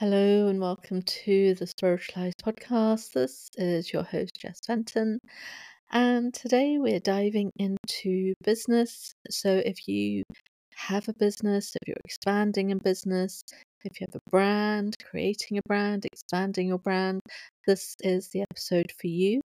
Hello 0.00 0.48
and 0.48 0.60
welcome 0.60 1.02
to 1.02 1.54
the 1.54 1.66
Spiritualised 1.66 2.38
podcast. 2.44 3.12
This 3.12 3.48
is 3.56 3.92
your 3.92 4.02
host, 4.02 4.36
Jess 4.40 4.58
Fenton, 4.66 5.20
and 5.92 6.34
today 6.34 6.78
we're 6.78 6.98
diving 6.98 7.52
into 7.56 8.34
business. 8.42 9.12
So, 9.30 9.62
if 9.64 9.86
you 9.86 10.24
have 10.74 11.08
a 11.08 11.14
business, 11.14 11.76
if 11.76 11.86
you're 11.86 11.96
expanding 12.04 12.70
in 12.70 12.78
business, 12.78 13.42
if 13.84 14.00
you 14.00 14.06
have 14.10 14.20
a 14.20 14.30
brand, 14.30 14.96
creating 15.08 15.58
a 15.58 15.62
brand, 15.68 16.04
expanding 16.06 16.68
your 16.68 16.78
brand, 16.78 17.20
this 17.66 17.94
is 18.00 18.28
the 18.30 18.42
episode 18.42 18.92
for 19.00 19.06
you. 19.06 19.40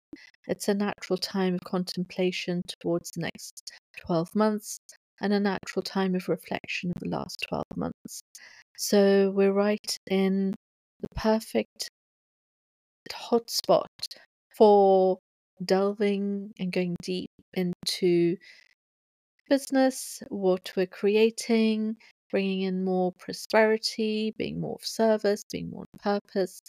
It's 0.47 0.67
a 0.67 0.75
natural 0.75 1.17
time 1.17 1.55
of 1.55 1.61
contemplation 1.61 2.61
towards 2.81 3.09
the 3.11 3.21
next 3.21 3.71
12 4.05 4.35
months 4.35 4.77
and 5.19 5.33
a 5.33 5.39
natural 5.39 5.81
time 5.81 6.13
of 6.13 6.29
reflection 6.29 6.91
of 6.95 7.01
the 7.01 7.09
last 7.09 7.43
12 7.49 7.65
months. 7.75 8.21
So 8.77 9.31
we're 9.31 9.53
right 9.53 9.97
in 10.07 10.53
the 11.01 11.07
perfect 11.15 11.89
hotspot 13.11 13.85
for 14.57 15.19
delving 15.63 16.53
and 16.59 16.71
going 16.71 16.95
deep 17.01 17.29
into 17.53 18.37
business, 19.49 20.21
what 20.29 20.71
we're 20.75 20.87
creating, 20.87 21.95
bringing 22.31 22.61
in 22.61 22.83
more 22.83 23.13
prosperity, 23.19 24.33
being 24.37 24.59
more 24.59 24.75
of 24.75 24.85
service, 24.85 25.43
being 25.51 25.69
more 25.69 25.85
of 25.93 26.01
purpose. 26.01 26.61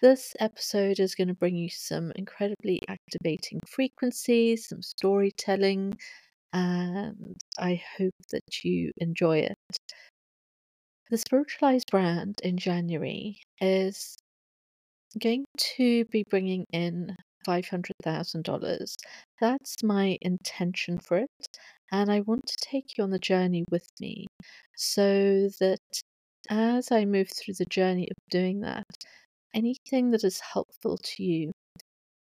This 0.00 0.34
episode 0.38 1.00
is 1.00 1.14
going 1.14 1.28
to 1.28 1.34
bring 1.34 1.56
you 1.56 1.68
some 1.70 2.12
incredibly 2.16 2.80
activating 2.88 3.60
frequencies, 3.68 4.68
some 4.68 4.80
storytelling, 4.82 5.94
and 6.52 7.36
I 7.58 7.82
hope 7.98 8.14
that 8.30 8.64
you 8.64 8.92
enjoy 8.98 9.38
it. 9.38 9.56
The 11.10 11.16
spiritualised 11.18 11.90
brand 11.90 12.38
in 12.42 12.58
January 12.58 13.40
is 13.60 14.18
going 15.18 15.46
to 15.56 16.04
be 16.06 16.24
bringing 16.28 16.66
in 16.70 17.16
$500,000. 17.46 18.96
That's 19.40 19.82
my 19.82 20.18
intention 20.20 20.98
for 20.98 21.18
it. 21.18 21.48
And 21.90 22.10
I 22.10 22.20
want 22.20 22.46
to 22.46 22.56
take 22.60 22.98
you 22.98 23.04
on 23.04 23.10
the 23.10 23.18
journey 23.18 23.64
with 23.70 23.88
me 24.00 24.26
so 24.76 25.48
that 25.60 25.80
as 26.50 26.92
I 26.92 27.06
move 27.06 27.30
through 27.30 27.54
the 27.54 27.64
journey 27.64 28.08
of 28.10 28.16
doing 28.30 28.60
that, 28.60 28.84
anything 29.54 30.10
that 30.10 30.24
is 30.24 30.40
helpful 30.40 30.98
to 30.98 31.22
you 31.22 31.52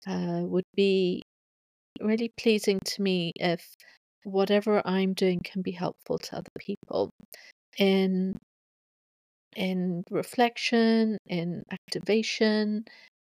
uh, 0.07 0.43
would 0.45 0.65
be 0.77 1.23
really 2.01 2.31
pleasing 2.39 2.79
to 2.85 3.03
me 3.03 3.33
if 3.35 3.75
whatever 4.23 4.81
I'm 4.87 5.15
doing 5.15 5.41
can 5.43 5.63
be 5.63 5.73
helpful 5.73 6.19
to 6.19 6.37
other 6.37 6.51
people 6.61 7.11
in 7.77 8.37
in 9.57 10.05
reflection, 10.11 11.19
in 11.27 11.63
activation, 11.73 12.85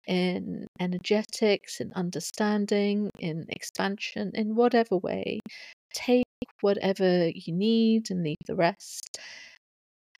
in 0.07 0.67
energetics, 0.79 1.79
in 1.79 1.91
understanding, 1.93 3.09
in 3.19 3.45
expansion, 3.49 4.31
in 4.33 4.55
whatever 4.55 4.97
way. 4.97 5.39
Take 5.93 6.25
whatever 6.61 7.29
you 7.29 7.53
need 7.53 8.09
and 8.11 8.23
leave 8.23 8.37
the 8.47 8.55
rest. 8.55 9.19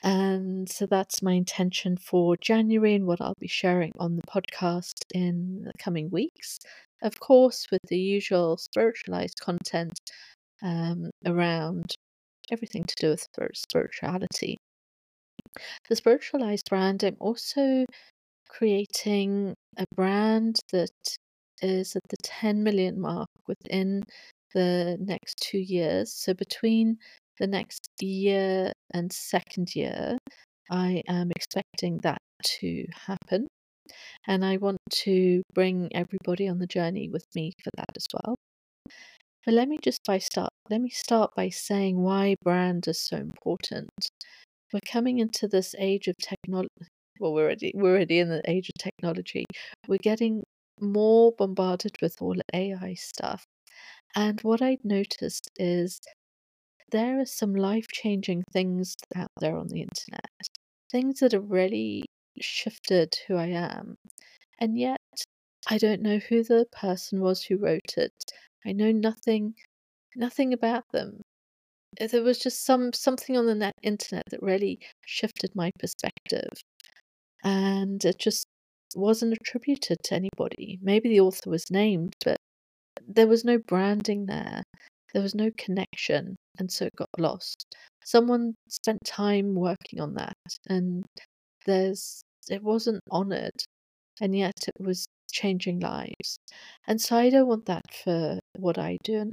And 0.02 0.68
so 0.68 0.86
that's 0.86 1.22
my 1.22 1.32
intention 1.32 1.96
for 1.96 2.36
January 2.36 2.94
and 2.94 3.06
what 3.06 3.20
I'll 3.20 3.34
be 3.38 3.48
sharing 3.48 3.92
on 3.98 4.16
the 4.16 4.22
podcast 4.22 5.04
in 5.14 5.62
the 5.64 5.72
coming 5.78 6.10
weeks. 6.10 6.58
Of 7.02 7.20
course, 7.20 7.66
with 7.70 7.82
the 7.88 7.98
usual 7.98 8.56
spiritualised 8.56 9.40
content 9.40 9.98
um, 10.62 11.10
around 11.26 11.94
everything 12.50 12.84
to 12.84 12.94
do 12.98 13.10
with 13.10 13.28
spirituality 13.54 14.58
the 15.88 15.96
spiritualised 15.96 16.68
brand, 16.68 17.02
I'm 17.02 17.16
also 17.20 17.84
creating 18.48 19.54
a 19.78 19.84
brand 19.94 20.56
that 20.72 20.90
is 21.62 21.96
at 21.96 22.02
the 22.08 22.16
10 22.22 22.62
million 22.62 23.00
mark 23.00 23.28
within 23.46 24.02
the 24.54 24.96
next 25.00 25.36
two 25.40 25.58
years. 25.58 26.12
So 26.12 26.34
between 26.34 26.98
the 27.38 27.46
next 27.46 27.88
year 28.00 28.72
and 28.92 29.12
second 29.12 29.74
year, 29.74 30.18
I 30.70 31.02
am 31.08 31.30
expecting 31.30 31.98
that 31.98 32.18
to 32.58 32.86
happen. 33.06 33.46
And 34.26 34.44
I 34.44 34.56
want 34.56 34.78
to 35.04 35.42
bring 35.54 35.90
everybody 35.94 36.48
on 36.48 36.58
the 36.58 36.66
journey 36.66 37.08
with 37.08 37.26
me 37.34 37.52
for 37.62 37.70
that 37.76 37.96
as 37.96 38.06
well. 38.12 38.36
But 39.44 39.54
let 39.54 39.68
me 39.68 39.78
just 39.82 40.00
by 40.06 40.18
start 40.18 40.50
let 40.70 40.80
me 40.80 40.90
start 40.90 41.32
by 41.34 41.48
saying 41.48 42.00
why 42.00 42.36
brand 42.44 42.86
is 42.86 43.00
so 43.00 43.16
important 43.16 43.90
we're 44.72 44.80
coming 44.86 45.18
into 45.18 45.48
this 45.48 45.74
age 45.78 46.08
of 46.08 46.16
technology. 46.18 46.68
Well, 47.20 47.34
we're 47.34 47.44
already 47.44 47.72
we're 47.74 47.92
already 47.92 48.18
in 48.18 48.28
the 48.28 48.42
age 48.50 48.68
of 48.70 48.82
technology. 48.82 49.44
We're 49.86 49.98
getting 50.02 50.44
more 50.80 51.32
bombarded 51.32 51.96
with 52.02 52.16
all 52.20 52.36
AI 52.54 52.94
stuff, 52.94 53.44
and 54.16 54.40
what 54.42 54.62
I 54.62 54.78
noticed 54.84 55.50
is 55.56 56.00
there 56.90 57.20
are 57.20 57.26
some 57.26 57.54
life 57.54 57.86
changing 57.92 58.44
things 58.52 58.96
out 59.16 59.30
there 59.40 59.56
on 59.56 59.68
the 59.68 59.80
internet, 59.82 60.30
things 60.90 61.20
that 61.20 61.32
have 61.32 61.50
really 61.50 62.04
shifted 62.40 63.14
who 63.28 63.36
I 63.36 63.48
am, 63.48 63.96
and 64.60 64.78
yet 64.78 64.98
I 65.68 65.78
don't 65.78 66.02
know 66.02 66.18
who 66.18 66.42
the 66.44 66.66
person 66.72 67.20
was 67.20 67.44
who 67.44 67.58
wrote 67.58 67.96
it. 67.96 68.14
I 68.66 68.72
know 68.72 68.92
nothing 68.92 69.54
nothing 70.16 70.52
about 70.52 70.84
them 70.92 71.22
Uh, 72.00 72.06
there 72.06 72.22
was 72.22 72.38
just 72.38 72.64
some 72.64 72.92
something 72.92 73.36
on 73.36 73.46
the 73.46 73.54
net 73.54 73.74
internet 73.82 74.24
that 74.30 74.42
really 74.42 74.78
shifted 75.06 75.50
my 75.54 75.70
perspective 75.78 76.48
and 77.44 78.04
it 78.04 78.18
just 78.18 78.46
wasn't 78.94 79.32
attributed 79.32 79.98
to 80.04 80.14
anybody. 80.14 80.78
Maybe 80.82 81.08
the 81.08 81.20
author 81.20 81.50
was 81.50 81.70
named 81.70 82.14
but 82.24 82.36
there 83.06 83.26
was 83.26 83.44
no 83.44 83.58
branding 83.58 84.26
there. 84.26 84.62
There 85.12 85.22
was 85.22 85.34
no 85.34 85.50
connection 85.58 86.36
and 86.58 86.70
so 86.70 86.86
it 86.86 86.96
got 86.96 87.08
lost. 87.18 87.66
Someone 88.04 88.54
spent 88.68 88.98
time 89.04 89.54
working 89.54 90.00
on 90.00 90.14
that 90.14 90.36
and 90.68 91.04
there's 91.66 92.22
it 92.48 92.62
wasn't 92.62 93.00
honored 93.10 93.64
and 94.20 94.36
yet 94.36 94.54
it 94.68 94.84
was 94.84 95.06
changing 95.32 95.80
lives. 95.80 96.38
And 96.86 97.00
so 97.00 97.16
i 97.16 97.30
don't 97.30 97.48
want 97.48 97.66
that 97.66 97.84
for 98.04 98.40
what 98.58 98.78
i 98.78 98.98
do 99.04 99.18
and 99.18 99.32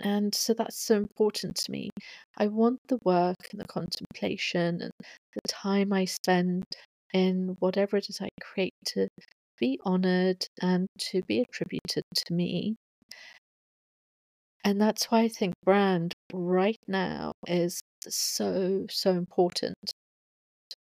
and 0.00 0.34
so 0.34 0.54
that's 0.54 0.78
so 0.78 0.96
important 0.96 1.56
to 1.56 1.70
me. 1.72 1.90
I 2.36 2.46
want 2.48 2.80
the 2.88 2.98
work 3.04 3.36
and 3.50 3.60
the 3.60 3.66
contemplation 3.66 4.80
and 4.82 4.92
the 5.34 5.40
time 5.48 5.92
I 5.92 6.04
spend 6.04 6.64
in 7.12 7.56
whatever 7.60 7.96
it 7.96 8.08
is 8.10 8.20
I 8.20 8.28
create 8.40 8.74
to 8.86 9.08
be 9.58 9.78
honored 9.84 10.46
and 10.60 10.88
to 11.10 11.22
be 11.22 11.40
attributed 11.40 12.04
to 12.14 12.34
me. 12.34 12.76
And 14.64 14.80
that's 14.80 15.04
why 15.10 15.20
I 15.20 15.28
think 15.28 15.54
brand 15.64 16.14
right 16.32 16.78
now 16.88 17.32
is 17.46 17.80
so, 18.08 18.86
so 18.90 19.12
important. 19.12 19.76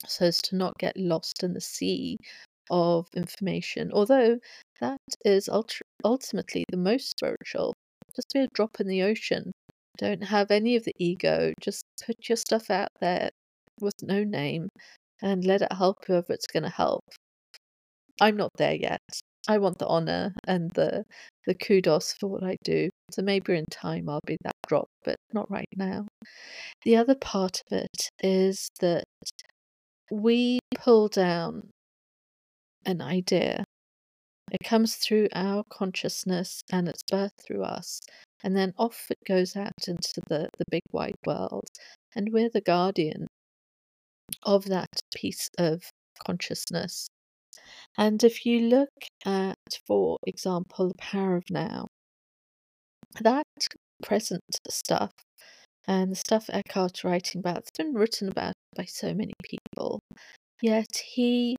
So 0.07 0.27
as 0.27 0.43
to 0.43 0.57
not 0.57 0.77
get 0.79 0.95
lost 0.99 1.43
in 1.43 1.55
the 1.55 1.61
sea 1.61 2.19
of 2.71 3.09
information, 3.15 3.91
although 3.93 4.39
that 4.81 5.01
is 5.25 5.49
ultra- 5.49 5.87
ultimately 6.05 6.65
the 6.71 6.77
most 6.77 7.09
spiritual 7.11 7.73
just 8.15 8.33
be 8.33 8.41
a 8.41 8.49
drop 8.55 8.81
in 8.81 8.87
the 8.87 9.03
ocean. 9.03 9.53
Don't 9.99 10.23
have 10.25 10.51
any 10.51 10.77
of 10.77 10.85
the 10.85 10.95
ego. 10.99 11.53
Just 11.61 11.85
put 12.07 12.29
your 12.29 12.37
stuff 12.37 12.71
out 12.71 12.89
there 13.01 13.31
with 13.81 13.95
no 14.03 14.25
name 14.25 14.69
and 15.23 15.45
let 15.45 15.63
it 15.63 15.73
help 15.73 16.05
whoever 16.07 16.33
it's 16.33 16.47
going 16.47 16.63
to 16.63 16.71
help. 16.71 17.05
I'm 18.21 18.37
not 18.37 18.51
there 18.57 18.75
yet. 18.75 19.01
I 19.49 19.59
want 19.59 19.79
the 19.79 19.87
honor 19.87 20.35
and 20.47 20.71
the 20.75 21.05
the 21.47 21.55
kudos 21.55 22.13
for 22.13 22.29
what 22.29 22.45
I 22.45 22.57
do. 22.63 22.91
So 23.11 23.23
maybe 23.23 23.57
in 23.57 23.65
time 23.71 24.09
I'll 24.09 24.21
be 24.27 24.37
that 24.45 24.55
drop, 24.69 24.89
but 25.05 25.17
not 25.33 25.51
right 25.51 25.69
now. 25.75 26.07
The 26.85 26.97
other 26.97 27.15
part 27.15 27.63
of 27.67 27.79
it 27.79 28.11
is 28.23 28.69
that 28.81 29.05
we 30.11 30.59
pull 30.75 31.09
down 31.09 31.71
an 32.85 33.01
idea 33.01 33.65
it 34.51 34.65
comes 34.65 34.97
through 34.97 35.29
our 35.35 35.65
consciousness 35.71 36.63
and 36.71 36.89
it's 36.89 37.03
birthed 37.11 37.41
through 37.47 37.63
us. 37.63 38.01
And 38.43 38.57
then 38.57 38.73
off 38.79 39.07
it 39.11 39.19
goes 39.27 39.55
out 39.57 39.87
into 39.87 40.23
the, 40.29 40.49
the 40.59 40.65
big 40.71 40.83
wide 40.93 41.17
world. 41.27 41.69
And 42.15 42.31
we're 42.33 42.49
the 42.49 42.61
guardian 42.61 43.27
of 44.43 44.65
that 44.67 44.89
piece 45.15 45.49
of 45.59 45.83
consciousness. 46.27 47.09
And 47.97 48.23
if 48.25 48.47
you 48.47 48.61
look 48.61 48.89
at, 49.25 49.57
for 49.87 50.19
example, 50.27 50.89
the 50.89 50.95
power 50.99 51.37
of 51.37 51.45
now, 51.51 51.87
that 53.21 53.45
present 54.03 54.43
stuff 54.69 55.11
and 55.87 56.13
the 56.13 56.17
stuff 56.17 56.49
Eckhart's 56.51 57.05
writing 57.05 57.41
about, 57.41 57.59
it's 57.59 57.71
been 57.77 57.95
written 57.95 58.29
about 58.29 58.55
by 58.77 58.85
so 58.85 59.13
many 59.13 59.33
people. 59.43 60.01
Yet 60.63 61.03
he 61.15 61.57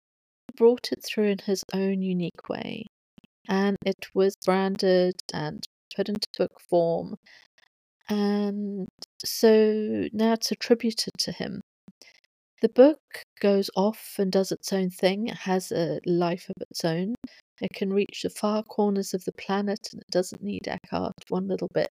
brought 0.56 0.92
it 0.92 1.03
through 1.03 1.30
in 1.30 1.39
his 1.39 1.63
own 1.74 2.01
unique 2.01 2.50
way. 2.50 2.86
And 3.48 3.77
it 3.86 4.07
was 4.13 4.36
branded 4.45 5.15
and 5.33 5.63
put 5.95 6.09
into 6.09 6.27
book 6.38 6.59
form. 6.69 7.15
And 8.09 8.88
so 9.24 10.07
now 10.13 10.33
it's 10.33 10.51
attributed 10.51 11.13
to 11.19 11.31
him. 11.31 11.62
The 12.62 12.69
book 12.69 13.00
goes 13.39 13.71
off 13.75 14.15
and 14.19 14.31
does 14.31 14.51
its 14.51 14.71
own 14.71 14.92
thing. 14.92 15.27
It 15.27 15.38
has 15.38 15.71
a 15.71 16.00
life 16.06 16.48
of 16.50 16.62
its 16.69 16.86
own. 16.86 17.15
It 17.59 17.74
can 17.74 17.92
reach 17.92 18.21
the 18.21 18.30
far 18.30 18.63
corners 18.63 19.13
of 19.13 19.25
the 19.25 19.31
planet 19.33 19.89
and 19.92 20.01
it 20.01 20.12
doesn't 20.12 20.44
need 20.44 20.68
Eckhart 20.68 21.13
one 21.30 21.48
little 21.48 21.69
bit. 21.74 21.89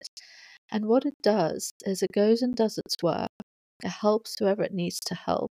And 0.71 0.87
what 0.87 1.05
it 1.05 1.17
does 1.23 1.73
is 1.85 2.03
it 2.03 2.13
goes 2.13 2.43
and 2.43 2.55
does 2.55 2.79
its 2.79 2.97
work. 3.03 3.31
It 3.83 3.89
helps 3.91 4.37
whoever 4.39 4.63
it 4.63 4.75
needs 4.75 5.01
to 5.01 5.15
help. 5.15 5.51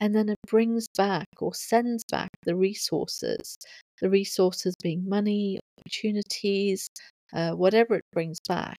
And 0.00 0.14
then 0.14 0.28
it 0.28 0.38
brings 0.46 0.88
back 0.96 1.26
or 1.40 1.54
sends 1.54 2.04
back 2.10 2.30
the 2.44 2.56
resources. 2.56 3.58
The 4.00 4.10
resources 4.10 4.74
being 4.82 5.08
money, 5.08 5.58
opportunities, 5.80 6.88
uh, 7.32 7.52
whatever 7.52 7.96
it 7.96 8.04
brings 8.12 8.38
back. 8.48 8.78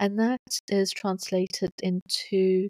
And 0.00 0.18
that 0.18 0.40
is 0.68 0.92
translated 0.92 1.70
into 1.82 2.68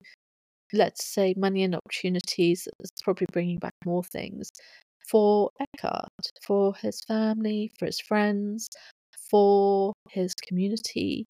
let's 0.72 1.04
say 1.04 1.34
money 1.36 1.62
and 1.62 1.74
opportunities 1.74 2.68
It's 2.80 3.02
probably 3.02 3.26
bringing 3.32 3.58
back 3.58 3.74
more 3.84 4.04
things 4.04 4.50
for 5.08 5.50
Eckhart, 5.60 6.10
for 6.42 6.74
his 6.76 7.00
family, 7.06 7.70
for 7.78 7.86
his 7.86 8.00
friends, 8.00 8.68
for 9.30 9.92
his 10.10 10.34
community, 10.34 11.26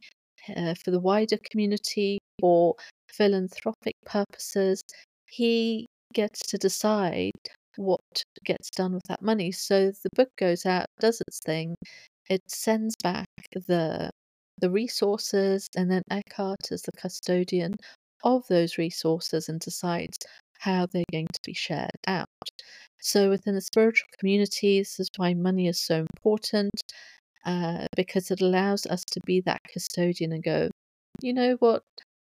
uh, 0.57 0.75
for 0.75 0.91
the 0.91 1.01
wider 1.01 1.39
community, 1.51 2.19
or 2.43 2.75
philanthropic 3.09 3.95
purposes. 4.05 4.83
He 5.27 5.87
gets 6.13 6.41
to 6.49 6.59
decide 6.59 7.33
what 7.77 8.01
gets 8.45 8.71
done 8.71 8.95
with 8.95 9.03
that 9.09 9.23
money. 9.23 9.53
So 9.53 9.91
the 9.91 10.11
book 10.15 10.31
goes 10.39 10.67
out, 10.67 10.87
does 11.01 11.21
its 11.27 11.41
thing, 11.41 11.77
it 12.29 12.43
sends 12.49 12.95
back 13.03 13.27
the 13.53 14.11
the 14.59 14.71
resources, 14.71 15.69
and 15.77 15.91
then 15.91 16.03
Eckhart 16.11 16.73
is 16.73 16.83
the 16.83 16.93
custodian 16.97 17.75
of 18.25 18.47
those 18.49 18.79
resources 18.79 19.49
and 19.51 19.61
decides 19.61 20.17
how 20.61 20.87
they're 20.87 21.05
going 21.13 21.27
to 21.27 21.41
be 21.45 21.53
shared 21.53 21.91
out. 22.07 22.27
So, 23.01 23.29
within 23.29 23.55
the 23.55 23.61
spiritual 23.61 24.09
community, 24.19 24.81
this 24.81 24.99
is 24.99 25.09
why 25.17 25.35
money 25.35 25.69
is 25.69 25.79
so 25.81 26.07
important 26.17 26.71
uh, 27.47 27.87
because 27.97 28.31
it 28.31 28.41
allows 28.43 28.87
us 28.87 29.05
to 29.13 29.21
be 29.25 29.41
that 29.43 29.63
custodian 29.73 30.33
and 30.33 30.43
go, 30.43 30.69
you 31.23 31.33
know 31.33 31.57
what, 31.61 31.83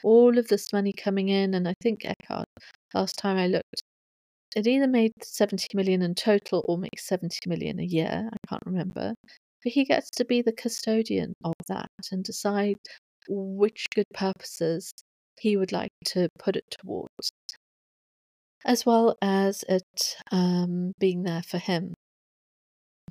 all 0.04 0.38
of 0.38 0.48
this 0.48 0.72
money 0.72 0.92
coming 0.92 1.28
in, 1.30 1.54
and 1.54 1.66
I 1.66 1.74
think 1.82 2.04
Eckhart, 2.04 2.46
last 2.94 3.16
time 3.18 3.36
I 3.38 3.46
looked, 3.48 3.82
it 4.54 4.66
either 4.66 4.86
made 4.86 5.12
70 5.22 5.68
million 5.74 6.02
in 6.02 6.14
total 6.14 6.64
or 6.68 6.78
makes 6.78 7.06
70 7.06 7.38
million 7.46 7.80
a 7.80 7.84
year. 7.84 8.28
I 8.32 8.36
can't 8.48 8.62
remember. 8.66 9.14
But 9.64 9.72
he 9.72 9.84
gets 9.84 10.10
to 10.10 10.24
be 10.24 10.42
the 10.42 10.52
custodian 10.52 11.32
of 11.44 11.54
that 11.68 11.90
and 12.12 12.22
decide 12.22 12.76
which 13.28 13.86
good 13.94 14.06
purposes 14.14 14.92
he 15.40 15.56
would 15.56 15.72
like 15.72 15.92
to 16.06 16.28
put 16.38 16.56
it 16.56 16.64
towards, 16.70 17.30
as 18.64 18.86
well 18.86 19.16
as 19.22 19.64
it 19.68 20.16
um, 20.30 20.92
being 20.98 21.22
there 21.24 21.42
for 21.42 21.58
him. 21.58 21.94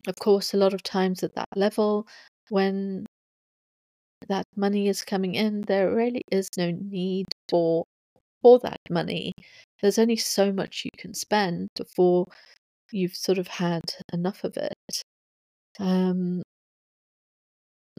Of 0.07 0.15
course, 0.15 0.51
a 0.51 0.57
lot 0.57 0.73
of 0.73 0.81
times 0.81 1.21
at 1.21 1.35
that 1.35 1.49
level, 1.55 2.07
when 2.49 3.05
that 4.27 4.45
money 4.55 4.87
is 4.87 5.03
coming 5.03 5.35
in, 5.35 5.61
there 5.61 5.93
really 5.93 6.21
is 6.31 6.49
no 6.57 6.71
need 6.71 7.25
for 7.49 7.85
for 8.41 8.59
that 8.59 8.81
money. 8.89 9.33
There's 9.81 9.99
only 9.99 10.17
so 10.17 10.51
much 10.53 10.85
you 10.85 10.91
can 10.97 11.13
spend 11.13 11.69
before 11.75 12.27
you've 12.91 13.15
sort 13.15 13.37
of 13.39 13.47
had 13.47 13.83
enough 14.13 14.43
of 14.45 14.57
it. 14.57 15.03
Um, 15.79 16.41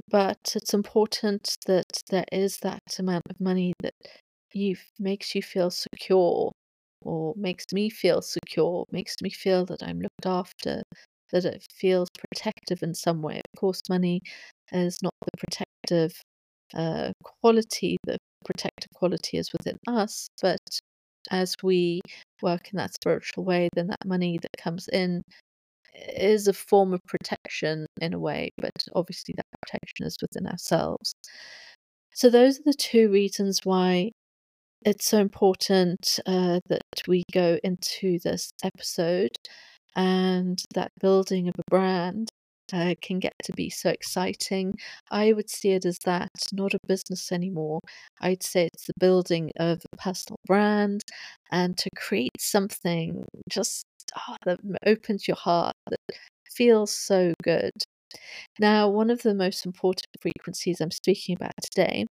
but 0.09 0.52
it's 0.55 0.75
important 0.75 1.56
that 1.67 1.87
there 2.11 2.25
is 2.32 2.59
that 2.59 2.81
amount 2.99 3.23
of 3.31 3.41
money 3.41 3.73
that 3.81 3.94
you 4.52 4.76
makes 4.99 5.35
you 5.35 5.43
feel 5.43 5.70
secure 5.70 6.52
or 7.02 7.35
makes 7.37 7.67
me 7.73 7.91
feel 7.91 8.23
secure, 8.23 8.85
makes 8.91 9.17
me 9.23 9.31
feel 9.31 9.64
that 9.67 9.82
I'm 9.82 10.00
looked 10.00 10.26
after, 10.26 10.82
that 11.32 11.44
it 11.44 11.67
feels 11.75 12.08
protective 12.19 12.82
in 12.82 12.94
some 12.94 13.23
way. 13.23 13.40
Of 13.55 13.61
course, 13.61 13.82
money 13.88 14.20
is 14.73 14.99
not 15.02 15.14
the 15.25 15.38
protective 15.38 16.20
uh, 16.75 17.12
quality, 17.23 17.96
the 18.05 18.19
protective 18.44 18.90
quality 18.94 19.38
is 19.38 19.50
within 19.52 19.76
us, 19.88 20.28
but 20.43 20.61
as 21.31 21.55
we 21.62 22.00
work 22.43 22.70
in 22.73 22.76
that 22.76 22.94
spiritual 22.94 23.44
way, 23.44 23.69
then 23.75 23.88
that 23.88 24.05
money 24.05 24.38
that 24.40 24.56
comes 24.56 24.88
in 24.88 25.23
is 25.94 26.46
a 26.46 26.52
form 26.52 26.93
of 26.93 27.00
protection 27.06 27.87
in 28.00 28.14
a 28.14 28.19
way, 28.19 28.50
but 28.58 28.73
obviously 28.94 29.34
that 29.37 29.46
protection 29.62 30.06
is 30.06 30.17
within 30.20 30.46
ourselves. 30.46 31.14
So, 32.14 32.31
those 32.31 32.58
are 32.58 32.64
the 32.67 32.75
two 32.75 33.11
reasons 33.11 33.61
why 33.64 34.11
it's 34.84 35.06
so 35.06 35.19
important 35.19 36.20
uh, 36.26 36.61
that 36.69 36.82
we 37.08 37.25
go 37.32 37.58
into 37.64 38.19
this 38.25 38.50
episode 38.62 39.37
and 39.96 40.62
that 40.75 40.93
building 41.00 41.48
of 41.48 41.54
a 41.58 41.70
brand 41.70 42.28
uh, 42.72 42.94
can 43.00 43.19
get 43.19 43.34
to 43.44 43.52
be 43.54 43.70
so 43.70 43.90
exciting. 43.90 44.75
I 45.10 45.32
would 45.32 45.50
see 45.50 45.70
it 45.72 45.84
as 45.87 45.98
that, 46.04 46.31
not 46.52 46.75
a 46.75 46.78
business 46.87 47.32
anymore. 47.32 47.81
I'd 48.20 48.43
say 48.43 48.66
it's 48.66 48.87
the 48.87 48.93
building 49.00 49.50
of 49.58 49.82
a 49.93 49.96
personal 49.96 50.38
brand 50.46 51.02
and 51.52 51.76
to 51.78 51.90
create 51.96 52.40
something 52.40 53.25
just 53.50 53.84
oh, 54.28 54.37
that 54.44 54.60
opens 54.87 55.26
your 55.28 55.37
heart, 55.37 55.75
that 55.90 56.00
feels 56.50 56.92
so 56.92 57.34
good. 57.42 57.72
Now, 58.58 58.88
one 58.88 59.10
of 59.10 59.22
the 59.22 59.34
most 59.34 59.66
important 59.66 60.06
frequencies 60.20 60.81
I'm 60.81 60.90
speaking 60.90 61.37
about 61.37 61.54
today 61.62 62.06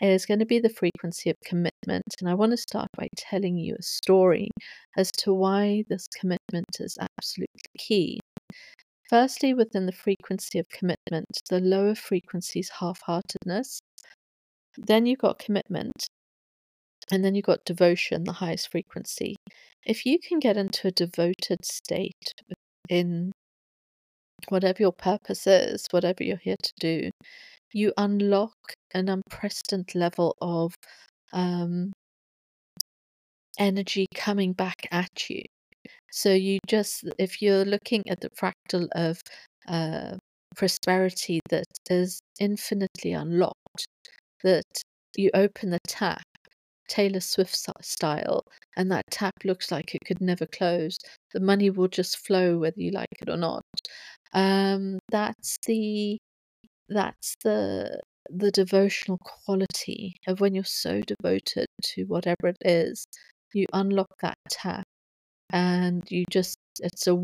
is 0.00 0.26
going 0.26 0.40
to 0.40 0.46
be 0.46 0.58
the 0.58 0.68
frequency 0.68 1.30
of 1.30 1.36
commitment. 1.44 2.14
And 2.20 2.28
I 2.28 2.34
want 2.34 2.52
to 2.52 2.56
start 2.56 2.88
by 2.96 3.08
telling 3.16 3.56
you 3.56 3.76
a 3.78 3.82
story 3.82 4.48
as 4.96 5.10
to 5.18 5.32
why 5.32 5.84
this 5.88 6.06
commitment 6.08 6.66
is 6.80 6.98
absolutely 7.00 7.60
key. 7.78 8.20
Firstly, 9.08 9.54
within 9.54 9.86
the 9.86 9.92
frequency 9.92 10.58
of 10.58 10.68
commitment, 10.68 11.26
the 11.48 11.60
lower 11.60 11.94
frequency 11.94 12.60
is 12.60 12.70
half 12.80 13.00
heartedness. 13.00 13.80
Then 14.76 15.06
you've 15.06 15.18
got 15.18 15.38
commitment, 15.38 16.06
and 17.10 17.24
then 17.24 17.34
you've 17.34 17.46
got 17.46 17.64
devotion, 17.64 18.24
the 18.24 18.32
highest 18.32 18.70
frequency. 18.70 19.36
If 19.86 20.04
you 20.04 20.18
can 20.18 20.38
get 20.38 20.56
into 20.56 20.88
a 20.88 20.92
devoted 20.92 21.64
state 21.64 22.34
in 22.88 23.32
whatever 24.50 24.82
your 24.82 24.92
purpose 24.92 25.46
is, 25.46 25.86
whatever 25.90 26.22
you're 26.22 26.36
here 26.36 26.56
to 26.62 26.72
do, 26.78 27.10
you 27.72 27.92
unlock 27.96 28.54
an 28.94 29.08
unprecedented 29.08 29.94
level 29.94 30.36
of 30.40 30.74
um, 31.32 31.92
energy 33.58 34.06
coming 34.14 34.52
back 34.52 34.86
at 34.90 35.28
you. 35.30 35.42
So 36.10 36.32
you 36.32 36.58
just, 36.66 37.04
if 37.18 37.42
you're 37.42 37.64
looking 37.64 38.02
at 38.08 38.20
the 38.20 38.30
fractal 38.30 38.88
of 38.92 39.20
uh, 39.68 40.16
prosperity 40.56 41.40
that 41.50 41.66
is 41.90 42.20
infinitely 42.40 43.12
unlocked, 43.12 43.86
that 44.44 44.64
you 45.16 45.30
open 45.34 45.70
the 45.70 45.78
tap 45.86 46.22
Taylor 46.88 47.20
Swift 47.20 47.56
style, 47.82 48.44
and 48.76 48.90
that 48.90 49.04
tap 49.10 49.34
looks 49.44 49.70
like 49.70 49.94
it 49.94 50.00
could 50.06 50.20
never 50.20 50.46
close. 50.46 50.98
The 51.32 51.40
money 51.40 51.70
will 51.70 51.88
just 51.88 52.26
flow 52.26 52.58
whether 52.58 52.80
you 52.80 52.90
like 52.92 53.08
it 53.20 53.28
or 53.28 53.36
not. 53.36 53.62
Um, 54.32 54.98
that's 55.10 55.58
the 55.66 56.18
that's 56.88 57.34
the 57.44 58.00
the 58.30 58.50
devotional 58.50 59.18
quality 59.18 60.16
of 60.26 60.40
when 60.40 60.54
you're 60.54 60.64
so 60.64 61.00
devoted 61.02 61.66
to 61.82 62.04
whatever 62.04 62.48
it 62.48 62.58
is, 62.64 63.06
you 63.54 63.66
unlock 63.72 64.08
that 64.22 64.36
tap, 64.50 64.84
and 65.52 66.04
you 66.10 66.24
just 66.30 66.56
it's 66.80 67.06
a 67.06 67.14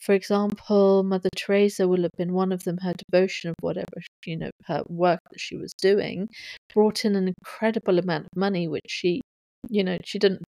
for 0.00 0.14
example, 0.14 1.02
Mother 1.02 1.28
Teresa 1.36 1.86
will 1.86 2.02
have 2.02 2.12
been 2.16 2.32
one 2.32 2.52
of 2.52 2.64
them. 2.64 2.78
Her 2.78 2.94
devotion 3.10 3.50
of 3.50 3.56
whatever 3.60 3.86
you 4.24 4.36
know, 4.36 4.50
her 4.66 4.82
work 4.88 5.20
that 5.30 5.40
she 5.40 5.56
was 5.56 5.74
doing, 5.74 6.28
brought 6.74 7.04
in 7.04 7.16
an 7.16 7.28
incredible 7.28 7.98
amount 7.98 8.24
of 8.26 8.36
money, 8.36 8.68
which 8.68 8.86
she, 8.88 9.20
you 9.68 9.84
know, 9.84 9.98
she 10.04 10.18
didn't. 10.18 10.42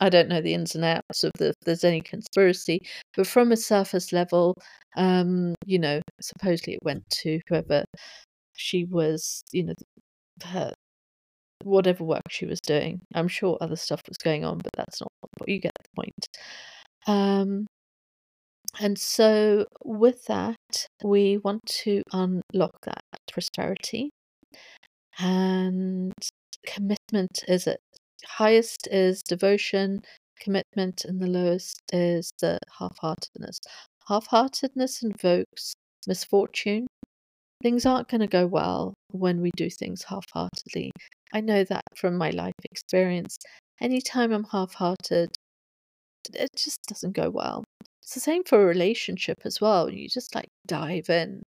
I 0.00 0.08
don't 0.08 0.28
know 0.28 0.40
the 0.40 0.54
ins 0.54 0.74
and 0.74 0.84
outs 0.84 1.24
of 1.24 1.32
the, 1.38 1.48
if 1.48 1.54
there's 1.64 1.84
any 1.84 2.00
conspiracy, 2.00 2.80
but 3.16 3.26
from 3.26 3.52
a 3.52 3.56
surface 3.56 4.12
level, 4.12 4.56
um, 4.96 5.54
you 5.66 5.78
know, 5.78 6.00
supposedly 6.20 6.74
it 6.74 6.80
went 6.82 7.08
to 7.10 7.40
whoever 7.48 7.84
she 8.54 8.84
was, 8.84 9.42
you 9.52 9.64
know, 9.64 9.74
her 10.44 10.72
whatever 11.62 12.04
work 12.04 12.22
she 12.30 12.46
was 12.46 12.60
doing. 12.60 13.00
I'm 13.14 13.28
sure 13.28 13.58
other 13.60 13.76
stuff 13.76 14.02
was 14.08 14.18
going 14.18 14.44
on, 14.44 14.58
but 14.58 14.72
that's 14.76 15.00
not 15.00 15.12
what 15.38 15.48
you 15.48 15.60
get 15.60 15.72
the 15.82 16.02
point. 16.02 16.28
Um, 17.06 17.66
and 18.80 18.98
so, 18.98 19.66
with 19.84 20.24
that, 20.26 20.88
we 21.02 21.38
want 21.38 21.64
to 21.84 22.02
unlock 22.12 22.72
that 22.84 23.02
prosperity. 23.32 24.10
And 25.18 26.12
commitment 26.66 27.44
is 27.48 27.66
it. 27.66 27.80
Highest 28.26 28.88
is 28.90 29.22
devotion, 29.22 30.02
commitment, 30.40 31.04
and 31.04 31.20
the 31.20 31.26
lowest 31.26 31.80
is 31.92 32.32
the 32.40 32.58
half 32.78 32.96
heartedness. 32.98 33.60
Half 34.08 34.26
heartedness 34.26 35.02
invokes 35.02 35.74
misfortune. 36.06 36.86
Things 37.62 37.86
aren't 37.86 38.08
going 38.08 38.20
to 38.20 38.26
go 38.26 38.46
well 38.46 38.94
when 39.10 39.40
we 39.40 39.50
do 39.56 39.70
things 39.70 40.02
half 40.04 40.26
heartedly. 40.32 40.92
I 41.32 41.40
know 41.40 41.64
that 41.64 41.82
from 41.96 42.16
my 42.16 42.30
life 42.30 42.54
experience. 42.64 43.38
Anytime 43.80 44.32
I'm 44.32 44.44
half 44.44 44.74
hearted, 44.74 45.30
it 46.34 46.50
just 46.56 46.82
doesn't 46.86 47.12
go 47.12 47.30
well. 47.30 47.64
It's 48.02 48.14
the 48.14 48.20
same 48.20 48.44
for 48.44 48.62
a 48.62 48.66
relationship 48.66 49.38
as 49.44 49.60
well. 49.60 49.90
You 49.90 50.08
just 50.08 50.34
like 50.34 50.48
dive 50.66 51.08
in, 51.10 51.42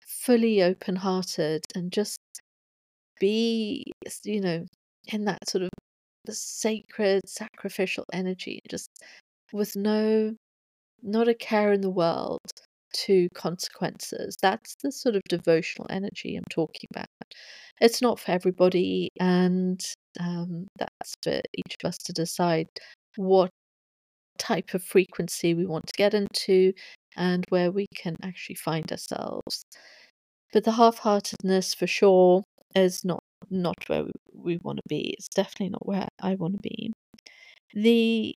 fully 0.00 0.62
open 0.62 0.96
hearted, 0.96 1.64
and 1.74 1.92
just 1.92 2.20
be, 3.20 3.84
you 4.24 4.40
know, 4.40 4.66
in 5.08 5.24
that 5.24 5.48
sort 5.48 5.64
of 5.64 5.70
sacred, 6.30 7.28
sacrificial 7.28 8.04
energy, 8.12 8.60
just 8.68 8.88
with 9.52 9.76
no, 9.76 10.34
not 11.02 11.28
a 11.28 11.34
care 11.34 11.72
in 11.72 11.80
the 11.80 11.90
world 11.90 12.40
to 12.92 13.28
consequences. 13.34 14.36
That's 14.42 14.76
the 14.82 14.92
sort 14.92 15.16
of 15.16 15.22
devotional 15.28 15.86
energy 15.90 16.36
I'm 16.36 16.44
talking 16.50 16.88
about. 16.94 17.06
It's 17.80 18.00
not 18.02 18.18
for 18.18 18.32
everybody, 18.32 19.10
and 19.20 19.80
um, 20.20 20.66
that's 20.78 21.14
for 21.22 21.40
each 21.54 21.76
of 21.82 21.88
us 21.88 21.98
to 21.98 22.12
decide 22.12 22.68
what 23.16 23.50
type 24.38 24.74
of 24.74 24.82
frequency 24.82 25.54
we 25.54 25.66
want 25.66 25.86
to 25.86 25.92
get 25.96 26.14
into 26.14 26.72
and 27.16 27.44
where 27.48 27.70
we 27.70 27.86
can 27.94 28.16
actually 28.22 28.56
find 28.56 28.90
ourselves. 28.90 29.64
But 30.52 30.64
the 30.64 30.72
half 30.72 30.98
heartedness 30.98 31.74
for 31.74 31.86
sure 31.86 32.44
is 32.74 33.04
not 33.04 33.20
not 33.50 33.76
where 33.88 34.04
we, 34.04 34.12
we 34.34 34.58
want 34.62 34.78
to 34.78 34.88
be. 34.88 35.14
It's 35.18 35.28
definitely 35.28 35.70
not 35.70 35.86
where 35.86 36.08
I 36.20 36.34
want 36.34 36.54
to 36.54 36.60
be. 36.62 36.92
The 37.74 38.34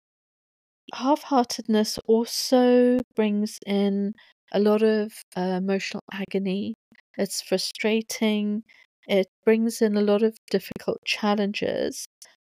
half 0.94 1.24
heartedness 1.24 2.00
also 2.08 3.00
brings 3.16 3.60
in 3.66 4.14
a 4.52 4.60
lot 4.60 4.82
of 4.84 5.12
uh, 5.36 5.42
emotional 5.42 6.04
agony. 6.12 6.74
It's 7.18 7.42
frustrating. 7.42 8.64
It 9.08 9.28
brings 9.46 9.82
in 9.82 9.98
a 9.98 10.02
lot 10.02 10.24
of 10.24 10.38
difficult 10.52 11.00
challenges 11.06 12.06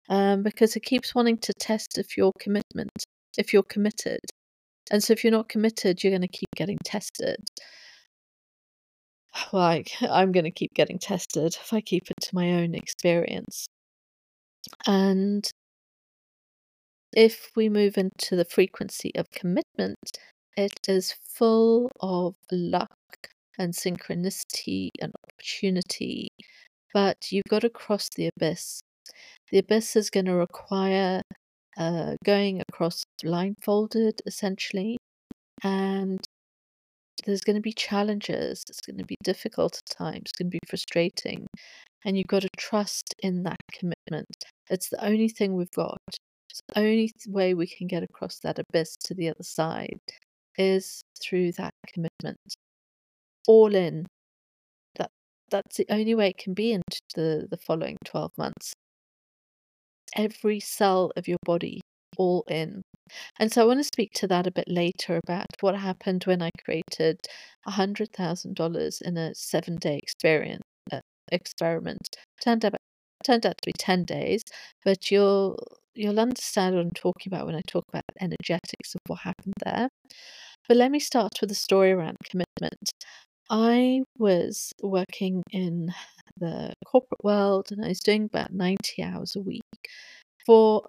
um, 0.10 0.44
because 0.44 0.76
it 0.76 0.82
keeps 0.82 1.16
wanting 1.16 1.38
to 1.40 1.54
test 1.54 1.98
if 1.98 2.18
your 2.18 2.32
commitment, 2.40 2.92
if 3.38 3.54
you're 3.54 3.64
committed. 3.64 4.20
And 4.92 5.04
so 5.04 5.14
if 5.14 5.24
you're 5.24 5.32
not 5.32 5.50
committed, 5.50 6.04
you're 6.04 6.12
going 6.12 6.22
to 6.22 6.28
keep 6.28 6.50
getting 6.56 6.80
tested. 6.84 7.38
Like, 9.54 9.92
I'm 10.02 10.32
going 10.32 10.46
to 10.46 10.52
keep 10.52 10.74
getting 10.74 10.98
tested 10.98 11.56
if 11.62 11.72
I 11.72 11.82
keep 11.82 12.10
it 12.10 12.18
to 12.24 12.36
my 12.36 12.52
own 12.54 12.74
experience. 12.74 13.68
And 14.88 15.48
if 17.14 17.52
we 17.56 17.70
move 17.70 17.98
into 17.98 18.36
the 18.36 18.44
frequency 18.44 19.12
of 19.16 19.30
commitment, 19.32 19.98
it 20.60 20.90
is 20.90 21.16
full 21.24 21.90
of 22.02 22.36
luck 22.52 22.90
and 23.58 23.74
synchronicity 23.74 24.90
and 25.02 25.14
opportunity, 25.24 26.28
but 26.94 27.32
you've 27.32 27.50
got 27.50 27.62
to 27.62 27.70
cross 27.70 28.10
the 28.16 28.30
abyss. 28.36 28.82
The 29.52 29.60
abyss 29.60 29.96
is 29.96 30.10
going 30.10 30.26
to 30.26 30.36
require 30.36 31.22
uh, 31.78 32.16
going 32.26 32.62
across 32.68 33.04
blindfolded, 33.24 34.22
essentially, 34.26 34.98
and 35.64 36.20
there's 37.26 37.42
going 37.42 37.56
to 37.56 37.62
be 37.62 37.74
challenges. 37.74 38.66
It's 38.68 38.82
going 38.82 38.98
to 38.98 39.06
be 39.06 39.16
difficult 39.24 39.78
at 39.78 39.98
times. 39.98 40.24
It's 40.26 40.32
going 40.34 40.52
to 40.52 40.58
be 40.62 40.68
frustrating. 40.68 41.48
And 42.04 42.18
you've 42.18 42.28
got 42.28 42.42
to 42.42 42.50
trust 42.58 43.16
in 43.20 43.44
that 43.44 43.62
commitment. 43.74 44.28
It's 44.70 44.90
the 44.90 45.04
only 45.04 45.30
thing 45.30 45.56
we've 45.56 45.72
got. 45.72 46.00
It's 46.50 46.62
the 46.68 46.80
only 46.80 47.12
way 47.28 47.54
we 47.54 47.68
can 47.68 47.88
get 47.88 48.04
across 48.04 48.40
that 48.40 48.60
abyss 48.60 48.96
to 49.06 49.14
the 49.14 49.30
other 49.30 49.44
side 49.44 50.00
is 50.60 51.02
through 51.22 51.54
that 51.54 51.74
commitment. 51.88 52.38
All 53.48 53.74
in. 53.74 54.06
That 54.98 55.12
that's 55.50 55.78
the 55.78 55.88
only 55.90 56.14
way 56.14 56.30
it 56.30 56.38
can 56.38 56.54
be 56.54 56.74
into 56.74 57.00
the, 57.16 57.48
the 57.50 57.58
following 57.58 57.98
12 58.06 58.32
months. 58.38 58.74
Every 60.16 60.60
cell 60.60 61.12
of 61.16 61.28
your 61.28 61.38
body 61.44 61.82
all 62.18 62.44
in. 62.48 62.82
And 63.40 63.52
so 63.52 63.64
I 63.64 63.66
want 63.66 63.80
to 63.80 63.84
speak 63.84 64.12
to 64.16 64.28
that 64.28 64.46
a 64.46 64.52
bit 64.52 64.68
later 64.68 65.20
about 65.24 65.48
what 65.62 65.76
happened 65.76 66.24
when 66.26 66.42
I 66.44 66.52
created 66.64 67.20
$100,000 67.68 69.02
in 69.02 69.18
a 69.18 69.34
seven 69.34 69.78
day 69.78 70.00
experience, 70.04 70.64
uh, 70.92 71.00
experiment. 71.32 72.08
Turned 72.44 72.66
out, 72.66 72.76
turned 73.24 73.46
out 73.46 73.56
to 73.62 73.66
be 73.66 73.74
10 73.78 74.06
days, 74.06 74.44
but 74.86 75.10
you'll, 75.10 75.58
you'll 75.96 76.20
understand 76.20 76.76
what 76.76 76.82
I'm 76.82 76.92
talking 76.92 77.34
about 77.34 77.48
when 77.48 77.56
I 77.56 77.62
talk 77.68 77.86
about 77.90 78.04
energetics 78.22 78.94
of 78.94 79.02
what 79.08 79.20
happened 79.22 79.56
there. 79.66 79.90
But 80.70 80.78
let 80.78 80.92
me 80.92 81.00
start 81.00 81.42
with 81.42 81.52
a 81.52 81.56
story 81.56 81.92
around 81.92 82.18
commitment. 82.24 82.92
I 83.50 84.04
was 84.18 84.72
working 84.82 85.44
in 85.52 85.92
the 86.38 86.74
corporate 86.86 87.24
world 87.24 87.72
and 87.72 87.84
I 87.84 87.90
was 87.90 88.00
doing 88.00 88.26
about 88.26 88.54
90 88.54 89.04
hours 89.04 89.36
a 89.36 89.42
week 89.42 89.64
for 90.46 90.86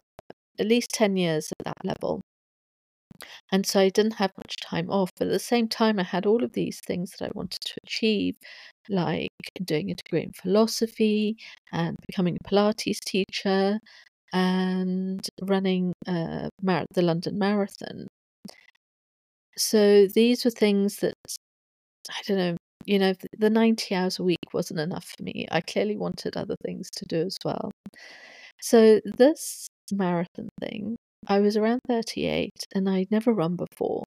at 0.58 0.66
least 0.66 0.90
10 0.90 1.16
years 1.16 1.52
at 1.52 1.64
that 1.66 1.84
level. 1.84 2.22
And 3.52 3.64
so 3.66 3.80
I 3.80 3.88
didn't 3.88 4.14
have 4.14 4.32
much 4.36 4.56
time 4.56 4.90
off. 4.90 5.12
But 5.16 5.28
at 5.28 5.32
the 5.32 5.38
same 5.38 5.68
time, 5.68 5.98
I 5.98 6.04
had 6.04 6.26
all 6.26 6.44
of 6.44 6.52
these 6.52 6.80
things 6.80 7.12
that 7.12 7.26
I 7.26 7.30
wanted 7.34 7.60
to 7.60 7.74
achieve, 7.84 8.36
like 8.88 9.30
doing 9.64 9.90
a 9.90 9.94
degree 9.94 10.22
in 10.22 10.32
philosophy 10.32 11.36
and 11.72 11.96
becoming 12.06 12.36
a 12.36 12.48
Pilates 12.48 13.00
teacher 13.00 13.80
and 14.32 15.26
running 15.42 15.94
uh, 16.06 16.50
the 16.62 17.02
London 17.02 17.38
Marathon. 17.38 18.08
So 19.60 20.06
these 20.06 20.44
were 20.44 20.50
things 20.50 20.96
that, 20.96 21.14
I 22.08 22.20
don't 22.26 22.38
know, 22.38 22.56
you 22.86 22.98
know, 22.98 23.14
the 23.38 23.50
90 23.50 23.94
hours 23.94 24.18
a 24.18 24.24
week 24.24 24.38
wasn't 24.54 24.80
enough 24.80 25.04
for 25.16 25.22
me. 25.22 25.46
I 25.50 25.60
clearly 25.60 25.96
wanted 25.96 26.36
other 26.36 26.56
things 26.64 26.88
to 26.96 27.04
do 27.06 27.22
as 27.22 27.36
well. 27.44 27.70
So 28.62 29.00
this 29.04 29.68
marathon 29.92 30.48
thing, 30.60 30.96
I 31.26 31.40
was 31.40 31.56
around 31.56 31.80
38 31.88 32.52
and 32.74 32.88
I'd 32.88 33.10
never 33.10 33.32
run 33.34 33.56
before. 33.56 34.04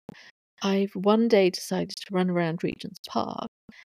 I 0.64 0.88
one 0.96 1.28
day 1.28 1.50
decided 1.52 1.92
to 1.92 2.14
run 2.16 2.30
around 2.30 2.64
Regent's 2.64 3.00
Park 3.10 3.50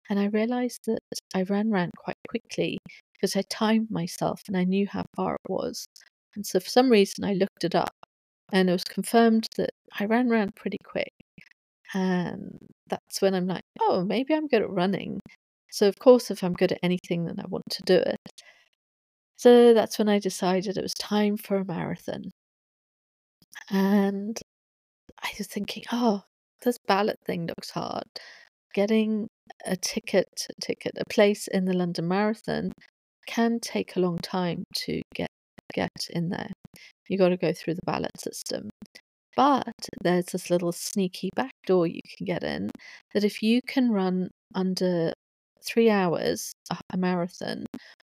and 0.10 0.20
I 0.20 0.28
realized 0.28 0.82
that 0.88 1.02
I 1.36 1.44
ran 1.44 1.72
around 1.74 1.94
quite 1.98 2.18
quickly 2.30 2.80
because 3.14 3.36
I 3.36 3.44
timed 3.50 3.92
myself 3.92 4.42
and 4.48 4.58
I 4.58 4.66
knew 4.66 4.88
how 4.88 5.04
far 5.16 5.36
it 5.36 5.52
was. 5.52 5.88
And 6.36 6.46
so 6.46 6.60
for 6.60 6.70
some 6.70 6.90
reason 6.92 7.26
I 7.26 7.34
looked 7.34 7.64
it 7.66 7.76
up 7.76 7.94
and 8.54 8.70
it 8.70 8.74
was 8.74 8.86
confirmed 8.86 9.48
that 9.58 9.72
I 10.00 10.06
ran 10.06 10.32
around 10.32 10.56
pretty 10.56 10.80
quick. 10.86 11.12
And 11.94 12.58
that's 12.88 13.22
when 13.22 13.34
I'm 13.34 13.48
like, 13.48 13.64
oh, 13.82 14.04
maybe 14.04 14.34
I'm 14.34 14.48
good 14.48 14.62
at 14.62 14.70
running. 14.70 15.20
So, 15.72 15.88
of 15.88 16.00
course, 16.00 16.32
if 16.32 16.44
I'm 16.44 16.54
good 16.54 16.72
at 16.72 16.80
anything, 16.84 17.26
then 17.26 17.40
I 17.40 17.46
want 17.48 17.66
to 17.72 17.84
do 17.84 17.96
it. 17.96 18.18
So 19.38 19.74
that's 19.74 19.98
when 19.98 20.10
I 20.10 20.20
decided 20.20 20.78
it 20.78 20.84
was 20.84 20.94
time 20.94 21.38
for 21.38 21.58
a 21.58 21.66
marathon. 21.66 22.32
And 23.70 24.38
I 25.24 25.30
was 25.38 25.48
thinking, 25.48 25.84
oh, 25.92 26.24
this 26.64 26.78
ballot 26.88 27.18
thing 27.26 27.48
looks 27.48 27.72
hard. 27.72 28.04
Getting 28.74 29.28
a 29.66 29.76
ticket, 29.76 30.48
a 30.50 30.62
ticket, 30.62 30.94
a 30.98 31.06
place 31.10 31.48
in 31.48 31.66
the 31.66 31.74
London 31.74 32.08
Marathon 32.08 32.72
can 33.28 33.60
take 33.60 33.96
a 33.96 34.00
long 34.00 34.18
time 34.18 34.64
to 34.76 35.02
get 35.16 35.30
get 35.74 35.92
in 36.10 36.30
there. 36.30 36.52
You 37.08 37.18
got 37.18 37.30
to 37.30 37.38
go 37.38 37.54
through 37.54 37.76
the 37.76 37.86
ballot 37.86 38.20
system. 38.20 38.70
But 39.36 39.74
there's 40.02 40.26
this 40.26 40.50
little 40.50 40.72
sneaky 40.72 41.30
back 41.36 41.54
door 41.72 41.86
you 41.88 42.02
can 42.18 42.26
get 42.26 42.44
in 42.44 42.70
that 43.14 43.24
if 43.24 43.44
you 43.44 43.62
can 43.74 43.92
run 43.92 44.30
under 44.56 45.14
three 45.64 45.90
hours 45.90 46.52
a 46.94 46.98
marathon 46.98 47.66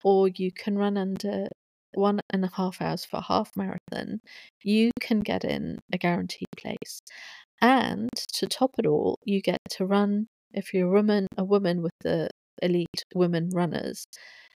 or 0.03 0.29
you 0.29 0.51
can 0.53 0.77
run 0.77 0.97
under 0.97 1.47
one 1.95 2.21
and 2.31 2.45
a 2.45 2.51
half 2.57 2.83
hours 2.83 3.05
for 3.05 3.19
a 3.19 3.29
half 3.33 3.51
marathon, 3.57 4.21
you 4.63 4.91
can 5.01 5.21
get 5.21 5.45
in 5.45 5.79
a 5.93 5.99
guaranteed 5.99 6.49
place. 6.57 7.01
And 7.61 8.11
to 8.35 8.47
top 8.47 8.73
it 8.79 8.87
all, 8.87 9.19
you 9.25 9.41
get 9.41 9.61
to 9.77 9.87
run 9.87 10.27
if 10.53 10.75
you're 10.75 10.89
a 10.89 10.93
woman, 10.93 11.27
a 11.39 11.45
woman 11.45 11.83
with 11.83 11.97
the 12.01 12.29
elite 12.61 13.05
women 13.15 13.51
runners. 13.53 14.05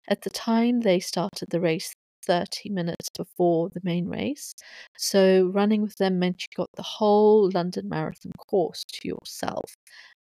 At 0.09 0.23
the 0.23 0.31
time 0.31 0.81
they 0.81 1.01
started 1.01 1.49
the 1.51 1.61
race 1.61 1.93
30 2.27 2.71
minutes 2.71 3.09
before 3.17 3.71
the 3.71 3.81
main 3.85 4.07
race. 4.09 4.55
So 4.97 5.51
running 5.55 5.83
with 5.83 5.97
them 5.97 6.19
meant 6.19 6.43
you 6.43 6.49
got 6.57 6.71
the 6.77 6.83
whole 6.83 7.51
London 7.53 7.89
Marathon 7.89 8.33
course 8.49 8.85
to 8.93 9.09
yourself. 9.09 9.75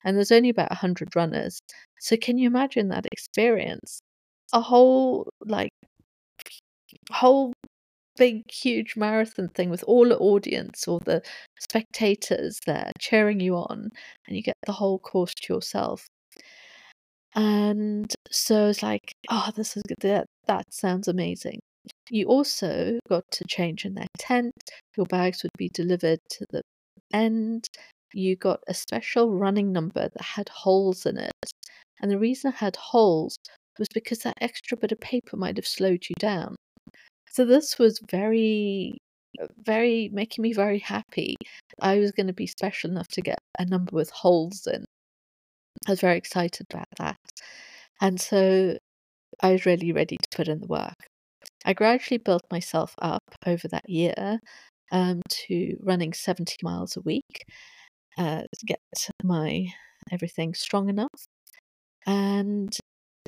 And 0.04 0.16
there's 0.16 0.32
only 0.32 0.50
about 0.50 0.70
100 0.70 1.14
runners. 1.16 1.60
So 2.00 2.16
can 2.16 2.38
you 2.38 2.46
imagine 2.48 2.88
that 2.88 3.06
experience? 3.12 4.00
a 4.52 4.60
whole 4.60 5.28
like 5.46 5.70
whole 7.10 7.52
big 8.16 8.50
huge 8.50 8.96
marathon 8.96 9.48
thing 9.48 9.70
with 9.70 9.84
all 9.84 10.08
the 10.08 10.18
audience 10.18 10.88
or 10.88 11.00
the 11.00 11.22
spectators 11.60 12.58
there 12.66 12.90
cheering 13.00 13.40
you 13.40 13.54
on 13.56 13.90
and 14.26 14.36
you 14.36 14.42
get 14.42 14.56
the 14.66 14.72
whole 14.72 14.98
course 14.98 15.32
to 15.34 15.52
yourself 15.54 16.08
and 17.34 18.14
so 18.30 18.68
it's 18.68 18.82
like 18.82 19.12
oh 19.30 19.50
this 19.56 19.76
is 19.76 19.82
good 19.86 19.96
that, 20.00 20.26
that 20.46 20.64
sounds 20.72 21.08
amazing 21.08 21.60
you 22.10 22.26
also 22.26 22.98
got 23.08 23.24
to 23.30 23.44
change 23.48 23.84
in 23.84 23.94
their 23.94 24.08
tent 24.18 24.52
your 24.96 25.06
bags 25.06 25.42
would 25.42 25.56
be 25.56 25.68
delivered 25.68 26.20
to 26.30 26.44
the 26.50 26.62
end 27.12 27.66
you 28.14 28.36
got 28.36 28.60
a 28.68 28.74
special 28.74 29.34
running 29.34 29.72
number 29.72 30.08
that 30.08 30.22
had 30.22 30.48
holes 30.48 31.04
in 31.06 31.18
it 31.18 31.52
and 32.00 32.10
the 32.10 32.18
reason 32.18 32.50
it 32.50 32.56
had 32.56 32.76
holes 32.76 33.36
was 33.78 33.88
because 33.94 34.20
that 34.20 34.38
extra 34.40 34.76
bit 34.76 34.92
of 34.92 35.00
paper 35.00 35.36
might 35.36 35.56
have 35.56 35.66
slowed 35.66 36.04
you 36.08 36.14
down. 36.18 36.56
So 37.30 37.44
this 37.44 37.78
was 37.78 38.00
very 38.10 38.98
very 39.62 40.10
making 40.12 40.42
me 40.42 40.52
very 40.52 40.78
happy. 40.78 41.36
I 41.80 41.98
was 41.98 42.12
going 42.12 42.26
to 42.26 42.32
be 42.32 42.46
special 42.46 42.90
enough 42.90 43.08
to 43.08 43.20
get 43.20 43.38
a 43.58 43.66
number 43.66 43.94
with 43.94 44.10
holes 44.10 44.66
in. 44.66 44.84
I 45.86 45.92
was 45.92 46.00
very 46.00 46.16
excited 46.16 46.66
about 46.70 46.88
that. 46.98 47.16
And 48.00 48.20
so 48.20 48.78
I 49.42 49.52
was 49.52 49.66
really 49.66 49.92
ready 49.92 50.16
to 50.16 50.36
put 50.36 50.48
in 50.48 50.60
the 50.60 50.66
work. 50.66 50.96
I 51.68 51.74
gradually 51.74 52.16
built 52.16 52.44
myself 52.50 52.94
up 53.02 53.22
over 53.46 53.68
that 53.68 53.90
year 53.90 54.40
um, 54.90 55.20
to 55.28 55.76
running 55.82 56.14
70 56.14 56.56
miles 56.62 56.96
a 56.96 57.02
week 57.02 57.44
uh, 58.16 58.40
to 58.40 58.66
get 58.66 58.80
my 59.22 59.66
everything 60.10 60.54
strong 60.54 60.88
enough. 60.88 61.26
And 62.06 62.74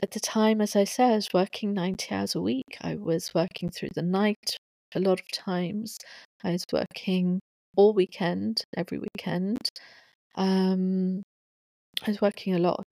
at 0.03 0.13
the 0.13 0.21
time, 0.21 0.63
as 0.63 0.75
I 0.75 0.85
said, 0.85 1.13
I 1.13 1.17
was 1.17 1.29
working 1.35 1.75
90 1.75 2.15
hours 2.15 2.35
a 2.35 2.41
week. 2.41 2.79
I 2.81 2.95
was 2.95 3.35
working 3.35 3.69
through 3.69 3.91
the 3.95 4.01
night 4.01 4.57
a 4.95 5.01
lot 5.01 5.21
of 5.21 5.31
times. 5.31 5.99
I 6.43 6.53
was 6.53 6.65
working 6.73 7.41
all 7.77 7.93
weekend, 7.93 8.65
every 8.75 9.01
weekend. 9.01 9.59
Um, 10.37 11.23
I 12.07 12.11
was 12.11 12.23
working 12.23 12.55
a 12.55 12.59
lot. 12.59 12.87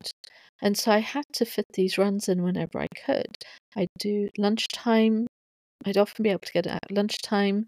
And 0.60 0.76
so 0.76 0.90
I 0.90 0.98
had 0.98 1.24
to 1.34 1.46
fit 1.46 1.64
these 1.72 1.96
runs 1.96 2.28
in 2.28 2.42
whenever 2.42 2.80
I 2.80 2.88
could. 3.06 3.34
I'd 3.74 3.88
do 3.98 4.28
lunchtime. 4.36 5.26
I'd 5.86 5.96
often 5.96 6.22
be 6.22 6.30
able 6.30 6.40
to 6.40 6.52
get 6.52 6.66
out 6.66 6.80
at 6.82 6.92
lunchtime. 6.92 7.66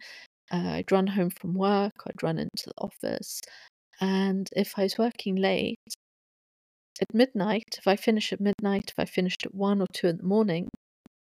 Uh, 0.52 0.71
I'd 0.71 0.93
run 0.93 1.07
home 1.07 1.31
from 1.31 1.55
work. 1.55 1.93
I'd 2.07 2.23
run 2.23 2.38
into 2.38 2.64
the 2.67 2.75
office. 2.79 3.40
And 4.00 4.49
if 4.57 4.79
I 4.79 4.85
was 4.85 4.99
working 4.99 5.37
late, 5.37 5.79
at 7.00 7.14
midnight, 7.14 7.76
if 7.79 7.87
I 7.87 7.97
finish 7.97 8.33
at 8.33 8.40
midnight, 8.40 8.85
if 8.88 8.99
I 8.99 9.05
finished 9.05 9.47
at 9.47 9.55
one 9.55 9.81
or 9.81 9.87
two 9.93 10.09
in 10.09 10.19
the 10.19 10.25
morning, 10.25 10.69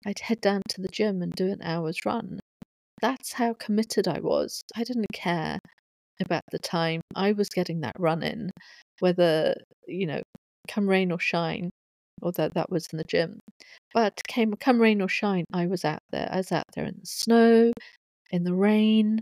I'd 0.06 0.20
head 0.20 0.40
down 0.40 0.62
to 0.70 0.80
the 0.80 0.88
gym 0.88 1.22
and 1.22 1.32
do 1.32 1.50
an 1.50 1.60
hour's 1.62 2.04
run. 2.06 2.40
That's 3.00 3.32
how 3.32 3.54
committed 3.54 4.08
I 4.08 4.20
was. 4.20 4.62
I 4.76 4.84
didn't 4.84 5.12
care 5.12 5.58
about 6.20 6.42
the 6.50 6.58
time. 6.58 7.00
I 7.14 7.32
was 7.32 7.48
getting 7.48 7.80
that 7.80 7.96
run 7.98 8.22
in, 8.22 8.50
whether, 9.00 9.54
you 9.86 10.06
know, 10.06 10.22
come 10.68 10.88
rain 10.88 11.12
or 11.12 11.18
shine, 11.18 11.70
or 12.22 12.32
that 12.32 12.70
was 12.70 12.86
in 12.92 12.98
the 12.98 13.04
gym. 13.04 13.40
But 13.94 14.20
came 14.26 14.54
come 14.54 14.80
rain 14.80 15.00
or 15.00 15.08
shine, 15.08 15.44
I 15.52 15.66
was 15.66 15.84
out 15.84 16.02
there. 16.10 16.28
I 16.30 16.38
was 16.38 16.52
out 16.52 16.64
there 16.74 16.84
in 16.84 16.96
the 17.00 17.06
snow, 17.06 17.72
in 18.30 18.44
the 18.44 18.54
rain, 18.54 19.20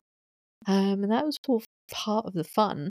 um, 0.67 1.03
and 1.03 1.13
that 1.13 1.25
was 1.25 1.39
all 1.49 1.63
part 1.91 2.27
of 2.27 2.33
the 2.33 2.45
fun. 2.45 2.91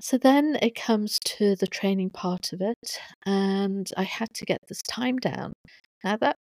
So 0.00 0.18
then 0.18 0.58
it 0.60 0.74
comes 0.74 1.18
to 1.24 1.56
the 1.56 1.66
training 1.66 2.10
part 2.10 2.52
of 2.52 2.60
it, 2.60 2.98
and 3.24 3.90
I 3.96 4.02
had 4.02 4.28
to 4.34 4.44
get 4.44 4.58
this 4.68 4.82
time 4.82 5.18
down. 5.18 5.52
Now, 6.02 6.16
that 6.16 6.36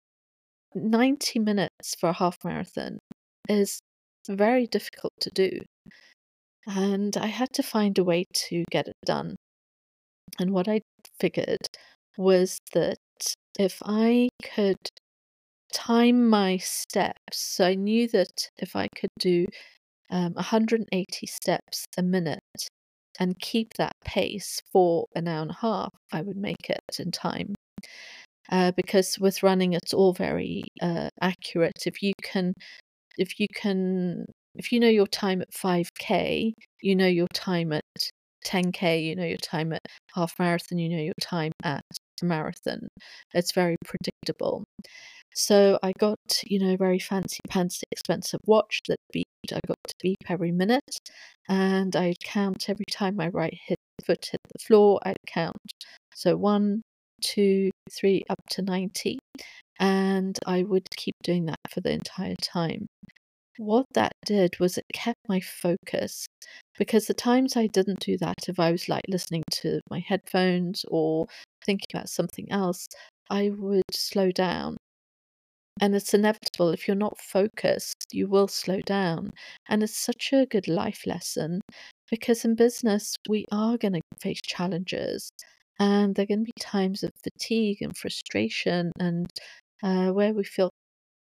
90 0.75 1.39
minutes 1.39 1.95
for 1.99 2.09
a 2.09 2.13
half 2.13 2.37
marathon 2.43 2.99
is 3.47 3.79
very 4.27 4.67
difficult 4.67 5.13
to 5.21 5.29
do, 5.29 5.59
and 6.67 7.15
I 7.17 7.27
had 7.27 7.53
to 7.53 7.63
find 7.63 7.97
a 7.97 8.03
way 8.03 8.25
to 8.47 8.63
get 8.71 8.87
it 8.87 8.97
done. 9.05 9.35
And 10.39 10.51
what 10.51 10.67
I 10.67 10.81
figured 11.19 11.67
was 12.17 12.59
that 12.73 12.97
if 13.59 13.81
I 13.85 14.29
could 14.43 14.77
time 15.73 16.27
my 16.29 16.57
steps, 16.57 17.37
so 17.37 17.65
I 17.65 17.75
knew 17.75 18.07
that 18.09 18.49
if 18.57 18.75
I 18.75 18.87
could 18.95 19.09
do 19.19 19.45
um, 20.11 20.33
180 20.33 21.27
steps 21.27 21.85
a 21.97 22.03
minute 22.03 22.39
and 23.19 23.39
keep 23.39 23.73
that 23.77 23.93
pace 24.05 24.61
for 24.71 25.07
an 25.15 25.27
hour 25.27 25.41
and 25.41 25.51
a 25.51 25.57
half, 25.61 25.89
I 26.11 26.21
would 26.21 26.37
make 26.37 26.69
it 26.69 26.99
in 26.99 27.11
time. 27.11 27.55
Uh, 28.51 28.71
because 28.75 29.17
with 29.19 29.43
running, 29.43 29.73
it's 29.73 29.93
all 29.93 30.13
very 30.13 30.63
uh, 30.81 31.09
accurate. 31.21 31.83
If 31.85 32.01
you 32.03 32.13
can, 32.21 32.53
if 33.17 33.39
you 33.39 33.47
can, 33.55 34.25
if 34.55 34.71
you 34.71 34.79
know 34.79 34.89
your 34.89 35.07
time 35.07 35.41
at 35.41 35.53
5k, 35.53 36.53
you 36.81 36.95
know 36.95 37.07
your 37.07 37.27
time 37.33 37.71
at 37.73 37.83
10k, 38.45 39.03
you 39.03 39.15
know 39.15 39.25
your 39.25 39.37
time 39.37 39.73
at 39.73 39.81
half 40.13 40.33
marathon, 40.39 40.77
you 40.79 40.89
know 40.89 41.03
your 41.03 41.13
time 41.21 41.51
at 41.63 41.83
marathon. 42.23 42.87
It's 43.33 43.51
very 43.53 43.75
predictable. 43.85 44.63
So 45.35 45.79
I 45.81 45.93
got, 45.97 46.19
you 46.45 46.59
know, 46.59 46.77
very 46.77 46.99
fancy 46.99 47.39
fancy 47.51 47.85
expensive 47.91 48.39
watch 48.45 48.81
that 48.87 48.99
beeped. 49.15 49.53
I 49.53 49.59
got 49.67 49.77
to 49.87 49.95
beep 50.01 50.19
every 50.29 50.51
minute 50.51 50.99
and 51.49 51.95
I'd 51.95 52.19
count 52.23 52.69
every 52.69 52.85
time 52.91 53.15
my 53.15 53.29
right 53.29 53.57
foot 54.05 54.29
hit 54.31 54.41
the 54.51 54.59
floor, 54.59 54.99
I'd 55.03 55.17
count. 55.27 55.57
So 56.15 56.35
one, 56.37 56.81
two, 57.21 57.71
three, 57.91 58.23
up 58.29 58.39
to 58.51 58.61
90. 58.61 59.19
And 59.79 60.39
I 60.45 60.63
would 60.63 60.89
keep 60.95 61.15
doing 61.23 61.45
that 61.45 61.59
for 61.69 61.81
the 61.81 61.91
entire 61.91 62.35
time. 62.35 62.87
What 63.57 63.85
that 63.93 64.13
did 64.25 64.59
was 64.59 64.77
it 64.77 64.85
kept 64.93 65.19
my 65.27 65.39
focus 65.39 66.25
because 66.77 67.05
the 67.05 67.13
times 67.13 67.55
I 67.55 67.67
didn't 67.67 67.99
do 67.99 68.17
that, 68.17 68.47
if 68.47 68.59
I 68.59 68.71
was 68.71 68.89
like 68.89 69.05
listening 69.07 69.43
to 69.61 69.79
my 69.89 69.99
headphones 69.99 70.85
or 70.87 71.27
thinking 71.65 71.87
about 71.93 72.09
something 72.09 72.51
else, 72.51 72.87
I 73.29 73.49
would 73.49 73.83
slow 73.91 74.31
down 74.31 74.77
and 75.81 75.95
it's 75.95 76.13
inevitable. 76.13 76.69
If 76.69 76.87
you're 76.87 76.95
not 76.95 77.19
focused, 77.19 78.07
you 78.11 78.27
will 78.27 78.47
slow 78.47 78.79
down. 78.81 79.31
And 79.67 79.83
it's 79.83 79.97
such 79.97 80.31
a 80.31 80.45
good 80.45 80.67
life 80.67 81.05
lesson 81.05 81.61
because 82.09 82.45
in 82.45 82.55
business, 82.55 83.15
we 83.27 83.45
are 83.51 83.77
going 83.77 83.93
to 83.93 84.01
face 84.21 84.41
challenges. 84.41 85.31
And 85.79 86.15
there 86.15 86.23
are 86.23 86.27
going 86.27 86.45
to 86.45 86.51
be 86.55 86.61
times 86.61 87.03
of 87.03 87.11
fatigue 87.23 87.81
and 87.81 87.97
frustration 87.97 88.91
and 88.99 89.27
uh, 89.81 90.11
where 90.11 90.33
we 90.33 90.43
feel 90.43 90.69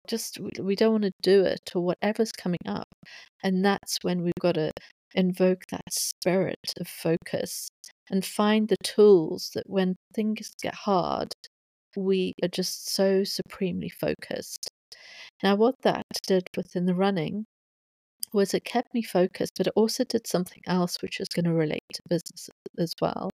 just 0.06 0.38
we 0.60 0.76
don't 0.76 0.92
want 0.92 1.04
to 1.04 1.12
do 1.22 1.42
it 1.44 1.72
or 1.74 1.82
whatever's 1.84 2.32
coming 2.32 2.58
up. 2.66 2.88
And 3.42 3.64
that's 3.64 3.98
when 4.02 4.22
we've 4.22 4.32
got 4.40 4.54
to 4.54 4.70
invoke 5.14 5.66
that 5.70 5.92
spirit 5.92 6.72
of 6.80 6.88
focus 6.88 7.68
and 8.10 8.24
find 8.24 8.68
the 8.68 8.76
tools 8.82 9.50
that 9.54 9.68
when 9.68 9.96
things 10.14 10.52
get 10.62 10.74
hard, 10.74 11.32
we 11.96 12.32
are 12.42 12.48
just 12.48 12.90
so 12.94 13.24
supremely 13.24 13.88
focused. 13.88 14.68
Now, 15.42 15.56
what 15.56 15.76
that 15.82 16.04
did 16.26 16.48
within 16.56 16.86
the 16.86 16.94
running 16.94 17.46
was 18.32 18.54
it 18.54 18.64
kept 18.64 18.92
me 18.94 19.02
focused, 19.02 19.52
but 19.56 19.66
it 19.66 19.72
also 19.76 20.04
did 20.04 20.26
something 20.26 20.62
else 20.66 21.00
which 21.02 21.20
is 21.20 21.28
going 21.28 21.44
to 21.46 21.52
relate 21.52 21.84
to 21.94 22.02
business 22.08 22.50
as 22.78 22.92
well. 23.00 23.30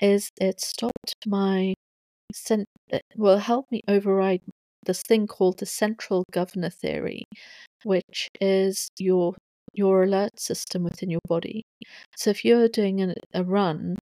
Is 0.00 0.30
it 0.40 0.60
stopped 0.60 1.14
my 1.26 1.74
cent- 2.34 2.68
eh, 2.92 3.00
well, 3.16 3.38
help 3.38 3.66
me 3.70 3.82
override 3.88 4.42
this 4.86 5.02
thing 5.02 5.26
called 5.26 5.58
the 5.58 5.66
central 5.66 6.24
governor 6.30 6.70
theory, 6.70 7.24
which 7.84 8.28
is 8.40 8.88
your 8.98 9.34
your 9.74 10.02
alert 10.02 10.38
system 10.38 10.84
within 10.84 11.10
your 11.10 11.20
body. 11.28 11.64
So 12.16 12.30
if 12.30 12.44
you're 12.44 12.68
doing 12.68 13.14
a, 13.32 13.44
run 13.44 13.96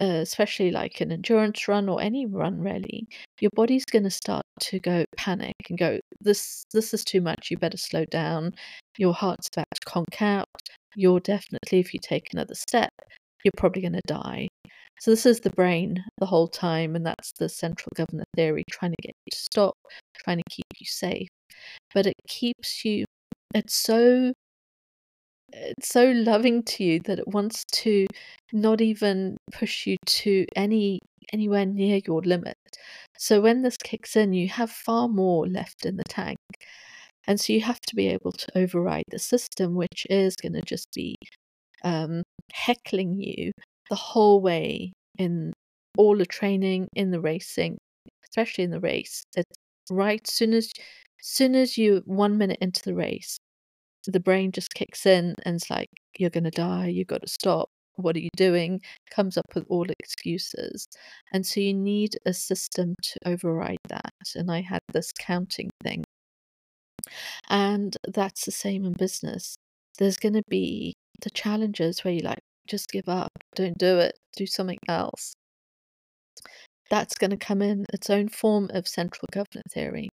uh, 0.00 0.20
especially 0.22 0.70
like 0.70 1.00
an 1.00 1.12
endurance 1.12 1.68
run 1.68 1.88
or 1.88 2.00
any 2.00 2.26
run 2.26 2.60
really, 2.60 3.06
your 3.40 3.50
body's 3.54 3.84
going 3.84 4.04
to 4.04 4.10
start 4.10 4.44
to 4.60 4.78
go 4.80 5.04
panic 5.16 5.54
and 5.68 5.78
go, 5.78 5.98
this 6.20 6.64
this 6.72 6.94
is 6.94 7.04
too 7.04 7.20
much. 7.20 7.50
You 7.50 7.58
better 7.58 7.76
slow 7.76 8.04
down. 8.06 8.52
Your 8.98 9.12
heart's 9.12 9.48
about 9.52 9.66
to 9.74 9.80
conk 9.86 10.22
out. 10.22 10.46
You're 10.96 11.20
definitely, 11.20 11.80
if 11.80 11.92
you 11.94 12.00
take 12.02 12.32
another 12.32 12.54
step, 12.54 12.90
you're 13.44 13.52
probably 13.56 13.82
going 13.82 13.92
to 13.92 14.00
die. 14.06 14.48
So 15.00 15.10
this 15.10 15.24
is 15.24 15.40
the 15.40 15.50
brain 15.50 16.04
the 16.18 16.26
whole 16.26 16.46
time, 16.46 16.94
and 16.94 17.06
that's 17.06 17.32
the 17.32 17.48
central 17.48 17.90
governor 17.96 18.24
theory, 18.36 18.64
trying 18.70 18.92
to 18.92 19.02
get 19.02 19.14
you 19.24 19.30
to 19.30 19.38
stop, 19.38 19.74
trying 20.14 20.38
to 20.38 20.44
keep 20.50 20.66
you 20.78 20.86
safe. 20.86 21.28
But 21.94 22.06
it 22.06 22.16
keeps 22.28 22.84
you. 22.84 23.06
It's 23.54 23.74
so 23.74 24.32
it's 25.52 25.88
so 25.88 26.10
loving 26.10 26.62
to 26.62 26.84
you 26.84 27.00
that 27.06 27.18
it 27.18 27.26
wants 27.28 27.64
to 27.72 28.06
not 28.52 28.80
even 28.80 29.36
push 29.52 29.86
you 29.86 29.96
to 30.06 30.46
any 30.54 31.00
anywhere 31.32 31.64
near 31.66 32.00
your 32.06 32.20
limit. 32.22 32.56
So 33.18 33.40
when 33.40 33.62
this 33.62 33.76
kicks 33.78 34.16
in, 34.16 34.34
you 34.34 34.48
have 34.48 34.70
far 34.70 35.08
more 35.08 35.46
left 35.46 35.86
in 35.86 35.96
the 35.96 36.04
tank. 36.04 36.38
And 37.26 37.40
so 37.40 37.52
you 37.52 37.62
have 37.62 37.80
to 37.80 37.96
be 37.96 38.08
able 38.08 38.32
to 38.32 38.58
override 38.58 39.04
the 39.08 39.18
system, 39.18 39.74
which 39.74 40.06
is 40.10 40.36
going 40.36 40.54
to 40.54 40.62
just 40.62 40.88
be 40.94 41.16
um, 41.84 42.22
heckling 42.52 43.18
you 43.18 43.52
the 43.90 43.96
whole 43.96 44.40
way 44.40 44.92
in 45.18 45.52
all 45.98 46.16
the 46.16 46.24
training, 46.24 46.88
in 46.94 47.10
the 47.10 47.20
racing, 47.20 47.76
especially 48.24 48.64
in 48.64 48.70
the 48.70 48.80
race. 48.80 49.22
It's 49.36 49.56
right 49.90 50.26
soon 50.26 50.54
as 50.54 50.72
soon 51.20 51.54
as 51.54 51.76
you 51.76 52.02
one 52.06 52.38
minute 52.38 52.58
into 52.60 52.80
the 52.82 52.94
race, 52.94 53.36
the 54.06 54.20
brain 54.20 54.52
just 54.52 54.72
kicks 54.74 55.04
in 55.04 55.34
and 55.44 55.56
it's 55.56 55.68
like, 55.68 55.88
you're 56.18 56.30
to 56.30 56.50
die, 56.50 56.86
you've 56.86 57.08
got 57.08 57.22
to 57.22 57.28
stop. 57.28 57.68
What 57.96 58.16
are 58.16 58.20
you 58.20 58.30
doing? 58.36 58.80
Comes 59.10 59.36
up 59.36 59.44
with 59.54 59.66
all 59.68 59.84
excuses. 59.98 60.86
And 61.32 61.44
so 61.44 61.60
you 61.60 61.74
need 61.74 62.16
a 62.24 62.32
system 62.32 62.94
to 63.02 63.18
override 63.26 63.78
that. 63.88 64.14
And 64.34 64.50
I 64.50 64.62
had 64.62 64.80
this 64.92 65.12
counting 65.18 65.68
thing. 65.82 66.04
And 67.50 67.96
that's 68.08 68.46
the 68.46 68.52
same 68.52 68.86
in 68.86 68.92
business. 68.92 69.54
There's 69.98 70.16
going 70.16 70.34
to 70.34 70.42
be 70.48 70.94
the 71.20 71.30
challenges 71.30 72.02
where 72.04 72.14
you 72.14 72.20
like, 72.20 72.40
just 72.66 72.88
give 72.88 73.08
up, 73.08 73.29
don't 73.54 73.78
do 73.78 73.98
it, 73.98 74.18
do 74.36 74.46
something 74.46 74.78
else. 74.88 75.34
That's 76.90 77.14
going 77.14 77.30
to 77.30 77.36
come 77.36 77.62
in 77.62 77.86
its 77.92 78.10
own 78.10 78.28
form 78.28 78.68
of 78.72 78.88
central 78.88 79.28
governor 79.32 79.62
theory. 79.72 80.08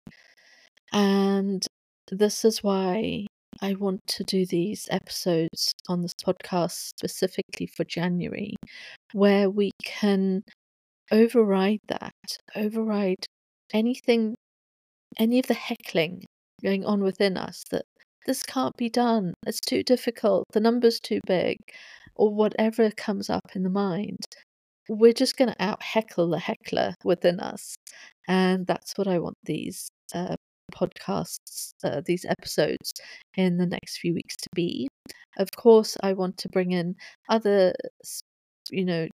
And 0.92 1.66
this 2.10 2.44
is 2.44 2.62
why 2.62 3.26
I 3.60 3.74
want 3.74 4.00
to 4.08 4.24
do 4.24 4.46
these 4.46 4.88
episodes 4.90 5.72
on 5.88 6.02
this 6.02 6.14
podcast 6.26 6.90
specifically 6.98 7.66
for 7.66 7.84
January, 7.84 8.54
where 9.12 9.50
we 9.50 9.70
can 9.84 10.42
override 11.10 11.80
that, 11.88 12.38
override 12.56 13.26
anything, 13.72 14.34
any 15.18 15.38
of 15.38 15.46
the 15.46 15.54
heckling 15.54 16.24
going 16.62 16.84
on 16.84 17.02
within 17.02 17.36
us 17.36 17.64
that 17.70 17.84
this 18.26 18.42
can't 18.42 18.76
be 18.76 18.88
done, 18.88 19.34
it's 19.46 19.60
too 19.60 19.82
difficult, 19.82 20.44
the 20.52 20.60
number's 20.60 21.00
too 21.00 21.20
big, 21.26 21.56
or 22.14 22.34
whatever 22.34 22.90
comes 22.90 23.30
up 23.30 23.50
in 23.54 23.62
the 23.62 23.70
mind. 23.70 24.24
We're 24.88 25.12
just 25.12 25.36
going 25.36 25.50
to 25.50 25.62
out 25.62 25.82
heckle 25.82 26.30
the 26.30 26.38
heckler 26.38 26.94
within 27.04 27.40
us. 27.40 27.74
And 28.28 28.66
that's 28.66 28.96
what 28.96 29.08
I 29.08 29.18
want 29.18 29.36
these 29.44 29.88
uh, 30.14 30.36
podcasts, 30.72 31.72
uh, 31.84 32.02
these 32.04 32.24
episodes 32.24 32.92
in 33.36 33.58
the 33.58 33.66
next 33.66 33.98
few 33.98 34.14
weeks 34.14 34.36
to 34.36 34.48
be. 34.54 34.88
Of 35.38 35.48
course, 35.56 35.96
I 36.02 36.12
want 36.14 36.36
to 36.38 36.48
bring 36.48 36.72
in 36.72 36.96
other, 37.28 37.74
you 38.70 38.84
know, 38.84 39.08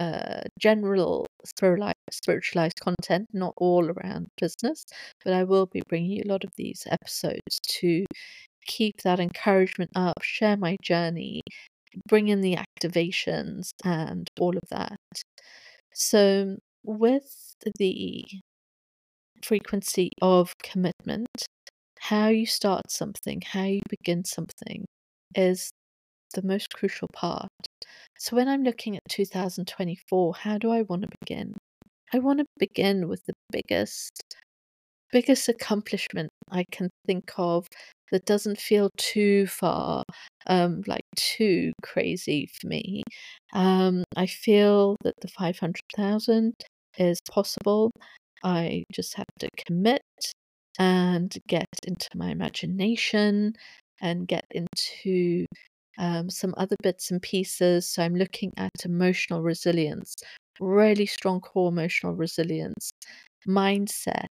uh, 0.00 0.42
general 0.58 1.26
spiritualised 1.44 2.80
content, 2.80 3.28
not 3.32 3.54
all 3.56 3.90
around 3.90 4.28
business, 4.40 4.84
but 5.24 5.32
I 5.32 5.44
will 5.44 5.66
be 5.66 5.82
bringing 5.88 6.10
you 6.10 6.22
a 6.24 6.30
lot 6.30 6.44
of 6.44 6.50
these 6.56 6.86
episodes 6.90 7.60
to 7.80 8.04
keep 8.66 9.02
that 9.02 9.20
encouragement 9.20 9.90
up, 9.94 10.22
share 10.22 10.56
my 10.56 10.76
journey, 10.82 11.42
bring 12.08 12.28
in 12.28 12.40
the 12.40 12.56
activations, 12.56 13.70
and 13.84 14.28
all 14.38 14.56
of 14.56 14.64
that. 14.70 14.98
So, 15.94 16.56
with 16.82 17.54
the 17.78 18.24
frequency 19.42 20.10
of 20.20 20.54
commitment, 20.62 21.28
how 22.00 22.28
you 22.28 22.46
start 22.46 22.90
something, 22.90 23.42
how 23.46 23.64
you 23.64 23.80
begin 23.88 24.24
something 24.24 24.84
is 25.34 25.70
the 26.34 26.42
most 26.42 26.72
crucial 26.72 27.08
part. 27.12 27.48
So 28.18 28.36
when 28.36 28.48
I'm 28.48 28.62
looking 28.62 28.96
at 28.96 29.02
2024, 29.08 30.34
how 30.34 30.58
do 30.58 30.70
I 30.70 30.82
want 30.82 31.02
to 31.02 31.08
begin? 31.20 31.54
I 32.12 32.18
want 32.18 32.40
to 32.40 32.46
begin 32.58 33.08
with 33.08 33.24
the 33.26 33.34
biggest 33.50 34.22
biggest 35.14 35.48
accomplishment 35.48 36.30
I 36.52 36.66
can 36.72 36.90
think 37.06 37.32
of 37.38 37.68
that 38.12 38.26
doesn't 38.26 38.58
feel 38.60 38.90
too 38.98 39.46
far, 39.48 40.04
um, 40.48 40.82
like 40.88 41.04
too 41.16 41.72
crazy 41.82 42.48
for 42.60 42.68
me. 42.68 43.04
Um, 43.54 44.04
I 44.16 44.26
feel 44.26 44.96
that 45.04 45.14
the 45.22 45.28
500,000 45.28 46.54
is 46.98 47.20
possible. 47.30 47.92
I 48.44 48.84
just 48.92 49.14
have 49.16 49.26
to 49.40 49.48
commit 49.66 50.02
and 50.78 51.34
get 51.48 51.68
into 51.86 52.08
my 52.16 52.30
imagination 52.30 53.54
and 54.00 54.26
get 54.28 54.44
into 54.50 55.46
um, 55.98 56.28
some 56.30 56.54
other 56.56 56.76
bits 56.82 57.10
and 57.10 57.22
pieces. 57.22 57.88
So 57.88 58.02
I'm 58.02 58.16
looking 58.16 58.52
at 58.56 58.70
emotional 58.84 59.42
resilience, 59.42 60.14
really 60.60 61.06
strong 61.06 61.40
core 61.40 61.70
emotional 61.70 62.14
resilience, 62.14 62.92
mindset, 63.48 64.26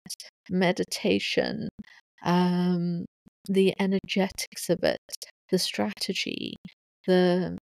meditation, 0.51 1.69
um, 2.25 3.05
the 3.49 3.75
energetics 3.81 4.69
of 4.69 4.83
it, 4.83 4.99
the 5.51 5.59
strategy, 5.59 6.55
the 7.07 7.59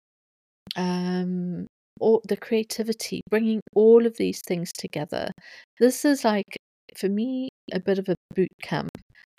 um, 0.75 1.67
all 1.99 2.21
the 2.27 2.37
creativity, 2.37 3.21
bringing 3.29 3.61
all 3.73 4.05
of 4.05 4.17
these 4.17 4.41
things 4.47 4.71
together. 4.71 5.31
This 5.79 6.05
is 6.05 6.23
like, 6.23 6.57
for 6.95 7.09
me, 7.09 7.49
a 7.71 7.79
bit 7.79 7.99
of 7.99 8.07
a 8.09 8.15
boot 8.35 8.51
camp. 8.61 8.89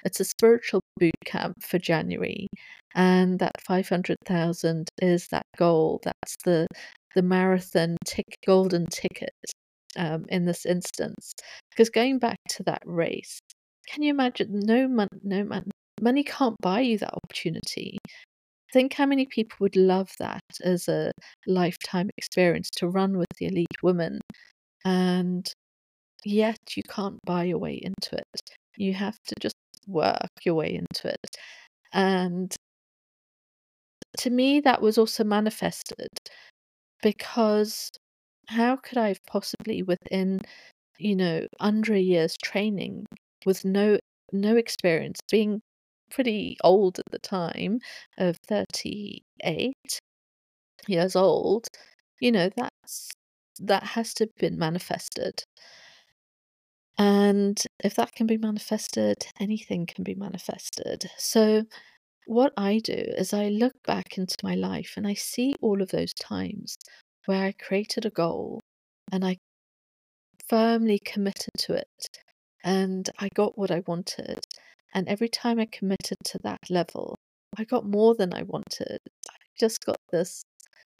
It's 0.04 0.20
a 0.20 0.24
spiritual 0.24 0.80
boot 0.98 1.14
camp 1.24 1.54
for 1.62 1.78
January, 1.78 2.48
and 2.94 3.38
that 3.40 3.52
five 3.66 3.88
hundred 3.88 4.16
thousand 4.26 4.88
is 5.02 5.28
that 5.28 5.44
goal. 5.56 6.00
That's 6.04 6.36
the 6.44 6.66
the 7.14 7.22
marathon 7.22 7.96
tick 8.04 8.26
golden 8.46 8.86
ticket 8.86 9.32
um, 9.98 10.24
in 10.28 10.46
this 10.46 10.64
instance. 10.64 11.32
Because 11.70 11.90
going 11.90 12.18
back 12.18 12.38
to 12.50 12.62
that 12.64 12.82
race, 12.86 13.40
can 13.88 14.02
you 14.02 14.10
imagine? 14.10 14.60
No 14.60 14.88
money, 14.88 15.08
no 15.22 15.44
man, 15.44 15.70
money 16.00 16.24
can't 16.24 16.56
buy 16.62 16.80
you 16.80 16.98
that 16.98 17.14
opportunity. 17.14 17.98
Think 18.72 18.94
how 18.94 19.06
many 19.06 19.26
people 19.26 19.56
would 19.60 19.76
love 19.76 20.10
that 20.18 20.42
as 20.62 20.88
a 20.88 21.12
lifetime 21.46 22.10
experience 22.18 22.70
to 22.76 22.88
run 22.88 23.18
with 23.18 23.28
the 23.38 23.46
elite 23.46 23.82
women, 23.82 24.20
and 24.84 25.46
yet 26.24 26.58
you 26.76 26.82
can't 26.88 27.18
buy 27.24 27.44
your 27.44 27.58
way 27.58 27.80
into 27.82 28.16
it. 28.16 28.40
You 28.76 28.94
have 28.94 29.16
to 29.26 29.34
just 29.40 29.54
work 29.86 30.28
your 30.44 30.54
way 30.54 30.74
into 30.74 31.08
it. 31.08 31.36
And 31.92 32.54
to 34.18 34.30
me, 34.30 34.60
that 34.60 34.82
was 34.82 34.98
also 34.98 35.24
manifested 35.24 36.08
because 37.02 37.90
how 38.48 38.76
could 38.76 38.98
I 38.98 39.14
possibly, 39.26 39.82
within, 39.82 40.40
you 40.98 41.16
know, 41.16 41.46
under 41.60 41.94
a 41.94 42.00
year's 42.00 42.36
training, 42.38 43.06
with 43.46 43.64
no 43.64 43.98
no 44.32 44.56
experience, 44.56 45.20
being 45.30 45.62
pretty 46.10 46.56
old 46.64 46.98
at 47.00 47.06
the 47.12 47.18
time 47.20 47.80
of 48.18 48.36
38 48.46 50.00
years 50.88 51.16
old, 51.16 51.68
you 52.20 52.32
know, 52.32 52.50
that's 52.56 53.10
that 53.60 53.82
has 53.84 54.14
to 54.14 54.24
have 54.24 54.36
been 54.36 54.58
manifested. 54.58 55.44
And 56.98 57.62
if 57.82 57.94
that 57.94 58.12
can 58.14 58.26
be 58.26 58.36
manifested, 58.36 59.26
anything 59.40 59.86
can 59.86 60.04
be 60.04 60.14
manifested. 60.14 61.10
So, 61.16 61.64
what 62.26 62.52
I 62.56 62.80
do 62.80 62.94
is 62.94 63.32
I 63.34 63.48
look 63.48 63.74
back 63.84 64.18
into 64.18 64.36
my 64.42 64.54
life 64.54 64.94
and 64.96 65.06
I 65.06 65.14
see 65.14 65.54
all 65.62 65.82
of 65.82 65.90
those 65.90 66.14
times 66.14 66.76
where 67.28 67.44
I 67.44 67.52
created 67.52 68.06
a 68.06 68.10
goal 68.10 68.58
and 69.12 69.22
I 69.22 69.36
firmly 70.48 70.98
committed 70.98 71.50
to 71.58 71.74
it 71.74 72.08
and 72.64 73.06
I 73.18 73.28
got 73.34 73.58
what 73.58 73.70
I 73.70 73.82
wanted. 73.86 74.38
And 74.94 75.06
every 75.06 75.28
time 75.28 75.60
I 75.60 75.66
committed 75.70 76.16
to 76.24 76.38
that 76.44 76.70
level, 76.70 77.16
I 77.58 77.64
got 77.64 77.84
more 77.84 78.14
than 78.14 78.32
I 78.32 78.44
wanted. 78.44 79.00
I 79.30 79.34
just 79.60 79.84
got 79.84 79.98
this 80.10 80.42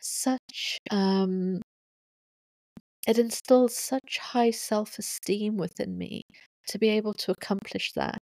such 0.01 0.79
um 0.91 1.63
it 3.07 3.19
instilled 3.19 3.73
such 3.73 4.19
high 4.19 4.51
self-esteem 4.51 5.57
within 5.57 5.97
me 5.97 6.21
to 6.67 6.79
be 6.79 6.91
able 6.91 7.15
to 7.15 7.31
accomplish 7.33 7.93
that. 7.93 8.21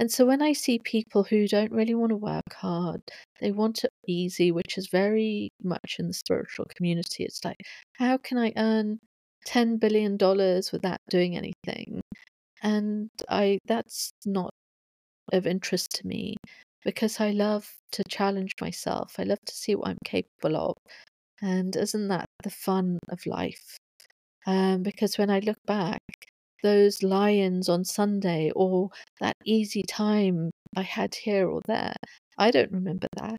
And 0.00 0.10
so 0.10 0.24
when 0.24 0.40
I 0.40 0.54
see 0.54 0.78
people 0.78 1.24
who 1.24 1.46
don't 1.46 1.72
really 1.72 1.94
want 1.94 2.08
to 2.08 2.16
work 2.16 2.54
hard, 2.54 3.02
they 3.38 3.52
want 3.52 3.84
it 3.84 3.92
easy, 4.08 4.50
which 4.50 4.78
is 4.78 4.88
very 4.88 5.50
much 5.62 5.96
in 5.98 6.08
the 6.08 6.14
spiritual 6.14 6.64
community. 6.74 7.24
It's 7.24 7.44
like, 7.44 7.58
how 7.98 8.16
can 8.16 8.38
I 8.38 8.54
earn 8.56 8.98
$10 9.46 9.78
billion 9.78 10.16
without 10.72 11.00
doing 11.10 11.36
anything? 11.36 12.00
And 12.62 13.10
I 13.28 13.58
that's 13.66 14.10
not 14.24 14.50
of 15.34 15.46
interest 15.46 15.90
to 15.96 16.06
me 16.06 16.36
because 16.82 17.20
I 17.20 17.32
love 17.32 17.70
to 17.92 18.02
challenge 18.08 18.54
myself. 18.58 19.16
I 19.18 19.24
love 19.24 19.44
to 19.44 19.54
see 19.54 19.74
what 19.74 19.88
I'm 19.88 19.98
capable 20.06 20.56
of. 20.56 20.76
And 21.42 21.76
isn't 21.76 22.08
that 22.08 22.24
the 22.42 22.50
fun 22.50 22.98
of 23.10 23.26
life? 23.26 23.76
Um, 24.46 24.82
because 24.82 25.18
when 25.18 25.28
I 25.28 25.40
look 25.40 25.58
back, 25.66 26.00
those 26.62 27.02
lions 27.02 27.68
on 27.68 27.84
Sunday 27.84 28.50
or 28.54 28.90
that 29.20 29.36
easy 29.44 29.82
time 29.82 30.50
I 30.76 30.82
had 30.82 31.14
here 31.14 31.48
or 31.48 31.60
there, 31.66 31.94
I 32.38 32.50
don't 32.50 32.72
remember 32.72 33.08
that. 33.18 33.38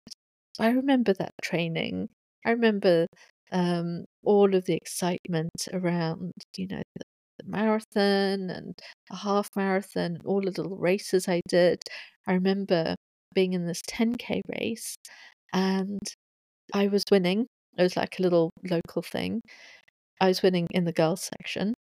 I 0.59 0.69
remember 0.69 1.13
that 1.13 1.31
training. 1.41 2.09
I 2.45 2.51
remember 2.51 3.07
um, 3.51 4.05
all 4.23 4.53
of 4.55 4.65
the 4.65 4.75
excitement 4.75 5.67
around, 5.73 6.31
you 6.57 6.67
know, 6.67 6.81
the, 6.95 7.03
the 7.39 7.49
marathon 7.49 8.49
and 8.49 8.73
a 9.11 9.15
half 9.15 9.49
marathon, 9.55 10.19
all 10.25 10.41
the 10.41 10.47
little 10.47 10.77
races 10.77 11.27
I 11.27 11.41
did. 11.47 11.83
I 12.27 12.33
remember 12.33 12.95
being 13.33 13.53
in 13.53 13.65
this 13.65 13.81
10k 13.87 14.41
race 14.59 14.95
and 15.53 15.99
I 16.73 16.87
was 16.87 17.03
winning. 17.11 17.47
It 17.77 17.83
was 17.83 17.97
like 17.97 18.19
a 18.19 18.23
little 18.23 18.51
local 18.69 19.01
thing. 19.01 19.41
I 20.19 20.27
was 20.27 20.43
winning 20.43 20.67
in 20.71 20.85
the 20.85 20.93
girls 20.93 21.23
section 21.23 21.73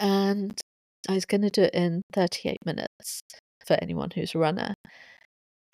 and 0.00 0.60
I 1.08 1.14
was 1.14 1.26
going 1.26 1.42
to 1.42 1.50
do 1.50 1.62
it 1.62 1.74
in 1.74 2.02
38 2.12 2.58
minutes 2.66 3.20
for 3.66 3.76
anyone 3.82 4.10
who's 4.14 4.34
a 4.34 4.38
runner. 4.38 4.74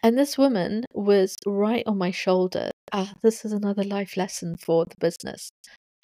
And 0.02 0.16
this 0.18 0.38
woman 0.38 0.84
was 0.94 1.36
right 1.46 1.82
on 1.86 1.98
my 1.98 2.10
shoulder. 2.10 2.70
Ah, 2.92 3.14
this 3.22 3.44
is 3.44 3.52
another 3.52 3.84
life 3.84 4.16
lesson 4.16 4.56
for 4.56 4.84
the 4.84 4.94
business 5.00 5.50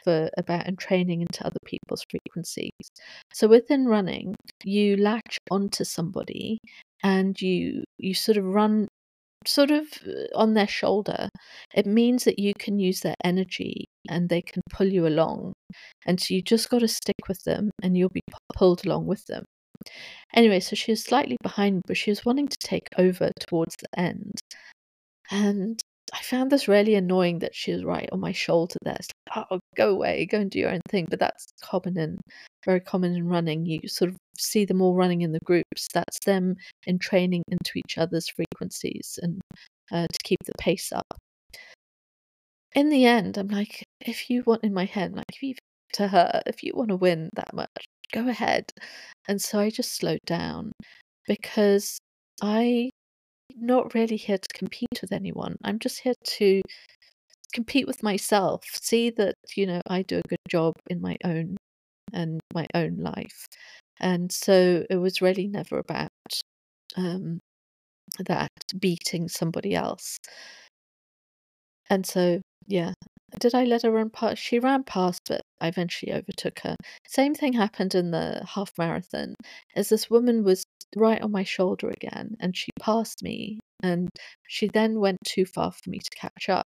for 0.04 0.30
about 0.36 0.66
and 0.66 0.78
training 0.78 1.20
into 1.20 1.46
other 1.46 1.58
people's 1.64 2.04
frequencies. 2.10 2.72
So 3.32 3.48
within 3.48 3.86
running, 3.86 4.34
you 4.64 4.96
latch 4.96 5.38
onto 5.50 5.84
somebody 5.84 6.58
and 7.02 7.40
you 7.40 7.84
you 7.98 8.14
sort 8.14 8.38
of 8.38 8.44
run 8.44 8.88
sort 9.46 9.70
of 9.70 9.86
uh, 10.06 10.36
on 10.36 10.54
their 10.54 10.66
shoulder, 10.66 11.28
it 11.74 11.86
means 11.86 12.24
that 12.24 12.38
you 12.38 12.52
can 12.58 12.78
use 12.78 13.00
their 13.00 13.16
energy 13.24 13.86
and 14.08 14.28
they 14.28 14.42
can 14.42 14.62
pull 14.70 14.86
you 14.88 15.06
along. 15.06 15.52
And 16.06 16.20
so 16.20 16.34
you 16.34 16.42
just 16.42 16.70
got 16.70 16.80
to 16.80 16.88
stick 16.88 17.28
with 17.28 17.42
them 17.44 17.70
and 17.82 17.96
you'll 17.96 18.10
be 18.10 18.22
pulled 18.54 18.84
along 18.86 19.06
with 19.06 19.24
them. 19.26 19.44
Anyway, 20.34 20.60
so 20.60 20.76
she 20.76 20.92
was 20.92 21.02
slightly 21.04 21.36
behind, 21.42 21.82
but 21.86 21.96
she 21.96 22.10
was 22.10 22.24
wanting 22.24 22.48
to 22.48 22.56
take 22.58 22.88
over 22.98 23.30
towards 23.40 23.76
the 23.80 24.00
end. 24.00 24.40
And 25.30 25.80
I 26.12 26.20
found 26.22 26.50
this 26.50 26.68
really 26.68 26.94
annoying 26.94 27.38
that 27.38 27.54
she 27.54 27.72
was 27.72 27.84
right 27.84 28.08
on 28.12 28.20
my 28.20 28.32
shoulder 28.32 28.76
there. 28.82 28.96
It's 28.98 29.08
like, 29.34 29.46
oh, 29.50 29.60
go 29.76 29.90
away, 29.90 30.26
go 30.26 30.38
and 30.38 30.50
do 30.50 30.58
your 30.58 30.70
own 30.70 30.82
thing. 30.88 31.06
But 31.08 31.20
that's 31.20 31.46
common 31.62 31.96
and 31.96 32.20
very 32.64 32.80
common 32.80 33.14
in 33.14 33.26
running. 33.28 33.64
You 33.64 33.80
sort 33.86 34.10
of 34.10 34.16
see 34.38 34.64
them 34.66 34.82
all 34.82 34.94
running 34.94 35.22
in 35.22 35.32
the 35.32 35.40
groups. 35.44 35.88
That's 35.94 36.18
them 36.26 36.56
entraining 36.86 37.42
into 37.48 37.72
each 37.76 37.96
other's 37.96 38.28
frequencies 38.28 39.18
and 39.22 39.40
uh, 39.90 40.06
to 40.12 40.18
keep 40.22 40.38
the 40.44 40.52
pace 40.58 40.92
up. 40.92 41.16
In 42.74 42.90
the 42.90 43.06
end, 43.06 43.38
I'm 43.38 43.48
like, 43.48 43.84
if 44.00 44.28
you 44.28 44.42
want 44.46 44.64
in 44.64 44.74
my 44.74 44.84
head, 44.84 45.14
like 45.14 45.26
if 45.32 45.42
you 45.42 45.54
to 45.94 46.08
her, 46.08 46.42
if 46.46 46.62
you 46.62 46.72
want 46.74 46.88
to 46.88 46.96
win 46.96 47.30
that 47.34 47.54
much, 47.54 47.84
go 48.12 48.28
ahead. 48.28 48.70
And 49.28 49.40
so 49.40 49.58
I 49.58 49.70
just 49.70 49.94
slowed 49.94 50.20
down 50.26 50.72
because 51.26 51.98
I 52.42 52.90
not 53.60 53.94
really 53.94 54.16
here 54.16 54.38
to 54.38 54.58
compete 54.58 55.00
with 55.00 55.12
anyone. 55.12 55.56
I'm 55.64 55.78
just 55.78 56.00
here 56.00 56.14
to 56.38 56.62
compete 57.52 57.86
with 57.86 58.02
myself, 58.02 58.64
see 58.72 59.10
that, 59.10 59.34
you 59.56 59.66
know, 59.66 59.80
I 59.86 60.02
do 60.02 60.18
a 60.18 60.28
good 60.28 60.38
job 60.48 60.74
in 60.88 61.00
my 61.00 61.16
own 61.24 61.56
and 62.12 62.40
my 62.54 62.66
own 62.74 62.96
life. 62.96 63.46
And 64.00 64.32
so 64.32 64.84
it 64.90 64.96
was 64.96 65.22
really 65.22 65.46
never 65.46 65.78
about 65.78 66.10
um, 66.96 67.40
that 68.26 68.50
beating 68.78 69.28
somebody 69.28 69.74
else. 69.74 70.16
And 71.90 72.06
so, 72.06 72.40
yeah. 72.66 72.92
Did 73.40 73.54
I 73.54 73.64
let 73.64 73.82
her 73.82 73.90
run 73.90 74.10
past? 74.10 74.42
She 74.42 74.58
ran 74.58 74.84
past, 74.84 75.22
but 75.26 75.40
I 75.58 75.68
eventually 75.68 76.12
overtook 76.12 76.58
her. 76.60 76.76
Same 77.08 77.34
thing 77.34 77.54
happened 77.54 77.94
in 77.94 78.10
the 78.10 78.44
half 78.46 78.72
marathon, 78.76 79.34
as 79.74 79.88
this 79.88 80.10
woman 80.10 80.44
was 80.44 80.64
right 80.96 81.20
on 81.22 81.32
my 81.32 81.44
shoulder 81.44 81.88
again, 81.90 82.36
and 82.40 82.56
she 82.56 82.70
passed 82.80 83.22
me, 83.22 83.58
and 83.82 84.08
she 84.48 84.68
then 84.72 85.00
went 85.00 85.18
too 85.26 85.44
far 85.46 85.72
for 85.72 85.90
me 85.90 85.98
to 85.98 86.10
catch 86.16 86.48
up. 86.48 86.66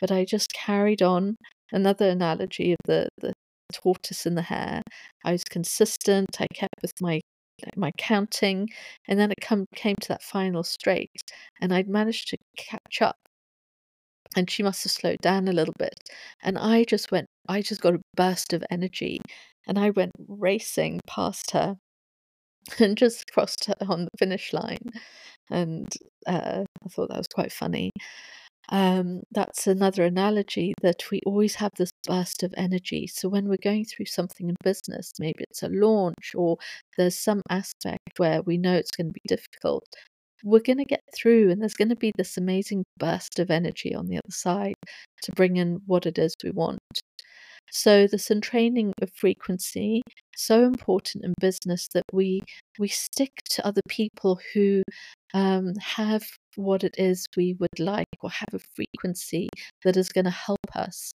But 0.00 0.12
I 0.12 0.24
just 0.24 0.52
carried 0.52 1.02
on. 1.02 1.36
Another 1.72 2.08
analogy 2.08 2.72
of 2.72 2.78
the, 2.86 3.08
the 3.18 3.34
tortoise 3.74 4.24
and 4.26 4.38
the 4.38 4.42
hare. 4.42 4.82
I 5.24 5.32
was 5.32 5.44
consistent. 5.44 6.40
I 6.40 6.46
kept 6.54 6.74
with 6.82 6.92
my 7.00 7.20
my 7.76 7.90
counting, 7.98 8.68
and 9.08 9.18
then 9.18 9.32
it 9.32 9.38
come 9.40 9.66
came 9.74 9.96
to 10.02 10.08
that 10.08 10.22
final 10.22 10.62
straight, 10.62 11.10
and 11.60 11.74
I'd 11.74 11.88
managed 11.88 12.28
to 12.28 12.38
catch 12.56 13.02
up 13.02 13.16
and 14.36 14.50
she 14.50 14.62
must 14.62 14.84
have 14.84 14.92
slowed 14.92 15.20
down 15.20 15.48
a 15.48 15.52
little 15.52 15.74
bit. 15.78 15.94
And 16.42 16.58
I 16.58 16.84
just 16.84 17.10
went, 17.10 17.26
I 17.48 17.62
just 17.62 17.80
got 17.80 17.94
a 17.94 18.00
burst 18.14 18.52
of 18.52 18.62
energy 18.70 19.20
and 19.66 19.78
I 19.78 19.90
went 19.90 20.12
racing 20.26 21.00
past 21.06 21.52
her 21.52 21.76
and 22.78 22.96
just 22.96 23.30
crossed 23.32 23.66
her 23.66 23.74
on 23.88 24.04
the 24.04 24.10
finish 24.18 24.52
line. 24.52 24.90
And 25.50 25.92
uh, 26.26 26.64
I 26.84 26.88
thought 26.90 27.08
that 27.08 27.18
was 27.18 27.28
quite 27.28 27.52
funny. 27.52 27.90
Um, 28.70 29.22
that's 29.30 29.66
another 29.66 30.04
analogy 30.04 30.74
that 30.82 31.10
we 31.10 31.20
always 31.24 31.54
have 31.54 31.72
this 31.76 31.92
burst 32.06 32.42
of 32.42 32.52
energy. 32.56 33.06
So 33.06 33.28
when 33.28 33.48
we're 33.48 33.56
going 33.62 33.86
through 33.86 34.06
something 34.06 34.48
in 34.48 34.56
business, 34.62 35.12
maybe 35.18 35.44
it's 35.48 35.62
a 35.62 35.68
launch 35.68 36.34
or 36.34 36.58
there's 36.98 37.16
some 37.16 37.42
aspect 37.48 38.18
where 38.18 38.42
we 38.42 38.58
know 38.58 38.74
it's 38.74 38.90
going 38.90 39.06
to 39.06 39.12
be 39.12 39.22
difficult, 39.26 39.84
we're 40.44 40.60
going 40.60 40.78
to 40.78 40.84
get 40.84 41.02
through 41.14 41.50
and 41.50 41.62
there's 41.62 41.74
going 41.74 41.88
to 41.88 41.96
be 41.96 42.12
this 42.16 42.36
amazing 42.36 42.84
burst 42.98 43.38
of 43.38 43.50
energy 43.50 43.94
on 43.94 44.06
the 44.06 44.18
other 44.18 44.30
side 44.30 44.74
to 45.22 45.32
bring 45.32 45.56
in 45.56 45.80
what 45.86 46.04
it 46.04 46.18
is 46.18 46.34
we 46.44 46.50
want. 46.50 46.80
So 47.70 48.06
this 48.06 48.30
entraining 48.30 48.92
of 49.02 49.10
frequency 49.14 50.02
so 50.38 50.64
important 50.64 51.24
in 51.24 51.34
business 51.40 51.88
that 51.94 52.04
we 52.12 52.42
we 52.78 52.88
stick 52.88 53.32
to 53.50 53.66
other 53.66 53.82
people 53.88 54.40
who 54.54 54.82
um, 55.34 55.74
have 55.80 56.22
what 56.56 56.82
it 56.84 56.94
is 56.98 57.26
we 57.36 57.54
would 57.60 57.78
like 57.78 58.06
or 58.20 58.30
have 58.30 58.48
a 58.52 58.58
frequency 58.74 59.48
that 59.84 59.96
is 59.96 60.08
going 60.08 60.24
to 60.24 60.30
help 60.30 60.58
us. 60.74 61.10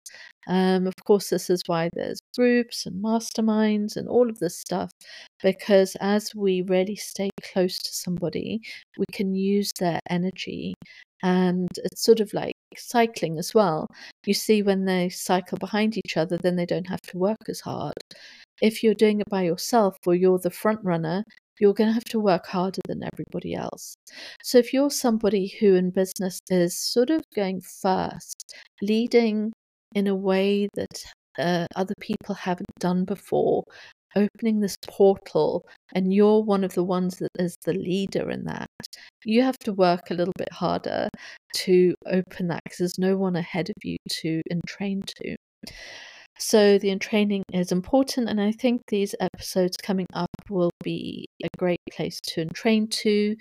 Um, 0.48 0.88
of 0.88 0.94
course, 1.06 1.30
this 1.30 1.50
is 1.50 1.62
why 1.66 1.90
there's 1.94 2.20
groups 2.36 2.86
and 2.86 3.04
masterminds 3.04 3.96
and 3.98 4.08
all 4.08 4.30
of 4.30 4.40
this 4.40 4.58
stuff, 4.58 4.92
because 5.42 5.96
as 6.02 6.34
we 6.36 6.62
really 6.64 6.96
stay 6.96 7.30
close 7.54 7.78
to 7.80 7.94
somebody, 7.94 8.62
we 8.98 9.06
can 9.12 9.36
use 9.36 9.72
their 9.80 10.00
energy. 10.10 10.76
And 11.24 11.70
it's 11.78 12.04
sort 12.04 12.20
of 12.20 12.34
like 12.34 12.54
cycling 12.78 13.38
as 13.40 13.54
well. 13.54 13.88
You 14.26 14.34
see, 14.34 14.62
when 14.62 14.86
they 14.86 15.10
cycle 15.10 15.58
behind 15.58 15.98
each 15.98 16.18
other, 16.18 16.38
then 16.38 16.58
they 16.58 16.66
don't 16.66 16.90
have 16.90 17.02
to 17.04 17.18
work 17.18 17.38
as 17.48 17.62
hard. 17.62 17.94
If 18.64 18.82
you're 18.82 18.94
doing 18.94 19.20
it 19.20 19.30
by 19.30 19.44
yourself 19.44 19.98
or 20.08 20.16
you're 20.16 20.40
the 20.40 20.50
front 20.50 20.80
runner, 20.84 21.26
you're 21.60 21.74
going 21.74 21.90
to 21.90 21.94
have 21.94 22.06
to 22.06 22.20
work 22.20 22.48
harder 22.48 22.80
than 22.88 23.04
everybody 23.04 23.54
else. 23.54 23.94
So 24.42 24.58
if 24.58 24.72
you're 24.72 24.90
somebody 24.90 25.54
who 25.60 25.76
in 25.76 25.90
business 25.90 26.40
is 26.50 26.80
sort 26.80 27.10
of 27.10 27.24
going 27.36 27.60
first, 27.60 28.56
leading 28.82 29.52
in 29.94 30.08
a 30.08 30.16
way 30.16 30.70
that 30.76 31.04
uh, 31.38 31.68
other 31.76 31.94
people 32.00 32.36
haven't 32.36 32.70
done 32.80 33.04
before, 33.04 33.66
opening 34.16 34.62
this 34.62 34.78
portal, 34.88 35.66
and 35.94 36.14
you're 36.14 36.42
one 36.42 36.64
of 36.64 36.74
the 36.74 36.86
ones 36.86 37.18
that 37.18 37.32
is 37.38 37.58
the 37.66 37.74
leader 37.74 38.30
in 38.30 38.46
that, 38.46 38.68
you 39.26 39.42
have 39.42 39.60
to 39.60 39.74
work 39.74 40.10
a 40.10 40.14
little 40.14 40.34
bit 40.38 40.52
harder 40.54 41.10
to 41.54 41.94
open 42.08 42.48
that 42.48 42.62
because 42.64 42.78
there's 42.78 42.98
no 42.98 43.18
one 43.18 43.36
ahead 43.36 43.70
of 43.70 43.76
you 43.84 43.98
to 44.10 44.42
entrain 44.50 45.02
to. 45.18 45.36
So 46.40 46.78
the 46.78 46.92
entraining 46.92 47.44
is 47.54 47.72
important, 47.72 48.30
and 48.30 48.42
I 48.42 48.52
think 48.52 48.82
these 48.88 49.16
episodes 49.20 49.78
coming 49.78 50.08
up 50.14 50.30
will 50.50 50.72
be 50.84 51.28
a 51.44 51.48
great 51.58 51.80
place 51.92 52.20
to 52.22 52.42
entrain 52.42 52.88
to 53.04 53.36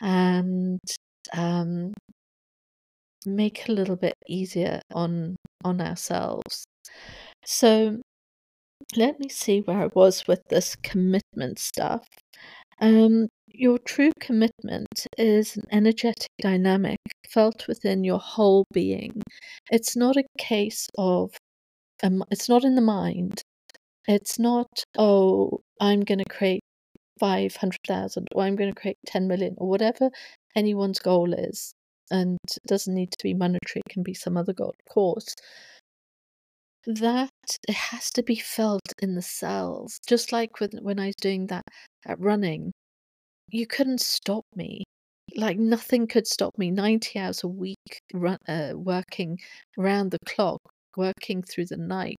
and 0.00 0.80
um, 1.34 1.92
make 3.26 3.68
a 3.68 3.72
little 3.72 3.96
bit 3.96 4.14
easier 4.28 4.80
on 4.92 5.36
on 5.64 5.80
ourselves. 5.80 6.64
So 7.44 8.00
let 8.96 9.20
me 9.20 9.28
see 9.28 9.60
where 9.60 9.82
I 9.82 9.88
was 9.94 10.26
with 10.26 10.40
this 10.48 10.76
commitment 10.76 11.58
stuff. 11.58 12.06
Um, 12.80 13.28
your 13.48 13.78
true 13.78 14.12
commitment 14.20 15.06
is 15.18 15.56
an 15.56 15.64
energetic 15.70 16.28
dynamic 16.40 16.98
felt 17.28 17.68
within 17.68 18.04
your 18.04 18.18
whole 18.18 18.64
being. 18.72 19.22
It's 19.70 19.96
not 19.96 20.16
a 20.16 20.24
case 20.38 20.88
of 20.98 21.30
um, 22.02 22.24
it's 22.30 22.48
not 22.48 22.64
in 22.64 22.74
the 22.74 22.80
mind. 22.80 23.42
It's 24.08 24.38
not, 24.38 24.84
oh, 24.96 25.60
I'm 25.80 26.00
going 26.00 26.18
to 26.18 26.24
create 26.24 26.62
500,000 27.18 28.28
or 28.34 28.42
I'm 28.42 28.56
going 28.56 28.72
to 28.72 28.80
create 28.80 28.98
10 29.06 29.28
million 29.28 29.54
or 29.58 29.68
whatever 29.68 30.10
anyone's 30.56 30.98
goal 30.98 31.32
is. 31.34 31.74
And 32.10 32.38
it 32.56 32.66
doesn't 32.66 32.94
need 32.94 33.12
to 33.12 33.22
be 33.22 33.34
monetary, 33.34 33.82
it 33.86 33.92
can 33.92 34.02
be 34.02 34.14
some 34.14 34.36
other 34.36 34.52
goal, 34.52 34.74
of 34.78 34.92
course. 34.92 35.34
That 36.86 37.30
it 37.68 37.74
has 37.74 38.10
to 38.12 38.22
be 38.22 38.36
felt 38.36 38.92
in 39.00 39.14
the 39.14 39.22
cells. 39.22 40.00
Just 40.08 40.32
like 40.32 40.60
with, 40.60 40.74
when 40.80 40.98
I 40.98 41.06
was 41.06 41.16
doing 41.16 41.46
that 41.48 41.64
at 42.06 42.18
running, 42.18 42.72
you 43.48 43.66
couldn't 43.66 44.00
stop 44.00 44.44
me. 44.56 44.84
Like 45.36 45.58
nothing 45.58 46.08
could 46.08 46.26
stop 46.26 46.58
me. 46.58 46.70
90 46.70 47.18
hours 47.18 47.44
a 47.44 47.48
week 47.48 48.00
run, 48.12 48.38
uh, 48.48 48.72
working 48.74 49.38
around 49.78 50.10
the 50.10 50.18
clock 50.26 50.60
working 50.96 51.42
through 51.42 51.66
the 51.66 51.76
night 51.76 52.16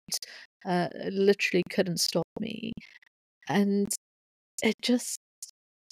uh, 0.65 0.87
literally 1.09 1.63
couldn't 1.69 1.99
stop 1.99 2.27
me. 2.39 2.71
And 3.49 3.87
it 4.63 4.75
just, 4.81 5.17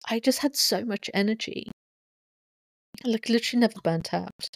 I 0.10 0.20
just 0.20 0.40
had 0.40 0.56
so 0.56 0.86
much 0.86 1.10
energy. 1.14 1.72
Like, 3.04 3.30
literally 3.30 3.62
never 3.62 3.80
burnt 3.84 4.14
out. 4.14 4.50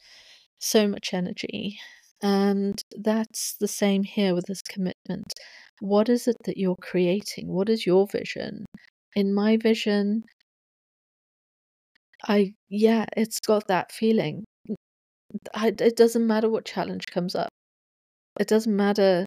So 0.60 0.88
much 0.88 1.14
energy. 1.14 1.78
And 2.22 2.82
that's 2.98 3.56
the 3.60 3.68
same 3.68 4.04
here 4.04 4.34
with 4.34 4.46
this 4.46 4.62
commitment. 4.62 5.34
What 5.82 6.08
is 6.08 6.28
it 6.28 6.38
that 6.46 6.58
you're 6.58 6.78
creating? 6.82 7.52
What 7.52 7.70
is 7.70 7.86
your 7.86 8.08
vision? 8.08 8.66
In 9.16 9.34
my 9.34 9.58
vision, 9.58 10.24
I, 12.26 12.54
yeah, 12.70 13.06
it's 13.18 13.40
got 13.42 13.68
that 13.68 13.92
feeling. 13.92 14.46
I, 15.54 15.68
it 15.68 15.98
doesn't 15.98 16.26
matter 16.26 16.50
what 16.50 16.66
challenge 16.66 17.08
comes 17.08 17.36
up. 17.36 17.50
It 18.40 18.48
doesn't 18.48 18.76
matter. 18.76 19.26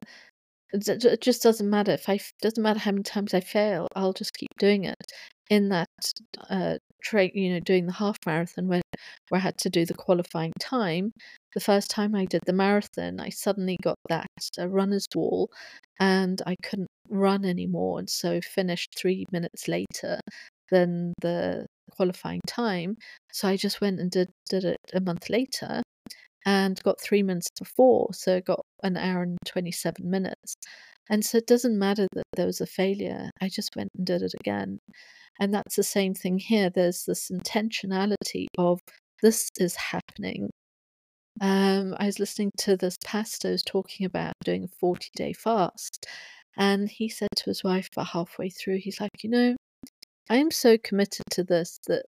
It 0.72 1.20
just 1.22 1.42
doesn't 1.42 1.68
matter 1.70 1.92
if 1.92 2.08
I. 2.08 2.18
Doesn't 2.42 2.62
matter 2.62 2.80
how 2.80 2.92
many 2.92 3.02
times 3.04 3.34
I 3.34 3.40
fail. 3.40 3.88
I'll 3.96 4.12
just 4.12 4.34
keep 4.34 4.50
doing 4.58 4.84
it. 4.84 4.96
In 5.50 5.68
that 5.70 5.88
uh, 6.50 6.78
train, 7.02 7.30
you 7.34 7.52
know, 7.54 7.60
doing 7.60 7.86
the 7.86 7.92
half 7.92 8.18
marathon 8.26 8.68
where 8.68 8.82
where 9.28 9.40
I 9.40 9.42
had 9.42 9.58
to 9.58 9.70
do 9.70 9.86
the 9.86 9.94
qualifying 9.94 10.52
time. 10.60 11.12
The 11.54 11.60
first 11.60 11.90
time 11.90 12.14
I 12.14 12.26
did 12.26 12.42
the 12.46 12.52
marathon, 12.52 13.20
I 13.20 13.30
suddenly 13.30 13.78
got 13.82 13.96
that 14.08 14.26
uh, 14.58 14.68
runner's 14.68 15.06
wall, 15.14 15.50
and 16.00 16.42
I 16.46 16.56
couldn't 16.62 16.88
run 17.08 17.44
anymore, 17.44 17.98
and 18.00 18.10
so 18.10 18.40
finished 18.40 18.94
three 18.98 19.24
minutes 19.32 19.68
later 19.68 20.20
than 20.70 21.14
the 21.22 21.66
qualifying 21.92 22.40
time. 22.46 22.96
So 23.32 23.48
I 23.48 23.56
just 23.56 23.80
went 23.80 24.00
and 24.00 24.10
did 24.10 24.30
did 24.50 24.64
it 24.64 24.80
a 24.92 25.00
month 25.00 25.30
later, 25.30 25.82
and 26.46 26.80
got 26.84 27.00
three 27.00 27.22
minutes 27.22 27.48
before, 27.58 28.08
so 28.14 28.40
got 28.40 28.64
an 28.82 28.96
hour 28.96 29.22
and 29.22 29.36
27 29.44 30.08
minutes. 30.08 30.54
And 31.10 31.24
so 31.24 31.38
it 31.38 31.46
doesn't 31.46 31.78
matter 31.78 32.06
that 32.14 32.24
there 32.34 32.46
was 32.46 32.60
a 32.60 32.66
failure. 32.66 33.30
I 33.40 33.48
just 33.48 33.76
went 33.76 33.90
and 33.96 34.06
did 34.06 34.22
it 34.22 34.34
again. 34.40 34.78
And 35.38 35.52
that's 35.52 35.76
the 35.76 35.82
same 35.82 36.14
thing 36.14 36.38
here. 36.38 36.70
There's 36.70 37.04
this 37.04 37.30
intentionality 37.30 38.46
of 38.58 38.80
this 39.22 39.50
is 39.58 39.76
happening. 39.76 40.50
Um, 41.40 41.94
I 41.98 42.06
was 42.06 42.18
listening 42.18 42.52
to 42.58 42.76
this 42.76 42.96
pastor 43.04 43.50
who's 43.50 43.62
talking 43.62 44.06
about 44.06 44.32
doing 44.44 44.64
a 44.64 44.68
40 44.80 45.10
day 45.14 45.32
fast. 45.32 46.06
And 46.56 46.88
he 46.88 47.08
said 47.08 47.28
to 47.36 47.44
his 47.44 47.62
wife 47.62 47.88
about 47.92 48.08
halfway 48.08 48.48
through, 48.50 48.78
he's 48.78 49.00
like, 49.00 49.22
you 49.22 49.30
know, 49.30 49.56
I 50.30 50.36
am 50.36 50.50
so 50.50 50.78
committed 50.78 51.24
to 51.32 51.44
this 51.44 51.78
that 51.86 52.04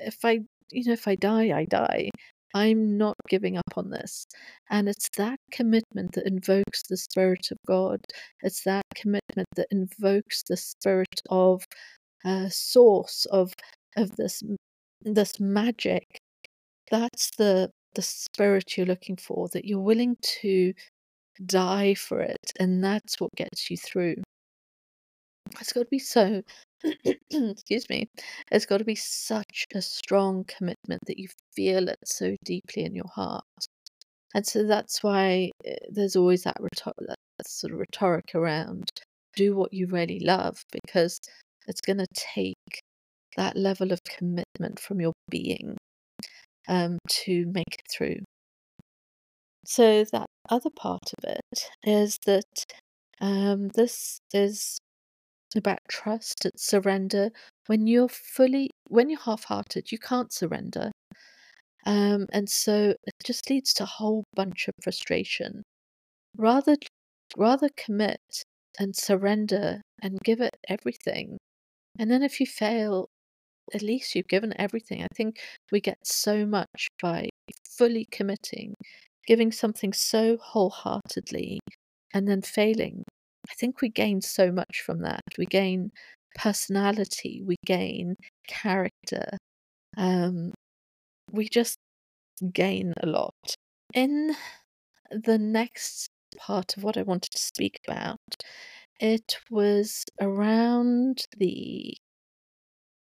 if 0.00 0.24
I, 0.24 0.40
you 0.70 0.84
know, 0.86 0.92
if 0.92 1.06
I 1.06 1.16
die, 1.16 1.56
I 1.56 1.64
die. 1.66 2.08
I'm 2.54 2.98
not 2.98 3.16
giving 3.28 3.56
up 3.56 3.76
on 3.76 3.90
this. 3.90 4.26
And 4.70 4.88
it's 4.88 5.08
that 5.16 5.38
commitment 5.50 6.12
that 6.12 6.26
invokes 6.26 6.82
the 6.88 6.96
Spirit 6.96 7.48
of 7.50 7.58
God. 7.66 8.00
It's 8.42 8.64
that 8.64 8.84
commitment 8.94 9.48
that 9.56 9.68
invokes 9.70 10.42
the 10.42 10.56
Spirit 10.56 11.22
of 11.30 11.64
uh, 12.24 12.48
source 12.48 13.26
of 13.26 13.52
of 13.96 14.16
this 14.16 14.42
this 15.02 15.40
magic. 15.40 16.18
That's 16.90 17.30
the 17.36 17.70
the 17.94 18.02
spirit 18.02 18.76
you're 18.76 18.86
looking 18.86 19.16
for. 19.16 19.48
That 19.52 19.64
you're 19.64 19.80
willing 19.80 20.16
to 20.42 20.72
die 21.46 21.94
for 21.94 22.20
it, 22.20 22.52
and 22.60 22.82
that's 22.84 23.20
what 23.20 23.30
gets 23.36 23.70
you 23.70 23.76
through. 23.76 24.16
It's 25.60 25.72
got 25.72 25.80
to 25.82 25.86
be 25.90 25.98
so. 25.98 26.42
excuse 27.30 27.88
me. 27.88 28.08
It's 28.50 28.66
got 28.66 28.78
to 28.78 28.84
be 28.84 28.94
such 28.94 29.66
a 29.74 29.82
strong 29.82 30.44
commitment 30.44 31.00
that 31.06 31.18
you 31.18 31.28
feel 31.54 31.88
it 31.88 31.98
so 32.04 32.36
deeply 32.44 32.84
in 32.84 32.94
your 32.94 33.08
heart. 33.14 33.44
And 34.34 34.46
so 34.46 34.66
that's 34.66 35.02
why 35.02 35.50
eh, 35.64 35.76
there's 35.90 36.16
always 36.16 36.44
that, 36.44 36.56
rhetor- 36.58 37.06
that 37.06 37.16
sort 37.46 37.72
of 37.72 37.78
rhetoric 37.78 38.34
around 38.34 38.88
do 39.36 39.54
what 39.56 39.72
you 39.72 39.86
really 39.86 40.20
love 40.20 40.62
because 40.70 41.18
it's 41.66 41.80
going 41.80 41.98
to 41.98 42.06
take 42.14 42.80
that 43.36 43.56
level 43.56 43.92
of 43.92 44.00
commitment 44.04 44.78
from 44.78 45.00
your 45.00 45.12
being 45.30 45.76
um, 46.68 46.98
to 47.08 47.46
make 47.46 47.72
it 47.72 47.86
through. 47.90 48.18
So, 49.64 50.04
that 50.12 50.26
other 50.50 50.70
part 50.74 51.12
of 51.18 51.24
it 51.30 51.68
is 51.84 52.18
that 52.26 52.64
um, 53.20 53.68
this 53.68 54.18
is 54.34 54.78
about 55.56 55.78
trust, 55.88 56.44
it's 56.44 56.66
surrender. 56.66 57.30
When 57.66 57.86
you're 57.86 58.08
fully, 58.08 58.70
when 58.88 59.10
you're 59.10 59.20
half 59.20 59.44
hearted, 59.44 59.92
you 59.92 59.98
can't 59.98 60.32
surrender. 60.32 60.90
Um, 61.84 62.26
and 62.32 62.48
so 62.48 62.94
it 63.04 63.14
just 63.24 63.50
leads 63.50 63.74
to 63.74 63.84
a 63.84 63.86
whole 63.86 64.24
bunch 64.34 64.68
of 64.68 64.74
frustration. 64.82 65.62
Rather, 66.36 66.76
rather 67.36 67.68
commit 67.76 68.44
and 68.78 68.96
surrender 68.96 69.82
and 70.00 70.18
give 70.24 70.40
it 70.40 70.56
everything. 70.68 71.38
And 71.98 72.10
then 72.10 72.22
if 72.22 72.40
you 72.40 72.46
fail, 72.46 73.08
at 73.74 73.82
least 73.82 74.14
you've 74.14 74.28
given 74.28 74.54
everything. 74.58 75.02
I 75.02 75.08
think 75.14 75.38
we 75.70 75.80
get 75.80 75.98
so 76.04 76.46
much 76.46 76.88
by 77.00 77.28
fully 77.68 78.06
committing, 78.10 78.74
giving 79.26 79.52
something 79.52 79.92
so 79.92 80.38
wholeheartedly, 80.40 81.60
and 82.14 82.28
then 82.28 82.42
failing. 82.42 83.04
I 83.50 83.54
think 83.54 83.80
we 83.80 83.88
gain 83.88 84.20
so 84.20 84.50
much 84.52 84.82
from 84.84 85.00
that. 85.02 85.22
We 85.38 85.46
gain 85.46 85.90
personality, 86.34 87.42
we 87.44 87.56
gain 87.66 88.16
character. 88.48 89.36
Um, 89.96 90.52
we 91.32 91.48
just 91.48 91.78
gain 92.52 92.94
a 93.02 93.06
lot. 93.06 93.34
In 93.94 94.34
the 95.10 95.38
next 95.38 96.08
part 96.38 96.76
of 96.76 96.82
what 96.82 96.96
I 96.96 97.02
wanted 97.02 97.32
to 97.32 97.38
speak 97.38 97.78
about, 97.86 98.18
it 99.00 99.38
was 99.50 100.04
around 100.20 101.24
the 101.36 101.94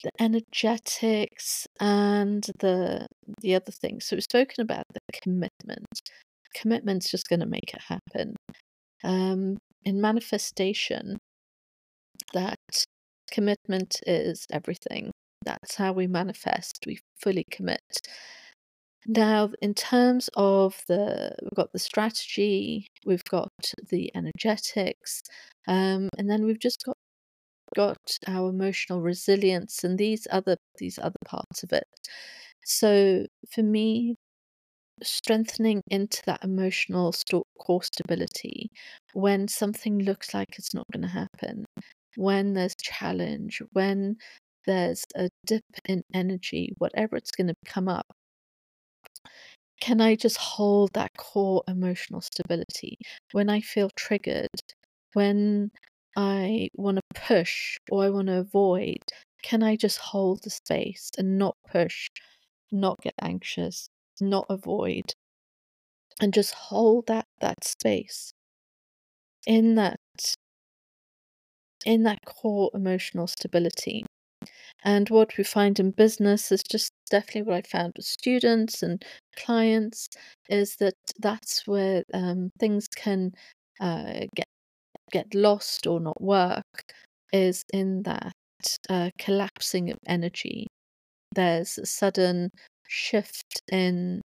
the 0.03 0.11
energetics 0.19 1.67
and 1.79 2.43
the 2.59 3.07
the 3.41 3.55
other 3.55 3.71
things. 3.71 4.05
So 4.05 4.15
we've 4.15 4.23
spoken 4.23 4.61
about 4.61 4.83
the 4.93 4.99
commitment. 5.21 5.87
Commitment's 6.53 7.09
just 7.09 7.27
going 7.27 7.39
to 7.41 7.45
make 7.45 7.73
it 7.73 7.81
happen. 7.81 8.35
Um, 9.03 9.57
in 9.85 10.01
manifestation, 10.01 11.17
that 12.33 12.85
commitment 13.31 14.01
is 14.05 14.45
everything. 14.51 15.11
That's 15.45 15.75
how 15.75 15.93
we 15.93 16.07
manifest. 16.07 16.79
We 16.87 16.99
fully 17.21 17.45
commit. 17.51 17.81
Now, 19.07 19.51
in 19.61 19.75
terms 19.75 20.29
of 20.35 20.81
the, 20.87 21.35
we've 21.43 21.55
got 21.55 21.71
the 21.71 21.79
strategy, 21.79 22.87
we've 23.05 23.23
got 23.25 23.51
the 23.89 24.11
energetics, 24.15 25.21
um, 25.67 26.09
and 26.17 26.29
then 26.29 26.43
we've 26.45 26.59
just 26.59 26.83
got 26.83 26.97
got 27.75 27.97
our 28.27 28.49
emotional 28.49 29.01
resilience 29.01 29.83
and 29.83 29.97
these 29.97 30.27
other 30.31 30.57
these 30.77 30.97
other 30.99 31.19
parts 31.25 31.63
of 31.63 31.71
it. 31.73 31.87
So 32.63 33.25
for 33.51 33.63
me, 33.63 34.15
strengthening 35.03 35.81
into 35.89 36.21
that 36.25 36.43
emotional 36.43 37.13
core 37.59 37.83
stability 37.83 38.69
when 39.13 39.47
something 39.47 39.99
looks 39.99 40.33
like 40.33 40.57
it's 40.57 40.73
not 40.73 40.85
going 40.93 41.03
to 41.03 41.07
happen, 41.09 41.65
when 42.15 42.53
there's 42.53 42.75
challenge, 42.81 43.61
when 43.73 44.17
there's 44.65 45.03
a 45.15 45.29
dip 45.45 45.63
in 45.87 46.03
energy, 46.13 46.73
whatever 46.77 47.15
it's 47.17 47.31
going 47.31 47.47
to 47.47 47.55
come 47.65 47.87
up. 47.87 48.05
Can 49.81 50.01
I 50.01 50.15
just 50.15 50.37
hold 50.37 50.91
that 50.93 51.11
core 51.17 51.63
emotional 51.67 52.21
stability 52.21 52.97
when 53.31 53.49
I 53.49 53.61
feel 53.61 53.89
triggered, 53.95 54.49
when 55.13 55.71
I 56.17 56.69
want 56.75 56.97
to 56.97 57.21
push 57.21 57.77
or 57.91 58.03
I 58.03 58.09
want 58.09 58.27
to 58.27 58.39
avoid? 58.39 58.99
Can 59.43 59.63
I 59.63 59.75
just 59.75 59.97
hold 59.99 60.43
the 60.43 60.49
space 60.49 61.09
and 61.17 61.37
not 61.37 61.55
push, 61.69 62.09
not 62.71 62.99
get 63.01 63.13
anxious, 63.21 63.89
not 64.21 64.45
avoid, 64.49 65.13
and 66.21 66.33
just 66.33 66.53
hold 66.53 67.07
that 67.07 67.25
that 67.41 67.63
space 67.63 68.33
in 69.45 69.75
that 69.75 69.99
in 71.85 72.03
that 72.03 72.19
core 72.25 72.71
emotional 72.73 73.27
stability. 73.27 74.05
And 74.83 75.09
what 75.09 75.37
we 75.37 75.43
find 75.43 75.79
in 75.79 75.91
business 75.91 76.51
is 76.51 76.63
just 76.63 76.91
definitely 77.09 77.43
what 77.43 77.55
I 77.55 77.61
found 77.67 77.93
with 77.97 78.05
students 78.05 78.83
and 78.83 79.03
clients 79.35 80.07
is 80.49 80.75
that 80.77 80.95
that's 81.19 81.65
where 81.65 82.03
um, 82.13 82.51
things 82.59 82.87
can 82.87 83.31
uh, 83.79 84.25
get 84.35 84.45
get 85.11 85.33
lost 85.35 85.87
or 85.87 85.99
not 85.99 86.21
work 86.21 86.83
is 87.31 87.63
in 87.73 88.03
that 88.03 88.33
uh, 88.89 89.11
collapsing 89.19 89.91
of 89.91 89.97
energy. 90.07 90.67
There's 91.35 91.77
a 91.77 91.85
sudden 91.85 92.51
shift 92.87 93.61
in 93.71 94.21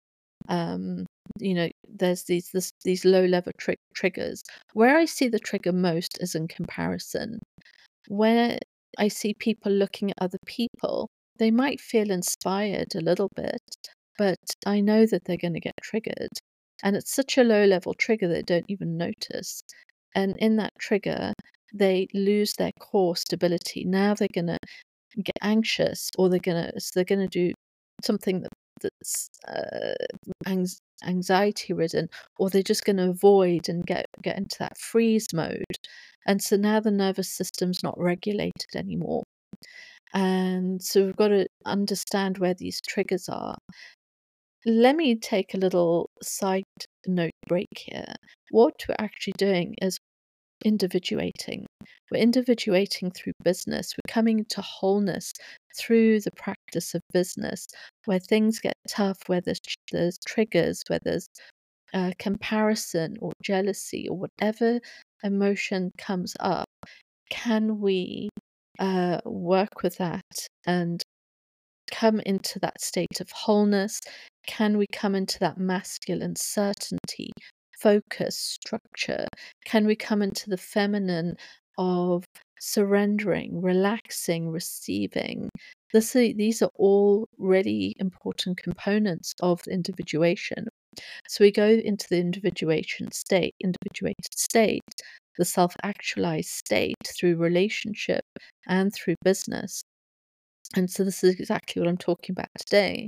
um, 0.50 1.06
you 1.40 1.54
know 1.54 1.70
there's 1.88 2.24
these 2.24 2.50
this, 2.54 2.72
these 2.84 3.06
low 3.06 3.26
level 3.26 3.52
tri- 3.58 3.76
triggers. 3.94 4.44
Where 4.74 4.98
i 4.98 5.06
see 5.06 5.28
the 5.28 5.40
trigger 5.40 5.74
most 5.74 6.18
is 6.22 6.36
in 6.36 6.48
comparison. 6.48 7.40
Where 8.08 8.58
i 8.98 9.08
see 9.08 9.34
people 9.40 9.72
looking 9.72 10.12
at 10.12 10.18
other 10.22 10.40
people 10.46 11.10
they 11.38 11.52
might 11.52 11.82
feel 11.82 12.12
inspired 12.12 12.96
a 12.96 13.02
little 13.02 13.30
bit 13.36 13.62
but 14.18 14.38
i 14.66 14.80
know 14.80 15.06
that 15.06 15.26
they're 15.26 15.38
going 15.38 15.54
to 15.54 15.60
get 15.60 15.74
triggered 15.82 16.30
and 16.84 16.96
it's 16.96 17.14
such 17.14 17.38
a 17.38 17.44
low 17.44 17.66
level 17.66 17.94
trigger 17.94 18.28
they 18.28 18.42
don't 18.42 18.66
even 18.68 18.98
notice. 18.98 19.62
And 20.14 20.38
in 20.38 20.58
that 20.58 20.74
trigger 20.80 21.34
they 21.74 22.08
lose 22.14 22.54
their 22.54 22.72
core 22.80 23.16
stability. 23.16 23.84
Now 23.84 24.14
they're 24.14 24.28
going 24.34 24.48
to 24.48 24.60
get 25.22 25.36
anxious 25.42 26.10
or 26.18 26.30
they're 26.30 26.40
going 26.40 26.72
to 26.72 26.80
so 26.80 26.92
they're 26.96 27.04
going 27.04 27.28
to 27.28 27.50
do 27.50 27.54
something 28.04 28.42
that 28.42 28.52
that's 28.82 29.30
uh, 29.48 29.94
anxiety 31.06 31.74
ridden, 31.74 32.10
or 32.38 32.50
they're 32.50 32.62
just 32.62 32.86
going 32.86 32.98
to 32.98 33.10
avoid 33.10 33.70
and 33.70 33.86
get 33.86 34.06
get 34.22 34.38
into 34.38 34.58
that 34.60 34.78
freeze 34.78 35.28
mode. 35.34 35.64
And 36.28 36.42
so 36.42 36.56
now 36.58 36.80
the 36.80 36.92
nervous 36.92 37.30
system's 37.30 37.84
not 37.84 37.98
regulated 37.98 38.76
anymore. 38.76 39.24
And 40.14 40.82
so 40.82 41.06
we've 41.06 41.16
got 41.16 41.30
to 41.30 41.48
understand 41.66 42.38
where 42.38 42.54
these 42.54 42.80
triggers 42.82 43.30
are. 43.30 43.58
Let 44.66 44.96
me 44.96 45.16
take 45.16 45.54
a 45.54 45.60
little 45.60 46.10
side 46.24 46.64
note 47.06 47.32
break 47.48 47.68
here. 47.78 48.16
What 48.50 48.74
we're 48.88 48.96
actually 48.98 49.34
doing 49.38 49.76
is 49.82 50.00
individuating. 50.64 51.68
We're 52.10 52.22
individuating 52.22 53.12
through 53.12 53.34
business. 53.44 53.94
We're 53.96 54.12
coming 54.12 54.46
to 54.50 54.62
wholeness 54.62 55.34
through 55.78 56.22
the 56.22 56.32
practice 56.36 56.94
of 56.96 57.02
business, 57.14 57.68
where 58.06 58.20
things 58.20 58.60
get 58.60 58.74
tough, 58.90 59.18
where 59.28 59.42
there's, 59.42 59.60
there's 59.92 60.18
triggers, 60.26 60.84
where 60.88 61.00
there's 61.04 61.28
uh, 61.94 62.12
comparison 62.20 63.16
or 63.22 63.32
jealousy 63.42 64.08
or 64.10 64.18
whatever 64.18 64.80
emotion 65.24 65.92
comes 65.98 66.36
up. 66.40 66.68
Can 67.30 67.80
we 67.80 68.30
uh, 68.80 69.20
work 69.26 69.82
with 69.84 69.98
that 69.98 70.24
and 70.66 71.02
come 71.92 72.20
into 72.20 72.60
that 72.60 72.82
state 72.82 73.20
of 73.22 73.30
wholeness? 73.32 74.00
Can 74.48 74.78
we 74.78 74.86
come 74.92 75.16
into 75.16 75.40
that 75.40 75.58
masculine 75.58 76.36
certainty 76.36 77.32
focus, 77.80 78.38
structure? 78.38 79.26
Can 79.66 79.86
we 79.86 79.96
come 79.96 80.22
into 80.22 80.50
the 80.50 80.58
feminine 80.58 81.36
of 81.78 82.24
surrendering, 82.60 83.62
relaxing, 83.62 84.50
receiving? 84.50 85.50
This, 85.94 86.14
these 86.14 86.62
are 86.62 86.72
all 86.76 87.28
really 87.38 87.96
important 88.00 88.58
components 88.58 89.34
of 89.42 89.62
individuation. 89.68 90.68
So 91.28 91.44
we 91.44 91.52
go 91.52 91.68
into 91.68 92.08
the 92.10 92.20
individuation 92.20 93.12
state, 93.12 93.56
individuated 93.62 94.34
state, 94.36 94.82
the 95.38 95.46
self 95.46 95.76
actualized 95.84 96.50
state 96.50 96.96
through 97.06 97.36
relationship 97.38 98.24
and 98.68 98.94
through 98.94 99.16
business. 99.24 99.84
And 100.76 100.90
so 100.90 101.04
this 101.04 101.24
is 101.24 101.36
exactly 101.36 101.82
what 101.82 101.90
I'm 101.90 101.98
talking 101.98 102.34
about 102.34 102.50
today. 102.58 103.08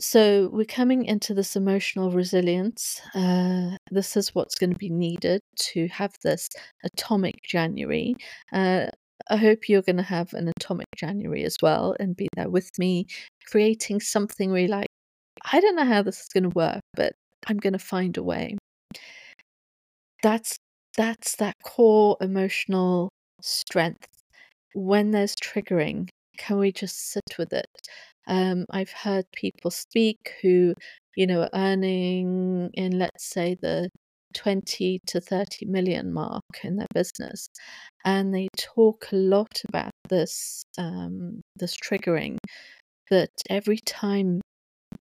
So 0.00 0.50
we're 0.52 0.64
coming 0.64 1.04
into 1.04 1.34
this 1.34 1.54
emotional 1.54 2.10
resilience. 2.10 3.00
Uh, 3.14 3.76
this 3.90 4.16
is 4.16 4.34
what's 4.34 4.56
going 4.56 4.72
to 4.72 4.78
be 4.78 4.90
needed 4.90 5.40
to 5.56 5.86
have 5.88 6.14
this 6.22 6.48
atomic 6.82 7.36
January. 7.44 8.16
Uh, 8.52 8.86
I 9.30 9.36
hope 9.36 9.68
you're 9.68 9.82
going 9.82 9.98
to 9.98 10.02
have 10.02 10.34
an 10.34 10.50
atomic 10.58 10.88
January 10.96 11.44
as 11.44 11.56
well 11.62 11.94
and 12.00 12.16
be 12.16 12.28
there 12.34 12.50
with 12.50 12.70
me, 12.78 13.06
creating 13.46 14.00
something 14.00 14.50
really 14.50 14.68
like, 14.68 14.88
I 15.52 15.60
don't 15.60 15.76
know 15.76 15.84
how 15.84 16.02
this 16.02 16.20
is 16.20 16.28
going 16.34 16.44
to 16.44 16.56
work, 16.56 16.80
but 16.94 17.14
I'm 17.46 17.58
going 17.58 17.72
to 17.74 17.78
find 17.78 18.16
a 18.16 18.22
way. 18.22 18.56
That's 20.22 20.56
that's 20.96 21.36
that 21.36 21.54
core 21.62 22.16
emotional 22.20 23.10
strength. 23.40 24.08
When 24.74 25.10
there's 25.12 25.34
triggering, 25.36 26.08
can 26.38 26.58
we 26.58 26.72
just 26.72 27.10
sit 27.12 27.38
with 27.38 27.52
it? 27.52 27.66
Um, 28.26 28.66
I've 28.70 28.90
heard 28.90 29.24
people 29.32 29.70
speak 29.70 30.34
who, 30.42 30.74
you 31.16 31.26
know, 31.26 31.42
are 31.42 31.50
earning 31.54 32.70
in, 32.74 32.98
let's 32.98 33.24
say, 33.28 33.56
the 33.60 33.90
20 34.34 35.00
to 35.06 35.20
30 35.20 35.66
million 35.66 36.12
mark 36.12 36.42
in 36.62 36.76
their 36.76 36.88
business. 36.94 37.48
And 38.04 38.34
they 38.34 38.48
talk 38.56 39.06
a 39.12 39.16
lot 39.16 39.62
about 39.68 39.92
this, 40.08 40.64
um, 40.78 41.40
this 41.56 41.76
triggering 41.76 42.38
that 43.10 43.30
every 43.50 43.78
time 43.78 44.40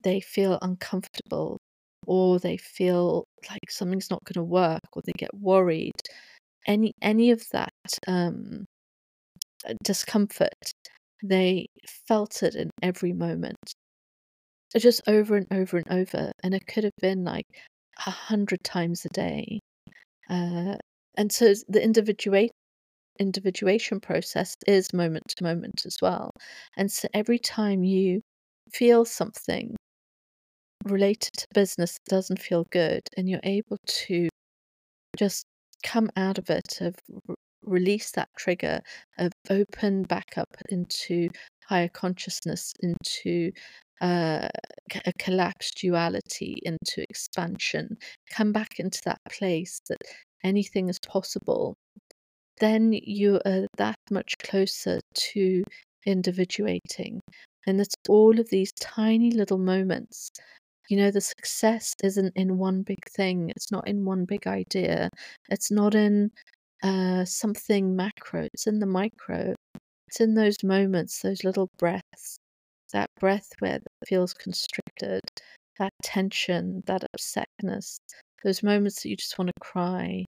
they 0.02 0.20
feel 0.20 0.58
uncomfortable 0.62 1.58
or 2.06 2.38
they 2.38 2.56
feel 2.56 3.24
like 3.50 3.70
something's 3.70 4.10
not 4.10 4.24
going 4.24 4.44
to 4.44 4.48
work 4.48 4.80
or 4.92 5.02
they 5.04 5.12
get 5.16 5.34
worried, 5.34 5.92
any 6.66 6.92
any 7.02 7.30
of 7.30 7.42
that 7.52 7.72
um, 8.06 8.64
uh, 9.68 9.74
discomfort 9.84 10.72
they 11.22 11.66
felt 12.06 12.42
it 12.42 12.54
in 12.54 12.70
every 12.82 13.12
moment, 13.12 13.74
just 14.76 15.02
over 15.06 15.36
and 15.36 15.46
over 15.52 15.76
and 15.78 15.90
over. 15.90 16.32
And 16.42 16.54
it 16.54 16.66
could 16.66 16.84
have 16.84 16.96
been 17.00 17.24
like 17.24 17.46
a 18.06 18.10
hundred 18.10 18.62
times 18.64 19.04
a 19.04 19.08
day. 19.10 19.60
Uh, 20.28 20.76
and 21.16 21.32
so 21.32 21.52
the 21.68 21.82
individuate 21.82 22.52
individuation 23.18 24.00
process 24.00 24.54
is 24.66 24.92
moment 24.92 25.24
to 25.28 25.44
moment 25.44 25.82
as 25.84 25.96
well. 26.00 26.30
And 26.76 26.90
so 26.90 27.08
every 27.12 27.38
time 27.38 27.84
you 27.84 28.22
feel 28.72 29.04
something 29.04 29.76
related 30.84 31.32
to 31.36 31.46
business 31.52 31.92
that 31.92 32.14
doesn't 32.14 32.40
feel 32.40 32.64
good 32.70 33.02
and 33.16 33.28
you're 33.28 33.40
able 33.42 33.76
to 33.86 34.28
just 35.18 35.44
come 35.82 36.10
out 36.16 36.38
of 36.38 36.48
it 36.48 36.80
of 36.80 36.94
release 37.62 38.10
that 38.12 38.28
trigger 38.36 38.80
of 39.18 39.32
open 39.48 40.02
back 40.04 40.36
up 40.36 40.54
into 40.70 41.28
higher 41.66 41.88
consciousness, 41.88 42.72
into 42.80 43.52
uh, 44.00 44.48
a 45.04 45.12
collapsed 45.18 45.78
duality, 45.80 46.58
into 46.64 47.04
expansion, 47.08 47.96
come 48.30 48.52
back 48.52 48.78
into 48.78 49.00
that 49.04 49.20
place 49.30 49.80
that 49.88 49.98
anything 50.42 50.88
is 50.88 50.98
possible, 50.98 51.76
then 52.60 52.92
you 52.92 53.40
are 53.44 53.66
that 53.76 53.96
much 54.10 54.34
closer 54.42 55.00
to 55.14 55.62
individuating. 56.06 57.20
And 57.66 57.80
it's 57.80 57.94
all 58.08 58.40
of 58.40 58.48
these 58.50 58.72
tiny 58.80 59.30
little 59.32 59.58
moments. 59.58 60.30
You 60.88 60.96
know, 60.96 61.10
the 61.10 61.20
success 61.20 61.94
isn't 62.02 62.32
in 62.36 62.58
one 62.58 62.82
big 62.82 63.04
thing, 63.10 63.50
it's 63.54 63.70
not 63.70 63.86
in 63.86 64.04
one 64.04 64.24
big 64.24 64.46
idea, 64.46 65.08
it's 65.48 65.70
not 65.70 65.94
in 65.94 66.30
uh, 66.82 67.24
something 67.24 67.96
macro, 67.96 68.48
it's 68.52 68.66
in 68.66 68.78
the 68.80 68.86
micro. 68.86 69.54
It's 70.08 70.20
in 70.20 70.34
those 70.34 70.56
moments, 70.64 71.22
those 71.22 71.44
little 71.44 71.68
breaths, 71.78 72.38
that 72.92 73.08
breath 73.20 73.48
where 73.60 73.76
it 73.76 73.84
feels 74.06 74.34
constricted, 74.34 75.20
that 75.78 75.92
tension, 76.02 76.82
that 76.86 77.04
upsetness, 77.16 77.98
those 78.44 78.62
moments 78.62 79.02
that 79.02 79.08
you 79.10 79.16
just 79.16 79.38
want 79.38 79.48
to 79.48 79.60
cry 79.60 80.24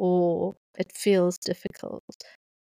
or 0.00 0.54
it 0.78 0.92
feels 0.94 1.38
difficult. 1.38 2.02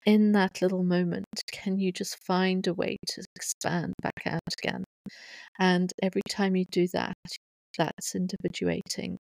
In 0.05 0.31
that 0.33 0.61
little 0.61 0.83
moment, 0.83 1.25
can 1.51 1.79
you 1.79 1.91
just 1.91 2.17
find 2.25 2.65
a 2.67 2.73
way 2.73 2.97
to 3.07 3.23
expand 3.35 3.93
back 4.01 4.21
out 4.25 4.41
again? 4.61 4.83
And 5.59 5.91
every 6.03 6.21
time 6.29 6.55
you 6.55 6.65
do 6.65 6.87
that, 6.89 7.13
that's 7.77 8.15
individuating. 8.15 9.17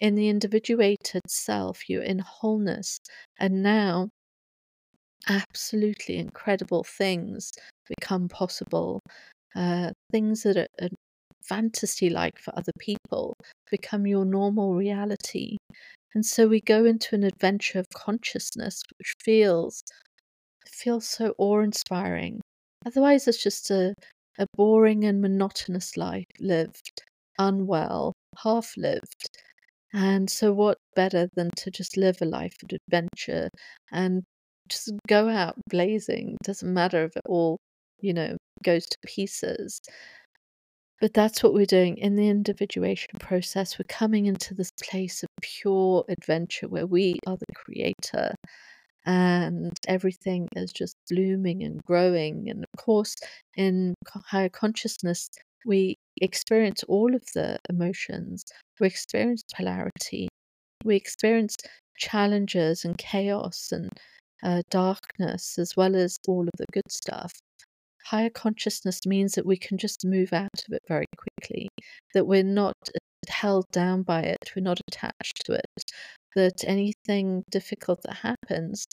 In 0.00 0.14
the 0.14 0.28
individuated 0.28 1.22
self, 1.28 1.88
you're 1.88 2.02
in 2.02 2.20
wholeness. 2.20 2.98
And 3.38 3.62
now, 3.62 4.08
absolutely 5.28 6.16
incredible 6.18 6.84
things 6.84 7.52
become 7.88 8.28
possible. 8.28 9.00
Uh, 9.54 9.90
things 10.12 10.42
that 10.44 10.56
are, 10.56 10.66
are 10.80 10.88
fantasy 11.42 12.10
like 12.10 12.38
for 12.38 12.56
other 12.56 12.72
people 12.78 13.34
become 13.70 14.06
your 14.06 14.24
normal 14.24 14.74
reality. 14.74 15.56
And 16.14 16.24
so 16.24 16.48
we 16.48 16.60
go 16.60 16.84
into 16.84 17.14
an 17.14 17.24
adventure 17.24 17.78
of 17.78 17.86
consciousness, 17.94 18.82
which 18.98 19.12
feels 19.22 19.82
feels 20.66 21.08
so 21.08 21.34
awe-inspiring. 21.38 22.40
Otherwise, 22.86 23.26
it's 23.28 23.42
just 23.42 23.70
a, 23.70 23.94
a 24.38 24.46
boring 24.56 25.04
and 25.04 25.20
monotonous 25.20 25.96
life 25.96 26.24
lived 26.38 27.02
unwell, 27.40 28.14
half 28.44 28.74
lived. 28.76 29.30
And 29.92 30.30
so, 30.30 30.52
what 30.52 30.78
better 30.94 31.28
than 31.34 31.50
to 31.58 31.70
just 31.70 31.96
live 31.96 32.18
a 32.22 32.24
life 32.26 32.56
of 32.62 32.70
adventure 32.86 33.50
and 33.92 34.22
just 34.68 34.92
go 35.08 35.28
out 35.28 35.56
blazing? 35.68 36.36
Doesn't 36.44 36.72
matter 36.72 37.04
if 37.04 37.16
it 37.16 37.22
all, 37.26 37.58
you 38.00 38.14
know, 38.14 38.36
goes 38.64 38.86
to 38.86 38.98
pieces. 39.06 39.80
But 41.00 41.14
that's 41.14 41.42
what 41.42 41.54
we're 41.54 41.66
doing 41.66 41.96
in 41.96 42.14
the 42.16 42.28
individuation 42.28 43.18
process. 43.18 43.78
We're 43.78 43.84
coming 43.88 44.26
into 44.26 44.54
this 44.54 44.70
place 44.82 45.22
of 45.22 45.28
pure 45.40 46.04
adventure 46.08 46.68
where 46.68 46.86
we 46.86 47.18
are 47.26 47.36
the 47.38 47.54
creator 47.54 48.34
and 49.06 49.72
everything 49.88 50.48
is 50.56 50.72
just 50.72 50.96
blooming 51.08 51.62
and 51.62 51.82
growing. 51.84 52.50
And 52.50 52.64
of 52.64 52.84
course, 52.84 53.14
in 53.56 53.94
higher 54.26 54.50
consciousness, 54.50 55.30
we 55.66 55.96
experience 56.20 56.82
all 56.84 57.14
of 57.14 57.22
the 57.34 57.58
emotions. 57.68 58.44
We 58.78 58.86
experience 58.86 59.42
polarity. 59.54 60.28
We 60.84 60.96
experience 60.96 61.56
challenges 61.98 62.84
and 62.84 62.96
chaos 62.96 63.70
and 63.72 63.90
uh, 64.42 64.62
darkness, 64.70 65.58
as 65.58 65.76
well 65.76 65.94
as 65.94 66.18
all 66.26 66.42
of 66.42 66.52
the 66.56 66.66
good 66.72 66.90
stuff. 66.90 67.32
Higher 68.06 68.30
consciousness 68.30 69.00
means 69.06 69.32
that 69.32 69.46
we 69.46 69.56
can 69.56 69.76
just 69.76 70.04
move 70.04 70.32
out 70.32 70.48
of 70.66 70.72
it 70.72 70.82
very 70.88 71.06
quickly, 71.16 71.68
that 72.14 72.26
we're 72.26 72.42
not 72.42 72.74
held 73.28 73.66
down 73.72 74.02
by 74.02 74.22
it, 74.22 74.52
we're 74.56 74.62
not 74.62 74.80
attached 74.88 75.44
to 75.44 75.52
it, 75.52 75.84
that 76.34 76.64
anything 76.66 77.44
difficult 77.50 78.00
that 78.04 78.16
happens, 78.16 78.86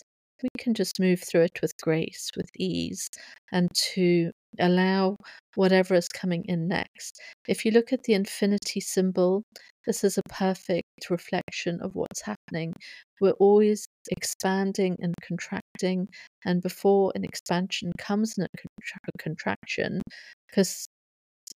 we 0.43 0.49
can 0.57 0.73
just 0.73 0.99
move 0.99 1.21
through 1.21 1.41
it 1.41 1.61
with 1.61 1.73
grace, 1.81 2.29
with 2.35 2.49
ease, 2.57 3.09
and 3.51 3.69
to 3.93 4.31
allow 4.59 5.17
whatever 5.55 5.95
is 5.95 6.07
coming 6.07 6.43
in 6.45 6.67
next. 6.67 7.19
If 7.47 7.65
you 7.65 7.71
look 7.71 7.93
at 7.93 8.03
the 8.03 8.13
infinity 8.13 8.79
symbol, 8.79 9.43
this 9.85 10.03
is 10.03 10.17
a 10.17 10.23
perfect 10.29 11.09
reflection 11.09 11.79
of 11.81 11.95
what's 11.95 12.21
happening. 12.21 12.73
We're 13.21 13.31
always 13.31 13.85
expanding 14.11 14.97
and 14.99 15.13
contracting, 15.23 16.07
and 16.45 16.61
before 16.61 17.11
an 17.15 17.23
expansion 17.23 17.91
comes 17.97 18.37
in 18.37 18.43
a, 18.45 18.47
contra- 18.57 19.11
contraction, 19.17 20.01
because 20.47 20.87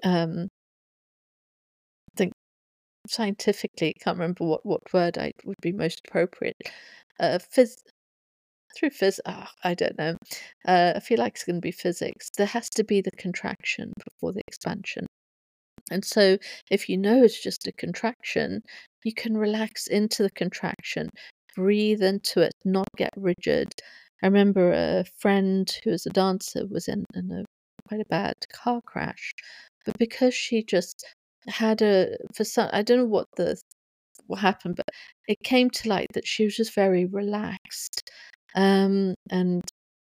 um, 0.05 0.49
I 2.15 2.17
think 2.17 2.33
scientifically, 3.09 3.89
I 3.89 4.05
can't 4.05 4.19
remember 4.19 4.45
what, 4.45 4.65
what 4.65 4.93
word 4.93 5.19
I 5.19 5.33
would 5.45 5.57
be 5.61 5.73
most 5.73 6.01
appropriate. 6.07 6.57
Uh, 7.19 7.39
phys- 7.39 7.83
through 8.77 8.91
physics, 8.91 9.21
oh, 9.27 9.47
I 9.65 9.75
don't 9.75 9.99
know. 9.99 10.17
Uh, 10.67 10.93
I 10.97 11.01
feel 11.01 11.19
like 11.19 11.35
it's 11.35 11.45
going 11.45 11.57
to 11.57 11.61
be 11.61 11.73
physics. 11.73 12.31
There 12.37 12.47
has 12.47 12.69
to 12.71 12.85
be 12.85 13.01
the 13.01 13.11
contraction 13.13 13.93
before 14.05 14.33
the 14.33 14.43
expansion. 14.47 15.07
And 15.91 16.05
so, 16.05 16.39
if 16.71 16.89
you 16.89 16.97
know 16.97 17.25
it's 17.25 17.43
just 17.43 17.67
a 17.67 17.73
contraction, 17.73 18.63
you 19.05 19.13
can 19.15 19.37
relax 19.37 19.87
into 19.87 20.23
the 20.23 20.31
contraction, 20.31 21.11
breathe 21.57 22.03
into 22.03 22.43
it, 22.43 22.53
not 22.65 22.89
get 22.97 23.13
rigid. 23.17 23.73
I 24.23 24.27
remember 24.27 24.73
a 24.73 25.05
friend 25.19 25.71
who 25.83 25.91
was 25.91 26.07
a 26.07 26.11
dancer 26.11 26.67
was 26.67 26.89
in, 26.89 27.05
in 27.15 27.31
a 27.33 27.45
quite 27.89 28.01
a 28.01 28.09
bad 28.09 28.35
car 28.53 28.81
crash, 28.87 29.33
but 29.85 29.99
because 29.99 30.35
she 30.35 30.63
just 30.63 31.05
had 31.49 31.83
a 31.83 32.17
for 32.35 32.45
some 32.45 32.69
I 32.73 32.83
don't 32.83 32.99
know 32.99 33.05
what 33.07 33.27
the 33.37 33.59
what 34.27 34.41
happened, 34.41 34.77
but 34.77 34.87
it 35.27 35.39
came 35.43 35.71
to 35.71 35.89
light 35.89 36.09
that 36.15 36.27
she 36.27 36.45
was 36.45 36.57
just 36.57 36.75
very 36.75 37.05
relaxed. 37.07 38.11
Um, 38.55 39.15
and 39.31 39.63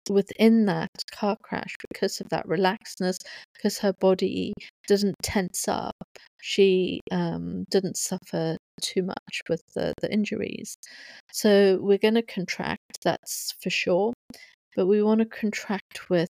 within 0.10 0.66
that 0.66 0.90
car 1.12 1.38
crash, 1.44 1.76
because 1.90 2.20
of 2.20 2.30
that 2.30 2.48
relaxedness, 2.48 3.18
because 3.54 3.78
her 3.80 3.94
body 4.00 4.54
didn't 4.88 5.16
tense 5.22 5.68
up, 5.68 5.96
she 6.42 7.00
um, 7.12 7.66
didn't 7.70 7.98
suffer 7.98 8.58
too 8.82 9.04
much 9.04 9.42
with 9.50 9.62
the, 9.76 9.94
the 10.02 10.12
injuries. 10.12 10.76
So 11.32 11.78
we're 11.82 11.98
going 11.98 12.16
to 12.16 12.24
contract, 12.24 13.00
that's 13.04 13.54
for 13.62 13.70
sure, 13.70 14.14
but 14.76 14.88
we 14.88 15.04
want 15.04 15.20
to 15.20 15.26
contract 15.26 16.10
with 16.10 16.30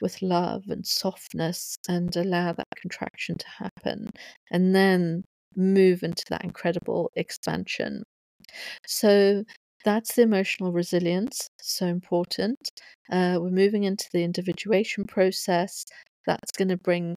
with 0.00 0.22
love 0.22 0.64
and 0.68 0.86
softness 0.86 1.76
and 1.86 2.16
allow 2.16 2.52
that 2.52 2.66
contraction 2.80 3.36
to 3.36 3.46
happen 3.48 4.08
and 4.50 4.74
then 4.74 5.22
move 5.56 6.02
into 6.02 6.24
that 6.30 6.42
incredible 6.42 7.10
expansion. 7.16 8.02
So 8.86 9.44
that's 9.84 10.14
the 10.14 10.22
emotional 10.22 10.72
resilience, 10.72 11.48
so 11.60 11.86
important. 11.86 12.58
Uh, 13.10 13.38
we're 13.40 13.50
moving 13.50 13.84
into 13.84 14.08
the 14.12 14.22
individuation 14.22 15.04
process. 15.04 15.84
That's 16.26 16.52
going 16.52 16.68
to 16.68 16.76
bring 16.76 17.14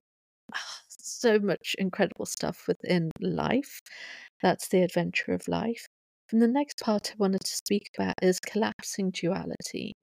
so 0.87 1.39
much 1.39 1.75
incredible 1.77 2.25
stuff 2.25 2.65
within 2.67 3.11
life. 3.19 3.79
That's 4.41 4.67
the 4.69 4.81
adventure 4.83 5.33
of 5.33 5.47
life. 5.47 5.85
And 6.31 6.41
the 6.41 6.47
next 6.47 6.79
part 6.79 7.11
I 7.11 7.15
wanted 7.17 7.41
to 7.41 7.55
speak 7.55 7.89
about 7.97 8.15
is 8.21 8.39
collapsing 8.39 9.11
duality. 9.11 9.93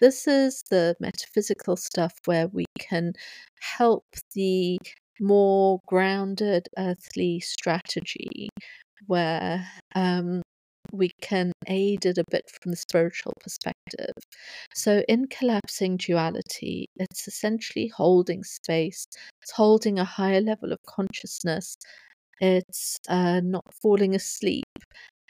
This 0.00 0.28
is 0.28 0.62
the 0.70 0.94
metaphysical 1.00 1.76
stuff 1.76 2.14
where 2.26 2.48
we 2.48 2.64
can 2.78 3.12
help 3.60 4.04
the 4.34 4.78
more 5.20 5.80
grounded 5.86 6.68
earthly 6.78 7.40
strategy 7.40 8.48
where 9.06 9.66
um, 9.94 10.42
we 10.92 11.10
can 11.20 11.52
aid 11.66 12.06
it 12.06 12.18
a 12.18 12.24
bit 12.30 12.50
from 12.50 12.70
the 12.70 12.76
spiritual 12.76 13.32
perspective. 13.40 14.14
So, 14.74 15.02
in 15.08 15.26
collapsing 15.28 15.96
duality, 15.98 16.88
it's 16.96 17.28
essentially 17.28 17.88
holding 17.88 18.44
space, 18.44 19.06
it's 19.42 19.52
holding 19.52 19.98
a 19.98 20.04
higher 20.04 20.40
level 20.40 20.72
of 20.72 20.78
consciousness, 20.86 21.76
it's 22.40 22.98
uh, 23.08 23.40
not 23.42 23.64
falling 23.82 24.14
asleep, 24.14 24.64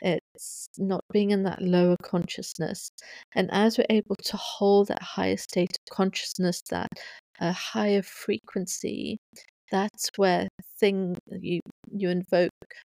it's 0.02 0.68
not 0.78 1.04
being 1.12 1.30
in 1.30 1.42
that 1.44 1.62
lower 1.62 1.96
consciousness. 2.02 2.90
And 3.34 3.50
as 3.52 3.78
we're 3.78 3.86
able 3.90 4.16
to 4.16 4.36
hold 4.36 4.88
that 4.88 5.02
higher 5.02 5.36
state 5.36 5.72
of 5.72 5.94
consciousness, 5.94 6.62
that 6.70 6.88
a 7.40 7.52
higher 7.52 8.02
frequency, 8.02 9.18
that's 9.70 10.10
where 10.16 10.48
thing 10.78 11.16
you 11.40 11.60
you 11.92 12.08
invoke 12.08 12.50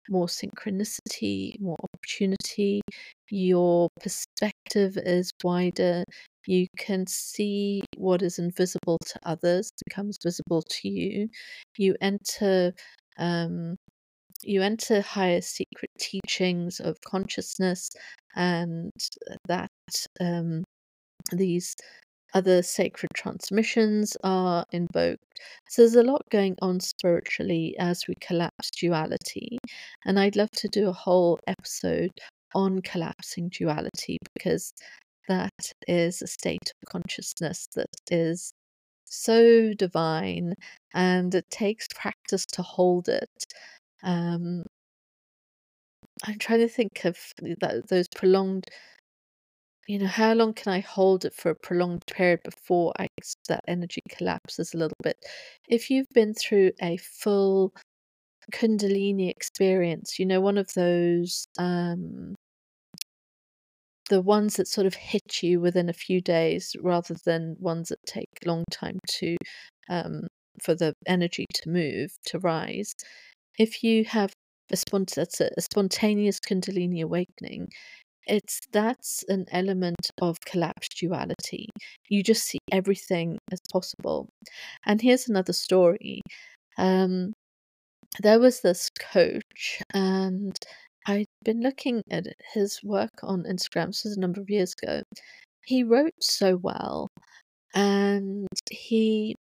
more 0.09 0.27
synchronicity, 0.27 1.59
more 1.59 1.77
opportunity. 1.83 2.81
Your 3.29 3.89
perspective 4.01 4.97
is 4.97 5.31
wider. 5.43 6.03
You 6.45 6.67
can 6.77 7.05
see 7.07 7.81
what 7.97 8.21
is 8.21 8.39
invisible 8.39 8.97
to 9.05 9.19
others 9.23 9.71
becomes 9.87 10.17
visible 10.23 10.61
to 10.61 10.89
you. 10.89 11.29
You 11.77 11.95
enter 12.01 12.73
um, 13.17 13.75
you 14.43 14.61
enter 14.61 15.01
higher 15.01 15.41
secret 15.41 15.91
teachings 15.99 16.79
of 16.79 16.99
consciousness 17.01 17.89
and 18.35 18.91
that 19.47 19.69
um, 20.21 20.63
these 21.31 21.75
other 22.33 22.61
sacred 22.61 23.09
transmissions 23.15 24.17
are 24.23 24.65
invoked. 24.71 25.23
So 25.69 25.81
there's 25.81 25.95
a 25.95 26.03
lot 26.03 26.21
going 26.29 26.55
on 26.61 26.79
spiritually 26.79 27.75
as 27.79 28.07
we 28.07 28.15
collapse 28.19 28.71
duality. 28.71 29.57
And 30.05 30.19
I'd 30.19 30.35
love 30.35 30.51
to 30.51 30.67
do 30.67 30.87
a 30.87 30.93
whole 30.93 31.39
episode 31.47 32.11
on 32.53 32.81
collapsing 32.81 33.49
duality 33.49 34.17
because 34.33 34.73
that 35.27 35.73
is 35.87 36.21
a 36.21 36.27
state 36.27 36.71
of 36.81 36.89
consciousness 36.89 37.67
that 37.75 37.87
is 38.09 38.53
so 39.05 39.73
divine 39.73 40.53
and 40.93 41.33
it 41.35 41.49
takes 41.49 41.87
practice 41.95 42.45
to 42.45 42.61
hold 42.61 43.09
it. 43.09 43.45
Um, 44.03 44.63
I'm 46.25 46.39
trying 46.39 46.59
to 46.59 46.67
think 46.67 47.05
of 47.05 47.17
that, 47.59 47.87
those 47.89 48.07
prolonged, 48.07 48.65
you 49.87 49.99
know, 49.99 50.07
how 50.07 50.33
long 50.33 50.53
can 50.53 50.73
I 50.73 50.79
hold 50.81 51.25
it 51.25 51.33
for 51.33 51.51
a 51.51 51.55
prolonged 51.55 52.03
period 52.07 52.41
before 52.43 52.93
I 52.99 53.07
that 53.47 53.61
energy 53.67 54.01
collapses 54.09 54.73
a 54.73 54.77
little 54.77 54.97
bit? 55.03 55.17
If 55.67 55.89
you've 55.89 56.09
been 56.13 56.33
through 56.33 56.71
a 56.81 56.97
full 56.97 57.73
Kundalini 58.53 59.29
experience, 59.29 60.19
you 60.19 60.25
know, 60.25 60.41
one 60.41 60.57
of 60.57 60.73
those 60.75 61.47
um, 61.59 62.35
the 64.09 64.21
ones 64.21 64.55
that 64.55 64.67
sort 64.67 64.87
of 64.87 64.93
hit 64.95 65.43
you 65.43 65.59
within 65.59 65.89
a 65.89 65.93
few 65.93 66.21
days 66.21 66.75
rather 66.81 67.15
than 67.25 67.55
ones 67.59 67.89
that 67.89 67.99
take 68.05 68.29
a 68.45 68.47
long 68.47 68.63
time 68.71 68.99
to 69.07 69.35
um, 69.89 70.21
for 70.63 70.75
the 70.75 70.93
energy 71.07 71.45
to 71.53 71.69
move 71.69 72.09
to 72.25 72.39
rise 72.39 72.93
if 73.57 73.83
you 73.83 74.05
have 74.05 74.31
a, 74.71 74.75
spont- 74.75 75.17
a 75.17 75.61
spontaneous 75.61 76.39
Kundalini 76.39 77.01
awakening, 77.03 77.69
it's 78.27 78.59
that's 78.71 79.23
an 79.27 79.45
element 79.51 80.11
of 80.21 80.39
collapsed 80.41 80.97
duality. 80.99 81.69
You 82.09 82.23
just 82.23 82.43
see 82.45 82.59
everything 82.71 83.37
as 83.51 83.59
possible. 83.71 84.29
And 84.85 85.01
here's 85.01 85.29
another 85.29 85.53
story. 85.53 86.21
Um, 86.77 87.33
there 88.19 88.39
was 88.39 88.61
this 88.61 88.89
coach, 88.99 89.81
and 89.93 90.57
I'd 91.07 91.25
been 91.43 91.61
looking 91.61 92.01
at 92.11 92.27
his 92.53 92.81
work 92.83 93.11
on 93.23 93.43
Instagram. 93.43 93.87
This 93.87 94.03
was 94.05 94.17
a 94.17 94.19
number 94.19 94.41
of 94.41 94.49
years 94.49 94.73
ago. 94.81 95.03
He 95.65 95.83
wrote 95.83 96.13
so 96.21 96.57
well, 96.57 97.07
and 97.75 98.47
he 98.71 99.35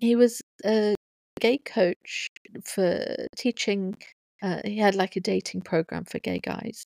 he 0.00 0.16
was 0.16 0.40
a 0.64 0.94
gay 1.40 1.58
coach 1.58 2.28
for 2.64 3.04
teaching. 3.36 3.94
Uh, 4.42 4.60
he 4.64 4.78
had 4.78 4.94
like 4.94 5.16
a 5.16 5.20
dating 5.20 5.62
program 5.62 6.04
for 6.04 6.18
gay 6.18 6.40
guys. 6.40 6.84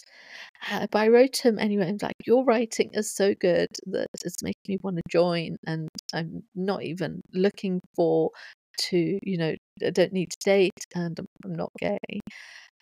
Uh, 0.70 0.86
but 0.90 0.98
I 1.00 1.08
wrote 1.08 1.36
him 1.36 1.58
anyway. 1.58 1.88
I'm 1.88 1.98
like, 2.02 2.16
your 2.26 2.44
writing 2.44 2.90
is 2.94 3.14
so 3.14 3.34
good 3.34 3.68
that 3.86 4.08
it's 4.24 4.42
making 4.42 4.56
me 4.68 4.78
want 4.82 4.96
to 4.96 5.02
join, 5.10 5.56
and 5.66 5.88
I'm 6.14 6.42
not 6.54 6.82
even 6.82 7.20
looking 7.32 7.80
for 7.94 8.30
to, 8.78 9.18
you 9.22 9.38
know, 9.38 9.54
I 9.84 9.90
don't 9.90 10.12
need 10.12 10.30
to 10.30 10.38
date, 10.44 10.86
and 10.94 11.18
I'm, 11.18 11.26
I'm 11.44 11.54
not 11.54 11.70
gay. 11.80 11.98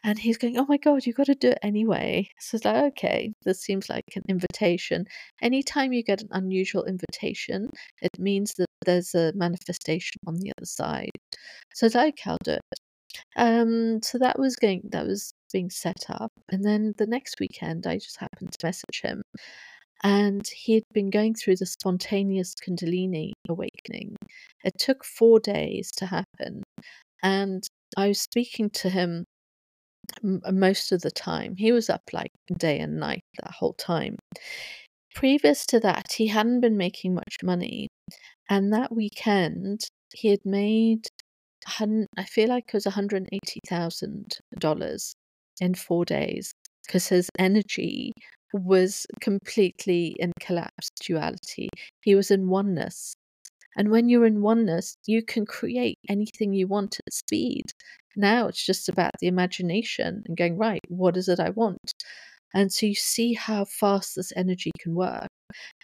And 0.05 0.19
he's 0.19 0.37
going, 0.39 0.59
Oh 0.59 0.67
my 0.69 0.77
God, 0.77 1.07
you've 1.07 1.17
got 1.17 1.27
to 1.27 1.35
do 1.35 1.51
it 1.51 1.59
anyway. 1.63 2.29
So 2.39 2.57
it's 2.57 2.65
like, 2.67 2.77
okay, 2.93 3.33
this 3.45 3.61
seems 3.63 3.89
like 3.89 4.05
an 4.17 4.23
invitation. 4.29 5.07
Anytime 5.43 5.93
you 5.95 6.03
get 6.03 6.21
an 6.23 6.29
unusual 6.33 6.85
invitation, 6.85 7.71
it 8.03 8.11
means 8.19 8.53
that 8.59 8.67
there's 8.85 9.15
a 9.15 9.33
manifestation 9.35 10.21
on 10.27 10.35
the 10.37 10.53
other 10.59 10.67
side. 10.67 11.11
So 11.75 11.87
it's 11.87 11.95
like, 11.95 12.21
I'll 12.27 12.37
do 12.45 12.53
it. 12.53 12.63
Um, 13.37 14.01
so 14.03 14.19
that 14.19 14.39
was 14.39 14.57
going, 14.57 14.83
that 14.91 15.07
was 15.07 15.33
being 15.53 15.71
set 15.71 16.05
up. 16.09 16.33
And 16.51 16.65
then 16.65 16.95
the 16.99 17.07
next 17.07 17.41
weekend, 17.41 17.87
I 17.87 17.97
just 17.97 18.19
happened 18.19 18.53
to 18.53 18.67
message 18.67 19.03
him. 19.03 19.23
And 20.03 20.47
he 20.47 20.75
had 20.75 20.83
been 20.93 21.11
going 21.11 21.35
through 21.35 21.57
the 21.57 21.67
spontaneous 21.67 22.55
Kundalini 22.55 23.33
awakening. 23.49 24.17
It 24.63 24.75
took 24.79 25.05
four 25.05 25.41
days 25.41 25.91
to 25.97 26.07
happen. 26.07 26.63
And 27.23 27.67
I 27.97 28.09
was 28.09 28.21
speaking 28.21 28.71
to 28.71 28.91
him 28.91 29.25
most 30.23 30.93
of 30.93 31.01
the 31.01 31.11
time. 31.11 31.55
He 31.57 31.73
was 31.73 31.89
up 31.89 32.03
like 32.13 32.31
day 32.59 32.79
and 32.79 32.99
night 32.99 33.23
that 33.41 33.53
whole 33.53 33.73
time. 33.75 34.17
Previous 35.15 35.65
to 35.67 35.81
that, 35.81 36.13
he 36.13 36.27
hadn't 36.27 36.61
been 36.61 36.77
making 36.77 37.15
much 37.15 37.37
money. 37.43 37.89
And 38.51 38.73
that 38.73 38.95
weekend, 38.95 39.89
he 40.13 40.29
had 40.29 40.45
made, 40.45 41.07
I 41.67 42.25
feel 42.25 42.49
like 42.49 42.65
it 42.69 42.75
was 42.75 42.85
$180,000 42.85 45.15
in 45.61 45.75
four 45.75 46.05
days 46.05 46.53
because 46.87 47.09
his 47.09 47.29
energy 47.39 48.13
was 48.53 49.07
completely 49.21 50.15
in 50.19 50.33
collapsed 50.41 50.93
duality. 51.05 51.69
He 52.03 52.15
was 52.15 52.31
in 52.31 52.49
oneness. 52.49 53.15
And 53.77 53.91
when 53.91 54.09
you're 54.09 54.27
in 54.27 54.43
oneness, 54.43 54.97
you 55.07 55.25
can 55.25 55.47
create 55.47 55.99
anything 56.09 56.53
you 56.53 56.69
want 56.69 57.01
at 57.07 57.13
speed. 57.13 57.65
Now 58.17 58.47
it's 58.47 58.65
just 58.65 58.89
about 58.89 59.11
the 59.21 59.27
imagination 59.27 60.23
and 60.27 60.37
going, 60.37 60.57
right, 60.57 60.81
what 60.89 61.17
is 61.17 61.29
it 61.29 61.41
I 61.41 61.51
want? 61.51 61.93
And 62.55 62.73
so 62.73 62.87
you 62.87 62.95
see 62.95 63.35
how 63.35 63.65
fast 63.65 64.15
this 64.15 64.33
energy 64.37 64.71
can 64.79 64.95
work. 64.95 65.27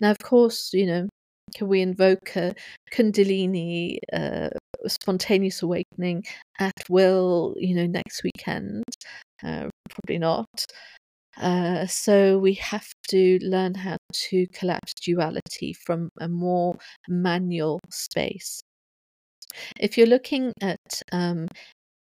Now, 0.01 0.13
of 0.13 0.19
course, 0.19 0.71
you 0.73 0.87
know, 0.87 1.09
can 1.55 1.67
we 1.67 1.81
invoke 1.81 2.37
a 2.37 2.55
Kundalini, 2.93 3.99
uh, 4.13 4.51
spontaneous 4.87 5.63
awakening 5.63 6.25
at 6.59 6.75
will, 6.89 7.55
you 7.59 7.75
know, 7.75 7.87
next 7.87 8.23
weekend? 8.23 8.85
Uh, 9.43 9.69
probably 9.91 10.19
not. 10.19 10.67
Uh, 11.41 11.87
so 11.87 12.39
we 12.39 12.55
have 12.55 12.87
to 13.09 13.39
learn 13.43 13.75
how 13.75 13.97
to 14.13 14.47
collapse 14.49 14.95
duality 14.95 15.73
from 15.73 16.11
a 16.21 16.29
more 16.29 16.77
manual 17.09 17.81
space. 17.91 18.61
If 19.79 19.97
you're 19.97 20.07
looking 20.07 20.53
at 20.61 21.03
um, 21.13 21.49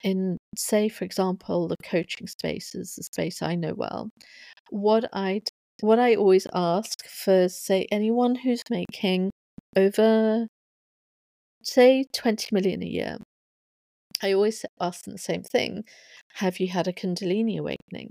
in 0.02 0.38
say 0.56 0.88
for 0.88 1.04
example 1.04 1.68
the 1.68 1.76
coaching 1.84 2.26
space 2.26 2.74
is 2.74 2.94
the 2.94 3.02
space 3.02 3.42
I 3.42 3.54
know 3.54 3.74
well 3.74 4.08
what 4.70 5.08
I 5.12 5.42
what 5.80 5.98
I 5.98 6.14
always 6.14 6.46
ask 6.54 7.06
for 7.06 7.48
say 7.48 7.86
anyone 7.90 8.34
who's 8.34 8.62
making 8.70 9.30
over 9.76 10.46
say 11.62 12.04
20 12.12 12.48
million 12.52 12.82
a 12.82 12.86
year. 12.86 13.16
I 14.22 14.32
always 14.32 14.64
ask 14.80 15.04
them 15.04 15.14
the 15.14 15.18
same 15.18 15.42
thing 15.42 15.84
have 16.34 16.60
you 16.60 16.68
had 16.68 16.86
a 16.86 16.92
kundalini 16.92 17.58
awakening? 17.58 18.10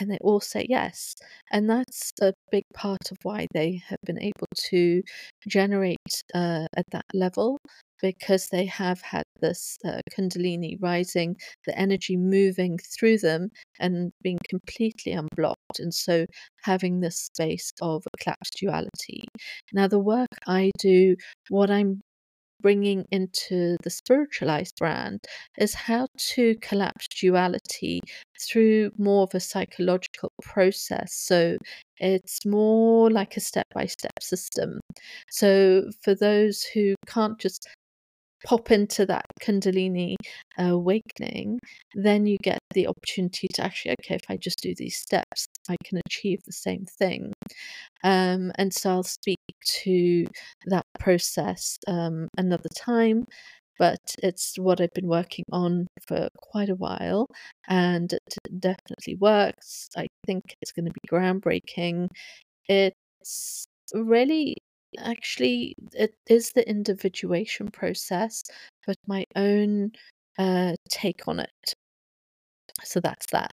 And 0.00 0.10
they 0.10 0.18
all 0.20 0.40
say 0.40 0.66
yes 0.68 1.14
and 1.52 1.70
that's 1.70 2.10
a 2.20 2.32
big 2.50 2.64
part 2.74 3.12
of 3.12 3.18
why 3.22 3.46
they 3.54 3.80
have 3.86 4.00
been 4.04 4.20
able 4.20 4.48
to 4.70 5.02
generate 5.46 6.24
uh, 6.34 6.66
at 6.76 6.86
that 6.90 7.04
level 7.14 7.58
because 8.02 8.48
they 8.48 8.66
have 8.66 9.00
had 9.02 9.22
this 9.40 9.78
uh, 9.84 10.00
kundalini 10.12 10.76
rising 10.82 11.36
the 11.64 11.78
energy 11.78 12.16
moving 12.16 12.76
through 12.78 13.18
them 13.18 13.50
and 13.78 14.10
being 14.20 14.38
completely 14.50 15.12
unblocked 15.12 15.78
and 15.78 15.94
so 15.94 16.26
having 16.64 16.98
this 16.98 17.16
space 17.16 17.70
of 17.80 18.02
collapsed 18.20 18.56
duality. 18.60 19.22
Now 19.72 19.86
the 19.86 20.00
work 20.00 20.28
i 20.48 20.72
do 20.80 21.14
what 21.50 21.70
i'm 21.70 22.00
bringing 22.64 23.04
into 23.10 23.76
the 23.82 23.90
spiritualised 23.90 24.74
brand 24.78 25.20
is 25.58 25.74
how 25.74 26.08
to 26.16 26.54
collapse 26.62 27.06
duality 27.08 28.00
through 28.40 28.90
more 28.96 29.24
of 29.24 29.34
a 29.34 29.40
psychological 29.40 30.32
process. 30.42 31.12
So 31.12 31.58
it's 31.98 32.46
more 32.46 33.10
like 33.10 33.36
a 33.36 33.40
step 33.40 33.66
by 33.74 33.84
step 33.84 34.14
system. 34.22 34.80
So 35.30 35.90
for 36.02 36.14
those 36.14 36.62
who 36.62 36.94
can't 37.06 37.38
just 37.38 37.68
pop 38.44 38.70
into 38.70 39.06
that 39.06 39.24
Kundalini 39.42 40.16
awakening, 40.58 41.58
then 41.94 42.26
you 42.26 42.36
get 42.42 42.58
the 42.72 42.86
opportunity 42.86 43.48
to 43.54 43.64
actually, 43.64 43.92
okay, 44.00 44.16
if 44.16 44.24
I 44.28 44.36
just 44.36 44.60
do 44.62 44.74
these 44.76 44.96
steps, 44.96 45.46
I 45.68 45.76
can 45.84 46.00
achieve 46.06 46.40
the 46.44 46.52
same 46.52 46.86
thing. 46.98 47.32
Um, 48.02 48.52
and 48.56 48.72
so 48.72 48.90
I'll 48.90 49.02
speak 49.02 49.38
to 49.82 50.26
that 50.66 50.84
process 50.98 51.78
um, 51.88 52.28
another 52.36 52.68
time. 52.76 53.24
But 53.76 53.98
it's 54.22 54.56
what 54.56 54.80
I've 54.80 54.94
been 54.94 55.08
working 55.08 55.44
on 55.50 55.88
for 56.06 56.28
quite 56.36 56.68
a 56.68 56.76
while, 56.76 57.26
and 57.66 58.12
it 58.12 58.60
definitely 58.60 59.16
works. 59.16 59.88
I 59.96 60.06
think 60.26 60.44
it's 60.62 60.70
going 60.70 60.84
to 60.86 60.92
be 60.92 61.08
groundbreaking. 61.10 62.08
It's 62.68 63.66
really 63.92 64.56
actually 64.98 65.74
it 65.92 66.14
is 66.28 66.52
the 66.52 66.68
individuation 66.68 67.70
process, 67.70 68.42
but 68.86 68.96
my 69.06 69.24
own 69.36 69.92
uh, 70.38 70.74
take 70.90 71.28
on 71.28 71.40
it. 71.40 71.74
So 72.82 73.00
that's 73.00 73.26
that. 73.30 73.54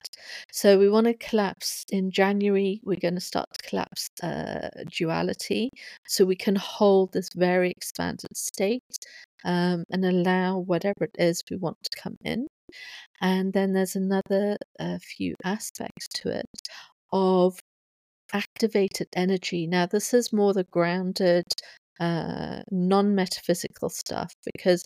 So 0.53 0.79
we 0.79 0.89
want 0.89 1.07
to 1.07 1.15
collapse 1.15 1.85
in 1.91 2.11
January. 2.11 2.81
We're 2.85 2.97
going 2.97 3.15
to 3.15 3.21
start 3.21 3.47
to 3.53 3.69
collapse 3.69 4.09
uh, 4.23 4.69
duality, 4.91 5.71
so 6.07 6.25
we 6.25 6.37
can 6.37 6.57
hold 6.57 7.13
this 7.13 7.29
very 7.35 7.71
expanded 7.71 8.37
state 8.37 8.83
um, 9.45 9.85
and 9.91 10.05
allow 10.05 10.59
whatever 10.59 11.05
it 11.05 11.15
is 11.19 11.43
we 11.51 11.57
want 11.57 11.77
to 11.85 12.01
come 12.01 12.17
in. 12.25 12.49
And 13.21 13.53
then 13.53 13.73
there's 13.73 13.97
another 13.97 14.57
uh, 14.81 14.99
few 15.01 15.35
aspects 15.45 16.09
to 16.15 16.31
it 16.31 16.47
of 17.13 17.59
activated 18.35 19.09
energy. 19.15 19.67
Now, 19.67 19.87
this 19.87 20.13
is 20.13 20.33
more 20.33 20.53
the 20.53 20.65
grounded, 20.65 21.45
uh, 22.01 22.63
non 22.71 23.15
metaphysical 23.15 23.89
stuff 23.89 24.33
because 24.55 24.85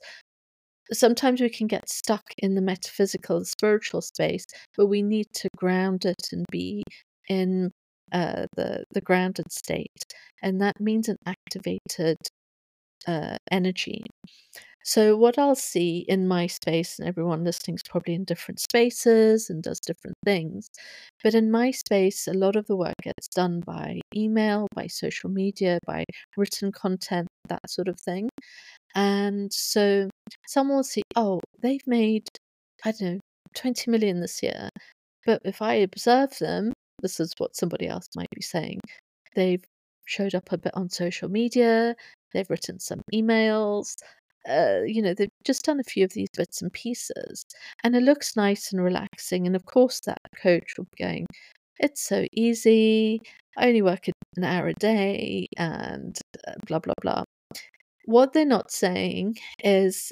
sometimes 0.93 1.41
we 1.41 1.51
can 1.51 1.67
get 1.67 1.89
stuck 1.89 2.25
in 2.39 2.55
the 2.55 2.63
metaphysical, 2.63 3.45
spiritual 3.45 4.03
space, 4.03 4.47
but 4.77 4.87
we 4.87 5.03
need 5.03 5.27
to 5.35 5.49
ground 5.57 6.05
it 6.05 6.29
and 6.33 6.45
be 6.51 6.83
in 7.29 7.71
uh, 8.13 8.47
the 8.57 8.85
the 8.93 9.01
grounded 9.03 9.53
state, 9.53 10.05
and 10.43 10.61
that 10.61 10.81
means 10.81 11.09
an 11.09 11.17
activated 11.27 12.17
uh, 13.07 13.37
energy. 13.51 14.05
So, 14.85 15.17
what 15.17 15.39
I'll 15.39 15.55
see 15.55 16.05
in 16.09 16.27
my 16.27 16.47
space, 16.47 16.99
and 16.99 17.07
everyone 17.07 17.45
listening 17.45 17.75
is 17.77 17.83
probably 17.83 18.15
in 18.15 18.25
different 18.25 18.61
spaces 18.61 19.51
and 19.51 19.63
does 19.63 19.81
different 19.81 20.17
things, 20.25 20.69
but 21.23 21.35
in 21.35 21.51
my 21.51 21.71
space, 21.73 22.27
a 22.27 22.33
lot 22.33 22.57
of 22.57 22.67
the 22.67 22.77
work 22.77 22.95
gets 23.03 23.29
done 23.29 23.61
by 23.61 24.01
email, 24.17 24.67
by 24.75 24.87
social 24.87 25.29
media, 25.31 25.79
by 25.87 26.05
written 26.37 26.73
content, 26.73 27.29
that 27.49 27.69
sort 27.69 27.89
of 27.89 28.01
thing. 28.01 28.31
And 28.95 29.53
so, 29.53 30.11
someone 30.47 30.79
will 30.79 30.85
see, 30.85 31.03
oh, 31.17 31.41
they've 31.63 31.87
made, 31.87 32.29
I 32.85 32.93
don't 32.93 33.15
know, 33.17 33.21
20 33.55 33.91
million 33.91 34.21
this 34.21 34.43
year. 34.43 34.71
But 35.27 35.43
if 35.45 35.63
I 35.63 35.75
observe 35.75 36.39
them, 36.39 36.73
this 37.03 37.21
is 37.21 37.33
what 37.39 37.57
somebody 37.57 37.89
else 37.89 38.09
might 38.17 38.31
be 38.35 38.43
saying. 38.43 38.81
They've 39.35 39.65
showed 40.07 40.35
up 40.35 40.53
a 40.53 40.59
bit 40.59 40.75
on 40.75 40.91
social 40.91 41.29
media, 41.31 41.97
they've 42.33 42.51
written 42.51 42.81
some 42.81 43.03
emails, 43.15 43.97
uh, 44.49 44.81
you 44.85 45.03
know, 45.03 45.15
they've 45.15 45.29
just 45.45 45.65
done 45.65 45.81
a 45.81 45.85
few 45.85 46.05
of 46.05 46.13
these 46.13 46.29
bits 46.37 46.63
and 46.63 46.73
pieces, 46.73 47.45
and 47.85 47.95
it 47.97 48.03
looks 48.03 48.37
nice 48.37 48.73
and 48.73 48.83
relaxing. 48.83 49.47
And 49.47 49.57
of 49.57 49.65
course, 49.67 50.01
that 50.07 50.19
coach 50.41 50.75
will 50.77 50.87
be 50.97 51.05
going, 51.05 51.27
It's 51.79 52.03
so 52.03 52.27
easy. 52.33 53.21
I 53.57 53.69
only 53.69 53.83
work 53.83 54.09
an 54.09 54.45
hour 54.45 54.69
a 54.69 54.75
day, 54.75 55.49
and 55.57 56.17
uh, 56.47 56.53
blah, 56.67 56.79
blah, 56.79 56.95
blah. 57.03 57.25
What 58.05 58.33
they're 58.33 58.47
not 58.47 58.71
saying 58.71 59.37
is 59.63 60.11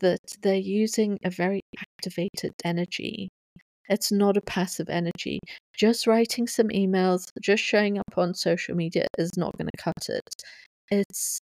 that 0.00 0.20
they're 0.42 0.54
using 0.56 1.18
a 1.24 1.30
very 1.30 1.62
activated 1.78 2.52
energy. 2.64 3.28
It's 3.88 4.12
not 4.12 4.36
a 4.36 4.40
passive 4.42 4.88
energy. 4.88 5.40
Just 5.76 6.06
writing 6.06 6.46
some 6.46 6.68
emails, 6.68 7.24
just 7.42 7.62
showing 7.62 7.98
up 7.98 8.16
on 8.16 8.34
social 8.34 8.74
media 8.74 9.06
is 9.18 9.32
not 9.36 9.56
going 9.58 9.68
to 9.74 9.82
cut 9.82 10.08
it. 10.08 10.42
It's 10.90 11.40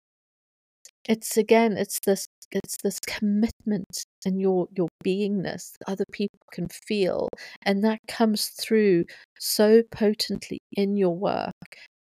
it's 1.08 1.36
again 1.36 1.76
it's 1.76 1.98
this 2.06 2.26
it's 2.52 2.76
this 2.82 3.00
commitment 3.00 4.04
in 4.24 4.38
your 4.38 4.68
your 4.76 4.88
beingness 5.04 5.72
that 5.78 5.92
other 5.92 6.04
people 6.12 6.38
can 6.52 6.68
feel 6.68 7.28
and 7.62 7.82
that 7.84 7.98
comes 8.08 8.48
through 8.48 9.04
so 9.38 9.82
potently 9.90 10.58
in 10.72 10.96
your 10.96 11.14
work 11.16 11.52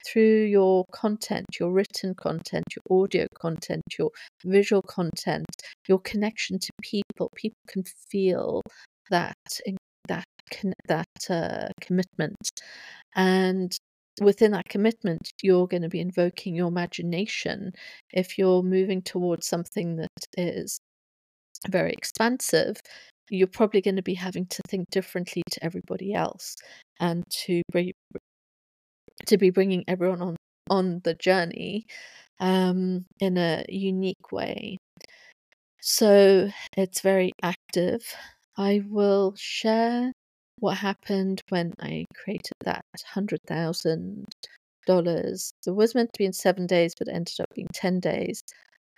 through 0.06 0.44
your 0.46 0.86
content 0.92 1.46
your 1.60 1.72
written 1.72 2.14
content 2.14 2.64
your 2.76 3.04
audio 3.04 3.26
content 3.40 3.82
your 3.98 4.12
visual 4.46 4.84
content 4.84 5.46
your 5.88 6.00
connection 6.00 6.60
to 6.60 6.72
people. 6.82 7.32
People 7.36 7.60
can 7.68 7.84
feel 8.10 8.62
that 9.10 9.36
that 10.08 10.26
that 10.88 11.30
uh, 11.30 11.70
commitment. 11.82 12.38
And 13.16 13.76
within 14.22 14.52
that 14.52 14.70
commitment, 14.70 15.32
you're 15.42 15.68
going 15.68 15.82
to 15.82 15.90
be 15.90 16.00
invoking 16.00 16.56
your 16.56 16.68
imagination. 16.68 17.74
If 18.12 18.38
you're 18.38 18.64
moving 18.64 19.02
towards 19.02 19.48
something 19.48 19.98
that 19.98 20.10
is 20.38 20.80
very 21.70 21.92
expansive, 21.92 22.78
you're 23.30 23.48
probably 23.48 23.82
going 23.82 23.96
to 23.96 24.04
be 24.04 24.14
having 24.14 24.46
to 24.48 24.62
think 24.68 24.90
differently 24.92 25.44
to 25.52 25.64
everybody 25.64 26.14
else 26.14 26.56
and 27.00 27.24
to 27.30 27.62
bring 27.72 27.92
to 29.26 29.38
be 29.38 29.50
bringing 29.50 29.84
everyone 29.88 30.22
on 30.22 30.36
on 30.70 31.02
the 31.04 31.14
journey 31.14 31.86
um, 32.40 33.06
in 33.20 33.38
a 33.38 33.66
unique 33.70 34.32
way. 34.32 34.78
So 35.82 36.50
it's 36.76 37.02
very 37.02 37.32
active. 37.44 38.02
I 38.58 38.84
will 38.88 39.34
share 39.38 40.12
what 40.60 40.78
happened 40.78 41.42
when 41.50 41.74
I 41.80 42.06
created 42.16 42.54
that 42.64 42.84
hundred 43.14 43.40
thousand 43.48 44.26
dollars. 44.86 45.54
It 45.66 45.72
was 45.72 45.96
meant 45.96 46.14
to 46.14 46.18
be 46.20 46.26
in 46.26 46.34
seven 46.34 46.68
days, 46.68 46.94
but 46.98 47.08
ended 47.08 47.40
up 47.40 47.50
being 47.56 47.68
ten 47.74 48.00
days. 48.00 48.42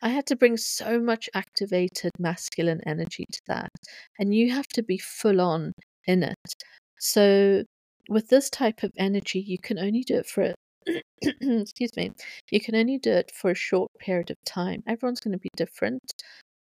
I 0.02 0.10
had 0.10 0.28
to 0.28 0.36
bring 0.36 0.58
so 0.58 1.00
much 1.00 1.30
activated 1.34 2.12
masculine 2.20 2.82
energy 2.86 3.26
to 3.32 3.42
that, 3.48 3.72
and 4.20 4.34
you 4.34 4.52
have 4.54 4.68
to 4.70 4.84
be 4.84 4.98
full 4.98 5.42
on 5.42 5.74
in 6.06 6.24
it. 6.24 6.56
So, 7.00 7.64
with 8.10 8.30
this 8.30 8.50
type 8.50 8.84
of 8.84 8.92
energy, 8.98 9.40
you 9.40 9.58
can 9.58 9.80
only 9.80 10.04
do 10.04 10.18
it 10.18 10.28
for 10.28 10.54
excuse 11.42 11.96
me, 11.98 12.12
you 12.52 12.62
can 12.62 12.76
only 12.76 12.98
do 12.98 13.12
it 13.12 13.32
for 13.36 13.52
a 13.52 13.56
short 13.56 13.92
period 14.00 14.32
of 14.32 14.38
time. 14.46 14.84
Everyone's 14.88 15.20
going 15.20 15.34
to 15.34 15.40
be 15.40 15.50
different, 15.56 16.02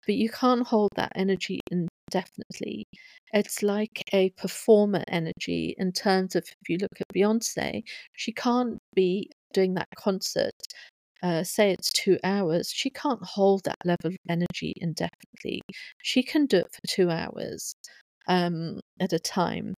but 0.06 0.14
you 0.14 0.30
can't 0.30 0.66
hold 0.66 0.90
that 0.96 1.12
energy 1.16 1.60
indefinitely. 1.70 2.86
It's 3.32 3.62
like 3.62 4.02
a 4.12 4.30
performer 4.30 5.04
energy 5.08 5.74
in 5.78 5.92
terms 5.92 6.36
of 6.36 6.44
if 6.44 6.68
you 6.68 6.78
look 6.78 7.00
at 7.00 7.14
Beyonce, 7.14 7.82
she 8.14 8.32
can't 8.32 8.78
be 8.94 9.30
doing 9.52 9.74
that 9.74 9.88
concert. 9.96 10.52
Uh, 11.22 11.42
say 11.42 11.70
it's 11.72 11.90
two 11.92 12.18
hours, 12.22 12.70
she 12.70 12.90
can't 12.90 13.22
hold 13.22 13.64
that 13.64 13.76
level 13.84 14.08
of 14.08 14.16
energy 14.28 14.72
indefinitely. 14.76 15.60
She 16.02 16.22
can 16.22 16.46
do 16.46 16.58
it 16.58 16.72
for 16.72 16.80
two 16.86 17.10
hours 17.10 17.74
um, 18.28 18.80
at 19.00 19.12
a 19.12 19.18
time, 19.18 19.74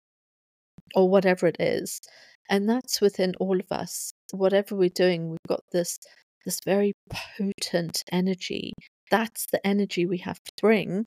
or 0.95 1.09
whatever 1.09 1.47
it 1.47 1.57
is, 1.59 2.01
and 2.49 2.67
that's 2.67 2.99
within 3.01 3.33
all 3.39 3.59
of 3.59 3.71
us. 3.71 4.11
Whatever 4.31 4.75
we're 4.75 4.89
doing, 4.89 5.29
we've 5.29 5.37
got 5.47 5.61
this 5.71 5.97
this 6.43 6.59
very 6.65 6.93
potent 7.37 8.03
energy 8.11 8.73
that's 9.09 9.45
the 9.51 9.65
energy 9.65 10.05
we 10.05 10.17
have 10.19 10.43
to 10.43 10.51
bring 10.61 11.05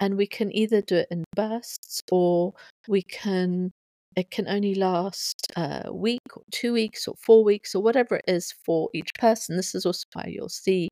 and 0.00 0.16
we 0.16 0.26
can 0.26 0.54
either 0.54 0.80
do 0.80 0.96
it 0.96 1.08
in 1.10 1.24
bursts 1.36 2.00
or 2.10 2.54
we 2.88 3.02
can 3.02 3.70
it 4.16 4.30
can 4.30 4.46
only 4.48 4.74
last 4.74 5.46
a 5.56 5.90
week 5.92 6.20
or 6.36 6.42
two 6.50 6.72
weeks 6.72 7.08
or 7.08 7.14
four 7.24 7.42
weeks 7.42 7.74
or 7.74 7.82
whatever 7.82 8.16
it 8.16 8.24
is 8.28 8.52
for 8.64 8.90
each 8.92 9.08
person. 9.18 9.56
This 9.56 9.74
is 9.74 9.86
also 9.86 10.04
why 10.12 10.26
you'll 10.28 10.50
see, 10.50 10.88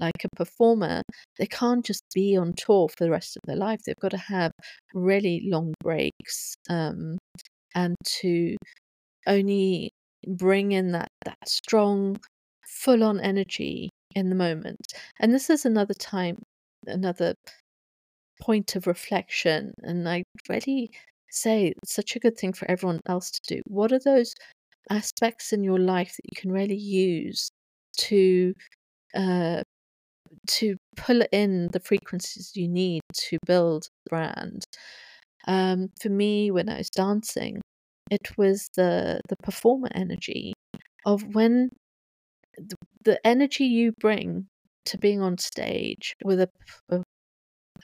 like 0.00 0.24
a 0.24 0.28
performer, 0.36 1.02
they 1.38 1.46
can't 1.46 1.84
just 1.84 2.02
be 2.12 2.36
on 2.36 2.52
tour 2.56 2.88
for 2.88 3.04
the 3.04 3.10
rest 3.10 3.36
of 3.36 3.42
their 3.46 3.56
life. 3.56 3.80
They've 3.86 3.94
got 4.02 4.10
to 4.10 4.18
have 4.18 4.50
really 4.92 5.42
long 5.44 5.72
breaks 5.84 6.56
um, 6.68 7.16
and 7.76 7.94
to 8.20 8.56
only 9.28 9.90
bring 10.26 10.72
in 10.72 10.92
that, 10.92 11.08
that 11.24 11.48
strong, 11.48 12.18
full 12.66 13.04
on 13.04 13.20
energy 13.20 13.90
in 14.14 14.28
the 14.28 14.34
moment. 14.34 14.92
And 15.20 15.32
this 15.32 15.50
is 15.50 15.64
another 15.64 15.94
time, 15.94 16.42
another 16.86 17.34
point 18.40 18.76
of 18.76 18.86
reflection. 18.86 19.72
And 19.82 20.08
I 20.08 20.24
really 20.48 20.90
say 21.30 21.74
it's 21.82 21.94
such 21.94 22.16
a 22.16 22.20
good 22.20 22.36
thing 22.36 22.52
for 22.52 22.70
everyone 22.70 23.00
else 23.06 23.30
to 23.30 23.56
do. 23.56 23.62
What 23.66 23.92
are 23.92 24.00
those 24.00 24.34
aspects 24.90 25.52
in 25.52 25.64
your 25.64 25.78
life 25.78 26.14
that 26.16 26.30
you 26.30 26.40
can 26.40 26.52
really 26.52 26.76
use 26.76 27.48
to 27.98 28.54
uh, 29.14 29.62
to 30.46 30.76
pull 30.96 31.22
in 31.32 31.68
the 31.72 31.80
frequencies 31.80 32.52
you 32.54 32.68
need 32.68 33.00
to 33.14 33.38
build 33.46 33.84
the 34.04 34.10
brand? 34.10 34.64
Um, 35.46 35.90
for 36.00 36.08
me, 36.08 36.50
when 36.50 36.68
I 36.68 36.78
was 36.78 36.90
dancing, 36.90 37.60
it 38.10 38.36
was 38.36 38.68
the 38.76 39.20
the 39.28 39.36
performer 39.36 39.88
energy 39.94 40.52
of 41.06 41.34
when 41.34 41.70
the, 42.58 42.76
the 43.04 43.26
energy 43.26 43.64
you 43.64 43.92
bring 44.00 44.46
to 44.86 44.98
being 44.98 45.20
on 45.20 45.38
stage 45.38 46.14
with 46.24 46.40
a, 46.40 46.48
a 46.90 47.02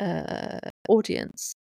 uh, 0.03 0.71
audience 0.89 1.55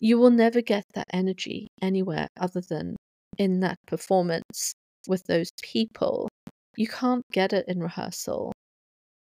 you 0.00 0.18
will 0.18 0.30
never 0.30 0.60
get 0.60 0.84
that 0.94 1.06
energy 1.12 1.68
anywhere 1.80 2.28
other 2.38 2.60
than 2.60 2.96
in 3.38 3.60
that 3.60 3.78
performance 3.86 4.74
with 5.08 5.24
those 5.24 5.50
people. 5.62 6.28
You 6.76 6.88
can't 6.88 7.24
get 7.32 7.52
it 7.52 7.66
in 7.68 7.80
rehearsal. 7.80 8.52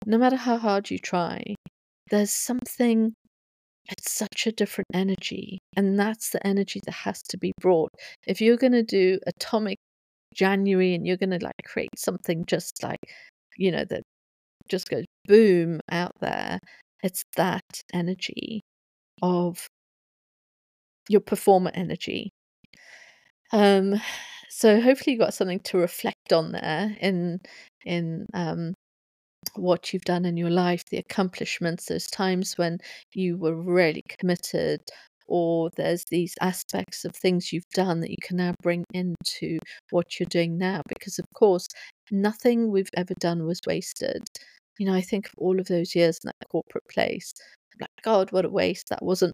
No 0.05 0.17
matter 0.17 0.35
how 0.35 0.57
hard 0.57 0.91
you 0.91 0.99
try, 0.99 1.55
there's 2.11 2.33
something, 2.33 3.13
it's 3.89 4.11
such 4.11 4.47
a 4.47 4.51
different 4.51 4.87
energy. 4.93 5.59
And 5.77 5.97
that's 5.97 6.31
the 6.31 6.45
energy 6.45 6.81
that 6.85 6.93
has 6.93 7.21
to 7.29 7.37
be 7.37 7.53
brought. 7.61 7.91
If 8.27 8.41
you're 8.41 8.57
going 8.57 8.73
to 8.73 8.83
do 8.83 9.19
Atomic 9.25 9.77
January 10.35 10.93
and 10.95 11.07
you're 11.07 11.17
going 11.17 11.37
to 11.37 11.43
like 11.43 11.55
create 11.65 11.97
something 11.97 12.45
just 12.45 12.83
like, 12.83 12.99
you 13.57 13.71
know, 13.71 13.85
that 13.89 14.03
just 14.69 14.89
goes 14.89 15.05
boom 15.27 15.79
out 15.91 16.13
there, 16.21 16.59
it's 17.03 17.23
that 17.37 17.63
energy 17.93 18.61
of 19.21 19.67
your 21.09 21.21
performer 21.21 21.71
energy. 21.73 22.31
Um, 23.51 24.01
so 24.49 24.81
hopefully 24.81 25.13
you 25.13 25.19
got 25.19 25.33
something 25.33 25.59
to 25.61 25.77
reflect 25.77 26.33
on 26.33 26.51
there 26.51 26.95
in 26.99 27.39
in 27.85 28.25
um, 28.33 28.73
what 29.55 29.93
you've 29.93 30.05
done 30.05 30.25
in 30.25 30.37
your 30.37 30.49
life, 30.49 30.83
the 30.89 30.97
accomplishments, 30.97 31.85
those 31.85 32.07
times 32.07 32.57
when 32.57 32.79
you 33.13 33.37
were 33.37 33.55
really 33.55 34.03
committed, 34.19 34.81
or 35.27 35.69
there's 35.75 36.05
these 36.09 36.33
aspects 36.41 37.05
of 37.05 37.15
things 37.15 37.51
you've 37.51 37.69
done 37.73 38.01
that 38.01 38.11
you 38.11 38.17
can 38.21 38.37
now 38.37 38.53
bring 38.61 38.83
into 38.93 39.59
what 39.91 40.19
you're 40.19 40.27
doing 40.29 40.57
now. 40.57 40.81
Because 40.87 41.19
of 41.19 41.25
course, 41.35 41.67
nothing 42.11 42.71
we've 42.71 42.89
ever 42.95 43.13
done 43.19 43.45
was 43.45 43.61
wasted. 43.67 44.23
You 44.79 44.85
know, 44.87 44.93
I 44.93 45.01
think 45.01 45.27
of 45.27 45.33
all 45.37 45.59
of 45.59 45.67
those 45.67 45.95
years 45.95 46.19
in 46.23 46.27
that 46.27 46.49
corporate 46.49 46.87
place. 46.91 47.33
Like, 47.79 47.89
God, 48.03 48.31
what 48.31 48.45
a 48.45 48.49
waste. 48.49 48.89
That 48.89 49.03
wasn't 49.03 49.33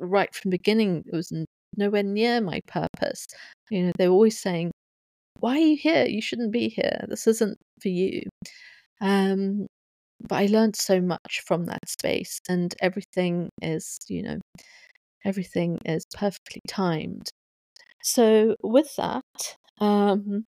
right 0.00 0.34
from 0.34 0.50
the 0.50 0.58
beginning, 0.58 1.04
it 1.06 1.14
was 1.14 1.32
nowhere 1.76 2.02
near 2.02 2.40
my 2.40 2.60
purpose. 2.66 3.26
You 3.70 3.84
know, 3.84 3.92
they 3.98 4.08
were 4.08 4.14
always 4.14 4.38
saying, 4.40 4.72
Why 5.40 5.56
are 5.56 5.58
you 5.58 5.76
here? 5.76 6.06
You 6.06 6.22
shouldn't 6.22 6.52
be 6.52 6.68
here. 6.68 7.04
This 7.08 7.26
isn't 7.26 7.58
for 7.82 7.88
you. 7.88 8.22
Um, 9.00 9.66
but 10.28 10.36
I 10.36 10.46
learned 10.46 10.76
so 10.76 11.00
much 11.00 11.42
from 11.46 11.66
that 11.66 11.88
space, 11.88 12.40
and 12.48 12.74
everything 12.80 13.50
is, 13.62 13.98
you 14.08 14.22
know, 14.22 14.38
everything 15.26 15.78
is 15.84 16.06
perfectly 16.14 16.62
timed. 16.68 17.30
So, 18.02 18.56
with 18.62 18.96
that, 18.96 19.56
um, 19.80 20.46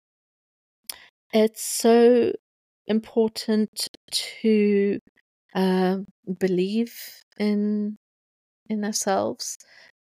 it's 1.33 1.63
so 1.63 2.31
important 2.87 3.87
to 4.11 4.99
uh, 5.55 5.97
believe 6.39 6.95
in 7.39 7.97
in 8.69 8.85
ourselves 8.85 9.57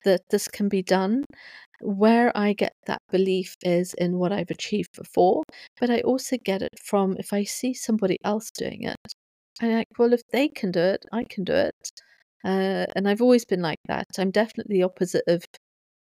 that 0.05 0.23
this 0.31 0.49
can 0.49 0.69
be 0.69 0.83
done. 0.83 1.25
Where 1.83 2.37
I 2.37 2.55
get 2.55 2.73
that 2.87 3.03
belief 3.13 3.57
is 3.63 3.95
in 3.95 4.19
what 4.19 4.33
I've 4.33 4.51
achieved 4.51 4.91
before, 4.97 5.45
but 5.81 5.91
I 5.91 6.01
also 6.03 6.39
get 6.45 6.63
it 6.63 6.79
from 6.85 7.17
if 7.19 7.33
I 7.33 7.45
see 7.45 7.75
somebody 7.75 8.19
else 8.25 8.51
doing 8.53 8.85
it. 8.85 8.97
I'm 9.63 9.73
like, 9.73 9.89
well, 9.99 10.13
if 10.15 10.23
they 10.33 10.49
can 10.49 10.73
do 10.73 10.81
it, 10.81 11.05
I 11.13 11.25
can 11.25 11.45
do 11.45 11.55
it. 11.55 11.75
Uh, 12.45 12.87
and 12.95 13.09
I've 13.09 13.21
always 13.23 13.45
been 13.45 13.63
like 13.63 13.81
that. 13.89 14.07
I'm 14.19 14.31
definitely 14.31 14.77
the 14.79 14.85
opposite 14.85 15.25
of, 15.29 15.45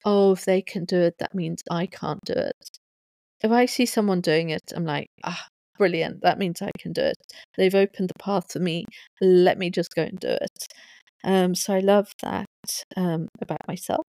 oh, 0.04 0.32
if 0.32 0.44
they 0.44 0.62
can 0.62 0.84
do 0.84 1.00
it, 1.00 1.16
that 1.18 1.34
means 1.34 1.62
I 1.70 1.86
can't 1.86 2.20
do 2.24 2.34
it. 2.34 2.70
If 3.42 3.50
I 3.52 3.66
see 3.66 3.86
someone 3.86 4.20
doing 4.20 4.50
it, 4.50 4.62
I'm 4.74 4.84
like, 4.84 5.08
ah, 5.24 5.46
brilliant. 5.78 6.22
That 6.22 6.38
means 6.38 6.62
I 6.62 6.70
can 6.78 6.92
do 6.92 7.02
it. 7.02 7.16
They've 7.56 7.74
opened 7.74 8.10
the 8.10 8.22
path 8.22 8.52
for 8.52 8.60
me. 8.60 8.84
Let 9.20 9.58
me 9.58 9.70
just 9.70 9.94
go 9.94 10.02
and 10.02 10.18
do 10.18 10.28
it. 10.30 10.68
Um, 11.24 11.54
so 11.54 11.74
I 11.74 11.80
love 11.80 12.12
that 12.22 12.46
um, 12.96 13.28
about 13.42 13.66
myself. 13.68 14.06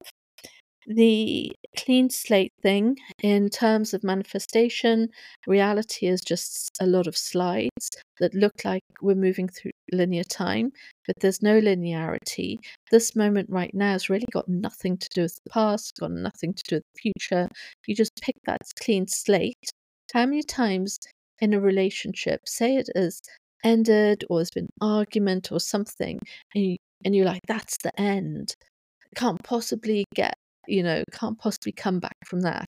The 0.88 1.52
clean 1.76 2.12
slate 2.12 2.54
thing, 2.62 2.98
in 3.24 3.50
terms 3.50 3.96
of 3.96 4.04
manifestation, 4.04 5.10
reality 5.48 6.06
is 6.06 6.22
just 6.22 6.78
a 6.80 6.86
lot 6.86 7.08
of 7.08 7.18
slides 7.18 7.90
that 8.20 8.36
look 8.36 8.64
like 8.64 8.84
we're 9.02 9.16
moving 9.16 9.48
through 9.48 9.72
linear 9.92 10.24
time, 10.24 10.72
but 11.08 11.16
there's 11.20 11.42
no 11.42 11.60
linearity. 11.60 12.58
This 12.92 13.16
moment 13.16 13.50
right 13.50 13.74
now 13.74 13.94
has 13.94 14.10
really 14.10 14.28
got 14.32 14.48
nothing 14.48 14.98
to 14.98 15.10
do 15.16 15.24
with 15.24 15.36
the 15.44 15.50
past, 15.50 15.98
got 16.00 16.12
nothing 16.12 16.54
to 16.54 16.64
do 16.68 16.76
with 16.76 16.84
the 16.94 17.12
future. 17.12 17.50
You 17.88 17.96
just 17.96 18.22
pick 18.22 18.36
that 18.46 18.62
clean 18.80 19.08
slate. 19.08 19.72
How 20.14 20.28
many 20.28 20.44
times 20.44 21.00
in 21.40 21.54
a 21.56 21.60
relationship, 21.60 22.42
say 22.48 22.76
it 22.76 22.90
is 22.96 23.22
ended 23.64 24.24
or 24.30 24.38
there's 24.38 24.52
been 24.52 24.70
argument 24.82 25.52
or 25.52 25.60
something, 25.60 26.20
and 26.54 26.64
you, 26.64 26.78
and 27.04 27.16
you're 27.16 27.26
like, 27.26 27.42
that's 27.48 27.78
the 27.84 28.00
end. 28.00 28.54
Can't 29.16 29.42
possibly 29.44 30.06
get, 30.14 30.36
you 30.68 30.84
know, 30.84 31.04
can't 31.12 31.38
possibly 31.40 31.72
come 31.72 32.00
back 32.00 32.18
from 32.26 32.42
that. 32.42 32.66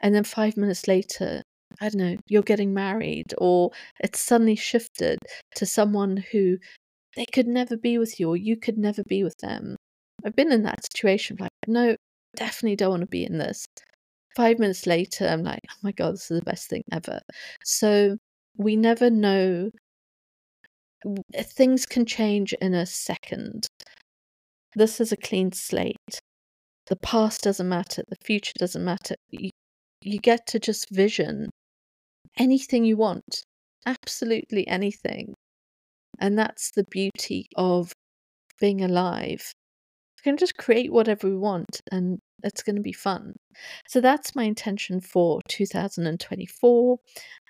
And 0.00 0.14
then 0.14 0.24
five 0.24 0.56
minutes 0.56 0.86
later, 0.88 1.42
I 1.80 1.88
don't 1.88 2.00
know, 2.00 2.16
you're 2.28 2.42
getting 2.42 2.72
married, 2.72 3.34
or 3.38 3.70
it's 4.00 4.20
suddenly 4.20 4.56
shifted 4.56 5.18
to 5.56 5.66
someone 5.66 6.16
who 6.32 6.58
they 7.16 7.26
could 7.26 7.46
never 7.46 7.76
be 7.76 7.98
with 7.98 8.18
you, 8.20 8.28
or 8.28 8.36
you 8.36 8.56
could 8.56 8.78
never 8.78 9.02
be 9.04 9.24
with 9.24 9.36
them. 9.38 9.76
I've 10.24 10.36
been 10.36 10.52
in 10.52 10.62
that 10.64 10.84
situation, 10.84 11.36
like, 11.38 11.50
no, 11.66 11.96
definitely 12.36 12.76
don't 12.76 12.90
want 12.90 13.02
to 13.02 13.06
be 13.06 13.24
in 13.24 13.38
this. 13.38 13.66
Five 14.36 14.58
minutes 14.58 14.86
later, 14.86 15.26
I'm 15.26 15.42
like, 15.42 15.60
oh 15.70 15.76
my 15.82 15.92
God, 15.92 16.14
this 16.14 16.30
is 16.30 16.38
the 16.38 16.44
best 16.44 16.68
thing 16.68 16.82
ever. 16.92 17.20
So 17.64 18.16
we 18.56 18.76
never 18.76 19.10
know 19.10 19.70
things 21.36 21.86
can 21.86 22.04
change 22.04 22.52
in 22.54 22.74
a 22.74 22.86
second. 22.86 23.66
This 24.74 25.00
is 25.00 25.12
a 25.12 25.16
clean 25.16 25.52
slate. 25.52 26.20
The 26.88 26.96
past 26.96 27.42
doesn't 27.42 27.68
matter, 27.68 28.02
the 28.08 28.16
future 28.16 28.54
doesn't 28.58 28.84
matter. 28.84 29.14
You, 29.30 29.50
you 30.02 30.18
get 30.18 30.46
to 30.48 30.58
just 30.58 30.90
vision 30.90 31.50
anything 32.38 32.84
you 32.84 32.96
want, 32.96 33.44
absolutely 33.86 34.66
anything. 34.68 35.34
And 36.18 36.38
that's 36.38 36.70
the 36.72 36.84
beauty 36.90 37.48
of 37.56 37.92
being 38.60 38.82
alive. 38.82 39.52
We 40.18 40.30
can 40.30 40.36
just 40.36 40.56
create 40.56 40.92
whatever 40.92 41.28
we 41.28 41.36
want 41.36 41.80
and 41.92 42.18
it's 42.42 42.62
going 42.62 42.76
to 42.76 42.82
be 42.82 42.92
fun. 42.92 43.34
So 43.86 44.00
that's 44.00 44.34
my 44.34 44.44
intention 44.44 45.00
for 45.00 45.40
2024. 45.48 46.98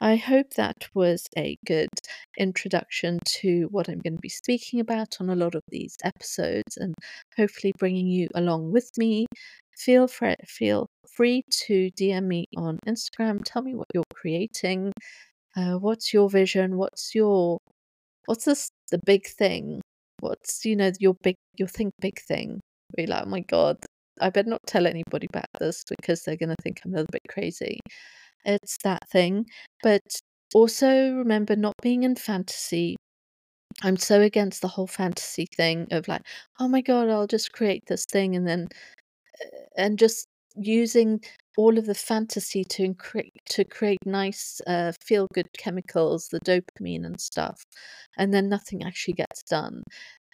I 0.01 0.17
hope 0.17 0.51
that 0.55 0.89
was 0.95 1.27
a 1.37 1.57
good 1.67 1.89
introduction 2.39 3.19
to 3.41 3.69
what 3.71 3.89
I'm 3.89 4.01
going 4.01 4.17
to 4.17 4.21
be 4.21 4.29
speaking 4.29 4.81
about 4.81 5.17
on 5.21 5.31
a 5.31 5.37
lot 5.37 5.55
of 5.55 5.63
these 5.69 5.97
episodes 6.05 6.77
and 6.77 6.95
hopefully 7.37 7.73
bringing 7.79 8.07
you 8.07 8.29
along 8.35 8.73
with 8.73 8.91
me. 8.97 9.27
Feel 9.77 10.09
free, 10.09 10.37
feel 10.47 10.87
free 11.09 11.43
to 11.67 11.91
DM 11.99 12.25
me 12.25 12.47
on 12.57 12.79
Instagram. 12.87 13.43
Tell 13.45 13.63
me 13.63 13.75
what 13.75 13.89
you're 13.95 14.05
creating. 14.15 14.93
Uh, 15.57 15.75
what's 15.75 16.13
your 16.13 16.29
vision? 16.31 16.77
What's 16.77 17.15
your 17.15 17.59
what's 18.27 18.45
this 18.45 18.71
the 18.91 19.01
big 19.05 19.27
thing? 19.27 19.81
What's 20.21 20.65
you 20.65 20.77
know 20.77 20.93
your 21.01 21.15
big 21.23 21.37
your 21.57 21.69
think 21.69 21.93
big 22.01 22.21
thing? 22.21 22.61
Be 22.97 23.07
like, 23.07 23.25
oh 23.27 23.29
my 23.29 23.41
god, 23.41 23.79
I 24.21 24.31
better 24.31 24.49
not 24.51 24.63
tell 24.67 24.87
anybody 24.87 25.27
about 25.33 25.47
this 25.61 25.85
because 25.89 26.23
they're 26.23 26.37
going 26.37 26.51
to 26.51 26.57
think 26.63 26.81
I'm 26.85 26.93
a 26.93 26.97
little 26.97 27.09
bit 27.13 27.23
crazy. 27.29 27.79
It's 28.45 28.77
that 28.85 29.09
thing. 29.11 29.47
But 29.83 30.03
also 30.55 31.13
remember 31.15 31.57
not 31.57 31.75
being 31.83 32.05
in 32.05 32.17
fantasy. 32.17 32.97
I'm 33.83 33.97
so 33.97 34.21
against 34.23 34.63
the 34.63 34.69
whole 34.69 34.87
fantasy 34.89 35.47
thing 35.57 35.89
of 35.93 36.09
like, 36.09 36.23
oh 36.61 36.69
my 36.69 36.81
god, 36.83 37.09
I'll 37.11 37.27
just 37.29 37.53
create 37.53 37.85
this 37.89 38.05
thing 38.07 38.37
and 38.37 38.47
then 38.49 38.69
uh, 39.43 39.61
and 39.77 39.99
just 39.99 40.29
using 40.57 41.21
all 41.59 41.77
of 41.77 41.87
the 41.87 41.95
fantasy 41.95 42.63
to 42.63 42.95
create 42.95 43.33
to 43.51 43.65
create 43.65 43.99
nice 44.07 44.61
uh, 44.69 44.93
feel 45.05 45.27
good 45.35 45.49
chemicals, 45.59 46.29
the 46.29 46.41
dopamine 46.41 47.05
and 47.05 47.21
stuff, 47.21 47.65
and 48.17 48.33
then 48.33 48.49
nothing 48.49 48.85
actually 48.85 49.15
gets 49.15 49.43
done. 49.43 49.83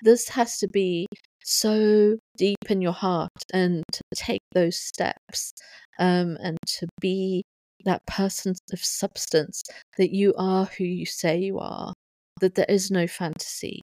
This 0.02 0.28
has 0.28 0.58
to 0.58 0.68
be 0.68 1.06
so 1.42 2.18
deep 2.36 2.70
in 2.70 2.82
your 2.82 2.92
heart 2.92 3.30
and 3.54 3.82
to 3.92 4.02
take 4.14 4.42
those 4.52 4.76
steps 4.76 5.52
um, 5.98 6.36
and 6.42 6.58
to 6.66 6.86
be 7.00 7.42
that 7.86 8.02
person 8.06 8.54
of 8.72 8.84
substance 8.84 9.62
that 9.96 10.10
you 10.10 10.34
are 10.36 10.66
who 10.76 10.84
you 10.84 11.06
say 11.06 11.38
you 11.38 11.58
are 11.58 11.92
that 12.40 12.54
there 12.54 12.66
is 12.68 12.90
no 12.90 13.06
fantasy. 13.06 13.80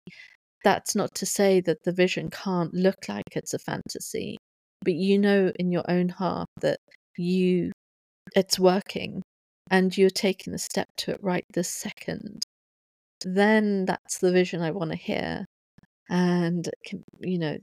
That's 0.64 0.96
not 0.96 1.10
to 1.16 1.26
say 1.26 1.62
that 1.62 1.84
the 1.84 1.92
vision 1.92 2.30
can't 2.30 2.74
look 2.74 3.10
like 3.10 3.36
it's 3.36 3.56
a 3.56 3.60
fantasy, 3.60 4.38
but 4.84 4.94
you 4.94 5.18
know 5.18 5.52
in 5.58 5.72
your 5.72 5.86
own 5.90 6.10
heart 6.10 6.48
that 6.62 6.78
you 7.18 7.72
it's 8.36 8.60
working 8.60 9.22
and 9.70 9.98
you're 9.98 10.10
taking 10.10 10.54
the 10.54 10.60
step 10.60 10.88
to 10.98 11.12
it 11.12 11.20
right 11.22 11.46
this 11.54 11.70
second. 11.70 12.44
Then 13.24 13.86
that's 13.86 14.20
the 14.20 14.32
vision 14.32 14.62
I 14.62 14.72
want 14.72 14.92
to 14.92 14.98
hear. 14.98 15.46
And 16.10 16.70
can, 16.86 17.04
you 17.20 17.40
know, 17.40 17.58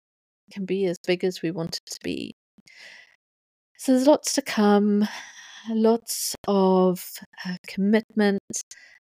can 0.53 0.65
be 0.65 0.87
as 0.87 0.97
big 1.07 1.25
as 1.25 1.43
we 1.43 1.51
want 1.51 1.77
it 1.77 1.91
to 1.93 1.99
be. 2.03 2.35
So 3.77 3.93
there's 3.93 4.07
lots 4.07 4.35
to 4.35 4.43
come, 4.43 5.07
lots 5.71 6.35
of 6.47 7.05
uh, 7.47 7.57
commitment 7.67 8.41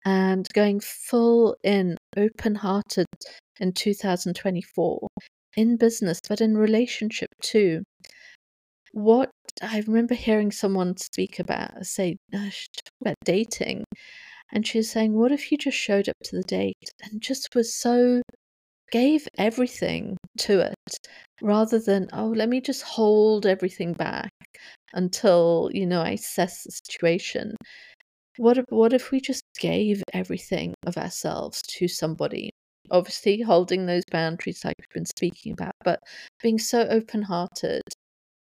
and 0.06 0.48
going 0.54 0.80
full 0.80 1.56
in, 1.64 1.98
open 2.18 2.56
hearted 2.56 3.08
in 3.60 3.74
2024 3.74 5.08
in 5.56 5.78
business, 5.78 6.20
but 6.28 6.42
in 6.42 6.58
relationship 6.58 7.30
too. 7.42 7.84
What 8.92 9.30
I 9.62 9.84
remember 9.88 10.16
hearing 10.16 10.52
someone 10.52 10.98
speak 10.98 11.40
about, 11.40 11.86
say, 11.86 12.18
uh, 12.34 12.50
about 13.02 13.16
dating, 13.26 13.84
and 14.52 14.66
she 14.66 14.80
was 14.80 14.90
saying, 14.90 15.14
What 15.14 15.32
if 15.32 15.52
you 15.52 15.58
just 15.58 15.78
showed 15.78 16.10
up 16.10 16.16
to 16.26 16.38
the 16.38 16.44
date 16.44 16.92
and 17.04 17.22
just 17.22 17.56
was 17.56 17.74
so 17.74 18.22
gave 18.92 19.28
everything 19.38 20.18
to 20.40 20.60
it 20.62 20.98
rather 21.42 21.80
than, 21.80 22.10
oh, 22.14 22.30
let 22.30 22.50
me 22.50 22.62
just 22.62 22.82
hold 22.84 23.46
everything 23.46 23.94
back 23.94 24.32
until, 24.94 25.70
you 25.74 25.86
know, 25.86 26.02
I 26.02 26.12
assess 26.12 26.64
the 26.64 26.72
situation. 26.72 27.56
What 28.38 28.58
if, 28.58 28.66
what 28.70 28.94
if 28.94 29.12
we 29.12 29.22
just 29.22 29.44
gave 29.60 30.04
everything 30.14 30.74
of 30.86 30.98
ourselves 30.98 31.62
to 31.78 31.88
somebody? 31.88 32.50
Obviously, 32.92 33.42
holding 33.42 33.86
those 33.86 34.04
boundaries, 34.12 34.66
like 34.66 34.76
we've 34.80 34.90
been 34.94 35.06
speaking 35.06 35.54
about, 35.54 35.74
but 35.84 36.00
being 36.42 36.58
so 36.58 36.88
open 36.90 37.22
hearted 37.22 37.84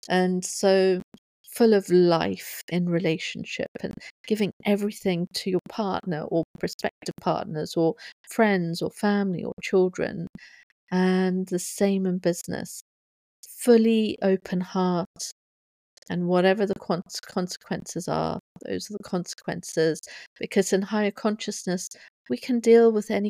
and 0.07 0.43
so 0.43 1.01
full 1.51 1.73
of 1.73 1.89
life 1.89 2.61
in 2.69 2.87
relationship 2.87 3.67
and 3.81 3.93
giving 4.27 4.51
everything 4.65 5.27
to 5.33 5.49
your 5.49 5.59
partner 5.67 6.21
or 6.29 6.43
prospective 6.59 7.15
partners 7.19 7.75
or 7.75 7.95
friends 8.29 8.81
or 8.81 8.91
family 8.91 9.43
or 9.43 9.53
children. 9.61 10.27
And 10.91 11.47
the 11.47 11.59
same 11.59 12.05
in 12.05 12.17
business. 12.19 12.81
Fully 13.59 14.17
open 14.21 14.61
heart, 14.61 15.31
and 16.09 16.27
whatever 16.27 16.65
the 16.65 16.75
consequences 17.21 18.07
are, 18.07 18.39
those 18.65 18.89
are 18.89 18.97
the 18.97 19.03
consequences. 19.03 19.99
Because 20.39 20.73
in 20.73 20.81
higher 20.81 21.11
consciousness, 21.11 21.89
we 22.29 22.37
can 22.37 22.59
deal 22.59 22.91
with 22.91 23.11
any 23.11 23.29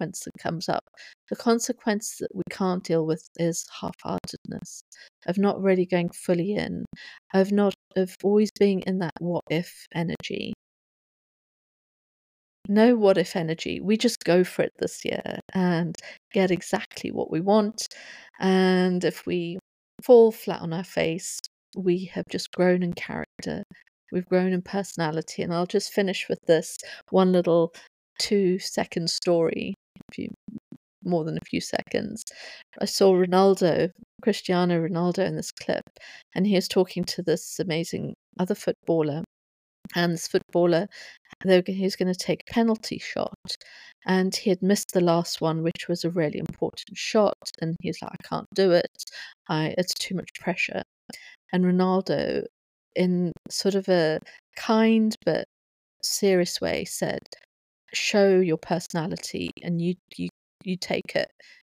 consequence 0.00 0.20
that 0.24 0.42
comes 0.42 0.68
up. 0.68 0.84
The 1.28 1.36
consequence 1.36 2.16
that 2.20 2.34
we 2.34 2.42
can't 2.50 2.82
deal 2.82 3.06
with 3.06 3.28
is 3.36 3.66
half-heartedness, 3.80 4.82
of 5.26 5.38
not 5.38 5.60
really 5.60 5.86
going 5.86 6.10
fully 6.10 6.54
in, 6.54 6.84
of 7.34 7.52
not 7.52 7.74
of 7.96 8.14
always 8.22 8.50
being 8.58 8.80
in 8.80 8.98
that 9.00 9.12
what 9.20 9.44
if 9.50 9.86
energy. 9.94 10.52
No 12.68 12.96
what 12.96 13.18
if 13.18 13.36
energy. 13.36 13.80
We 13.80 13.96
just 13.96 14.24
go 14.24 14.44
for 14.44 14.62
it 14.62 14.72
this 14.78 15.04
year 15.04 15.40
and 15.54 15.96
get 16.32 16.50
exactly 16.50 17.10
what 17.10 17.30
we 17.30 17.40
want. 17.40 17.86
And 18.38 19.04
if 19.04 19.26
we 19.26 19.58
fall 20.02 20.30
flat 20.30 20.62
on 20.62 20.72
our 20.72 20.84
face, 20.84 21.40
we 21.76 22.10
have 22.14 22.24
just 22.30 22.52
grown 22.52 22.82
in 22.82 22.92
character. 22.92 23.64
We've 24.12 24.28
grown 24.28 24.52
in 24.52 24.62
personality. 24.62 25.42
And 25.42 25.52
I'll 25.52 25.66
just 25.66 25.92
finish 25.92 26.28
with 26.28 26.38
this 26.46 26.76
one 27.10 27.32
little 27.32 27.72
two 28.20 28.58
second 28.58 29.08
story, 29.10 29.74
few, 30.12 30.28
more 31.04 31.24
than 31.24 31.36
a 31.36 31.44
few 31.46 31.60
seconds. 31.60 32.24
I 32.80 32.84
saw 32.86 33.12
Ronaldo, 33.12 33.90
Cristiano 34.22 34.80
Ronaldo, 34.86 35.26
in 35.26 35.36
this 35.36 35.52
clip, 35.52 35.84
and 36.34 36.46
he 36.46 36.54
was 36.54 36.68
talking 36.68 37.04
to 37.04 37.22
this 37.22 37.58
amazing 37.58 38.14
other 38.38 38.54
footballer. 38.54 39.24
And 39.96 40.12
this 40.12 40.28
footballer, 40.28 40.86
he 41.44 41.82
was 41.82 41.96
going 41.96 42.12
to 42.12 42.18
take 42.18 42.44
a 42.48 42.52
penalty 42.52 42.98
shot, 42.98 43.34
and 44.06 44.34
he 44.34 44.50
had 44.50 44.62
missed 44.62 44.92
the 44.92 45.00
last 45.00 45.40
one, 45.40 45.62
which 45.62 45.88
was 45.88 46.04
a 46.04 46.10
really 46.10 46.38
important 46.38 46.96
shot. 46.96 47.36
And 47.60 47.76
he's 47.80 48.00
like, 48.02 48.12
"I 48.12 48.28
can't 48.28 48.46
do 48.54 48.72
it. 48.72 49.04
I, 49.48 49.74
it's 49.78 49.94
too 49.94 50.14
much 50.14 50.30
pressure." 50.38 50.82
and 51.52 51.64
Ronaldo, 51.64 52.44
in 52.94 53.32
sort 53.48 53.74
of 53.74 53.88
a 53.88 54.20
kind 54.56 55.14
but 55.24 55.44
serious 56.02 56.60
way, 56.60 56.84
said, 56.84 57.20
"Show 57.92 58.40
your 58.40 58.58
personality, 58.58 59.50
and 59.62 59.80
you 59.82 59.94
you 60.16 60.28
you 60.64 60.76
take 60.76 61.14
it. 61.16 61.30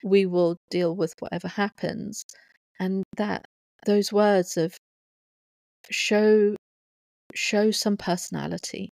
We 0.04 0.26
will 0.26 0.56
deal 0.70 0.94
with 0.96 1.14
whatever 1.20 1.48
happens." 1.48 2.24
And 2.80 3.04
that 3.16 3.46
those 3.86 4.12
words 4.12 4.56
of 4.56 4.76
show 5.90 6.56
show 7.34 7.70
some 7.72 7.96
personality, 7.96 8.92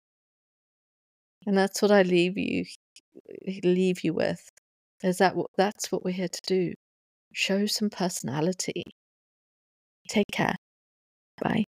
and 1.46 1.58
that's 1.58 1.82
what 1.82 1.92
I 1.92 2.02
leave 2.04 2.38
you 2.38 2.66
leave 3.64 4.04
you 4.04 4.14
with. 4.14 4.50
Is 5.04 5.18
that 5.20 5.36
what 5.36 5.52
that's 5.58 5.92
what 5.92 6.04
we're 6.06 6.12
here 6.12 6.30
to 6.30 6.42
do? 6.48 6.74
Show 7.34 7.66
some 7.68 7.90
personality. 7.90 8.84
Take 10.10 10.26
care. 10.32 10.56
Bye. 11.42 11.66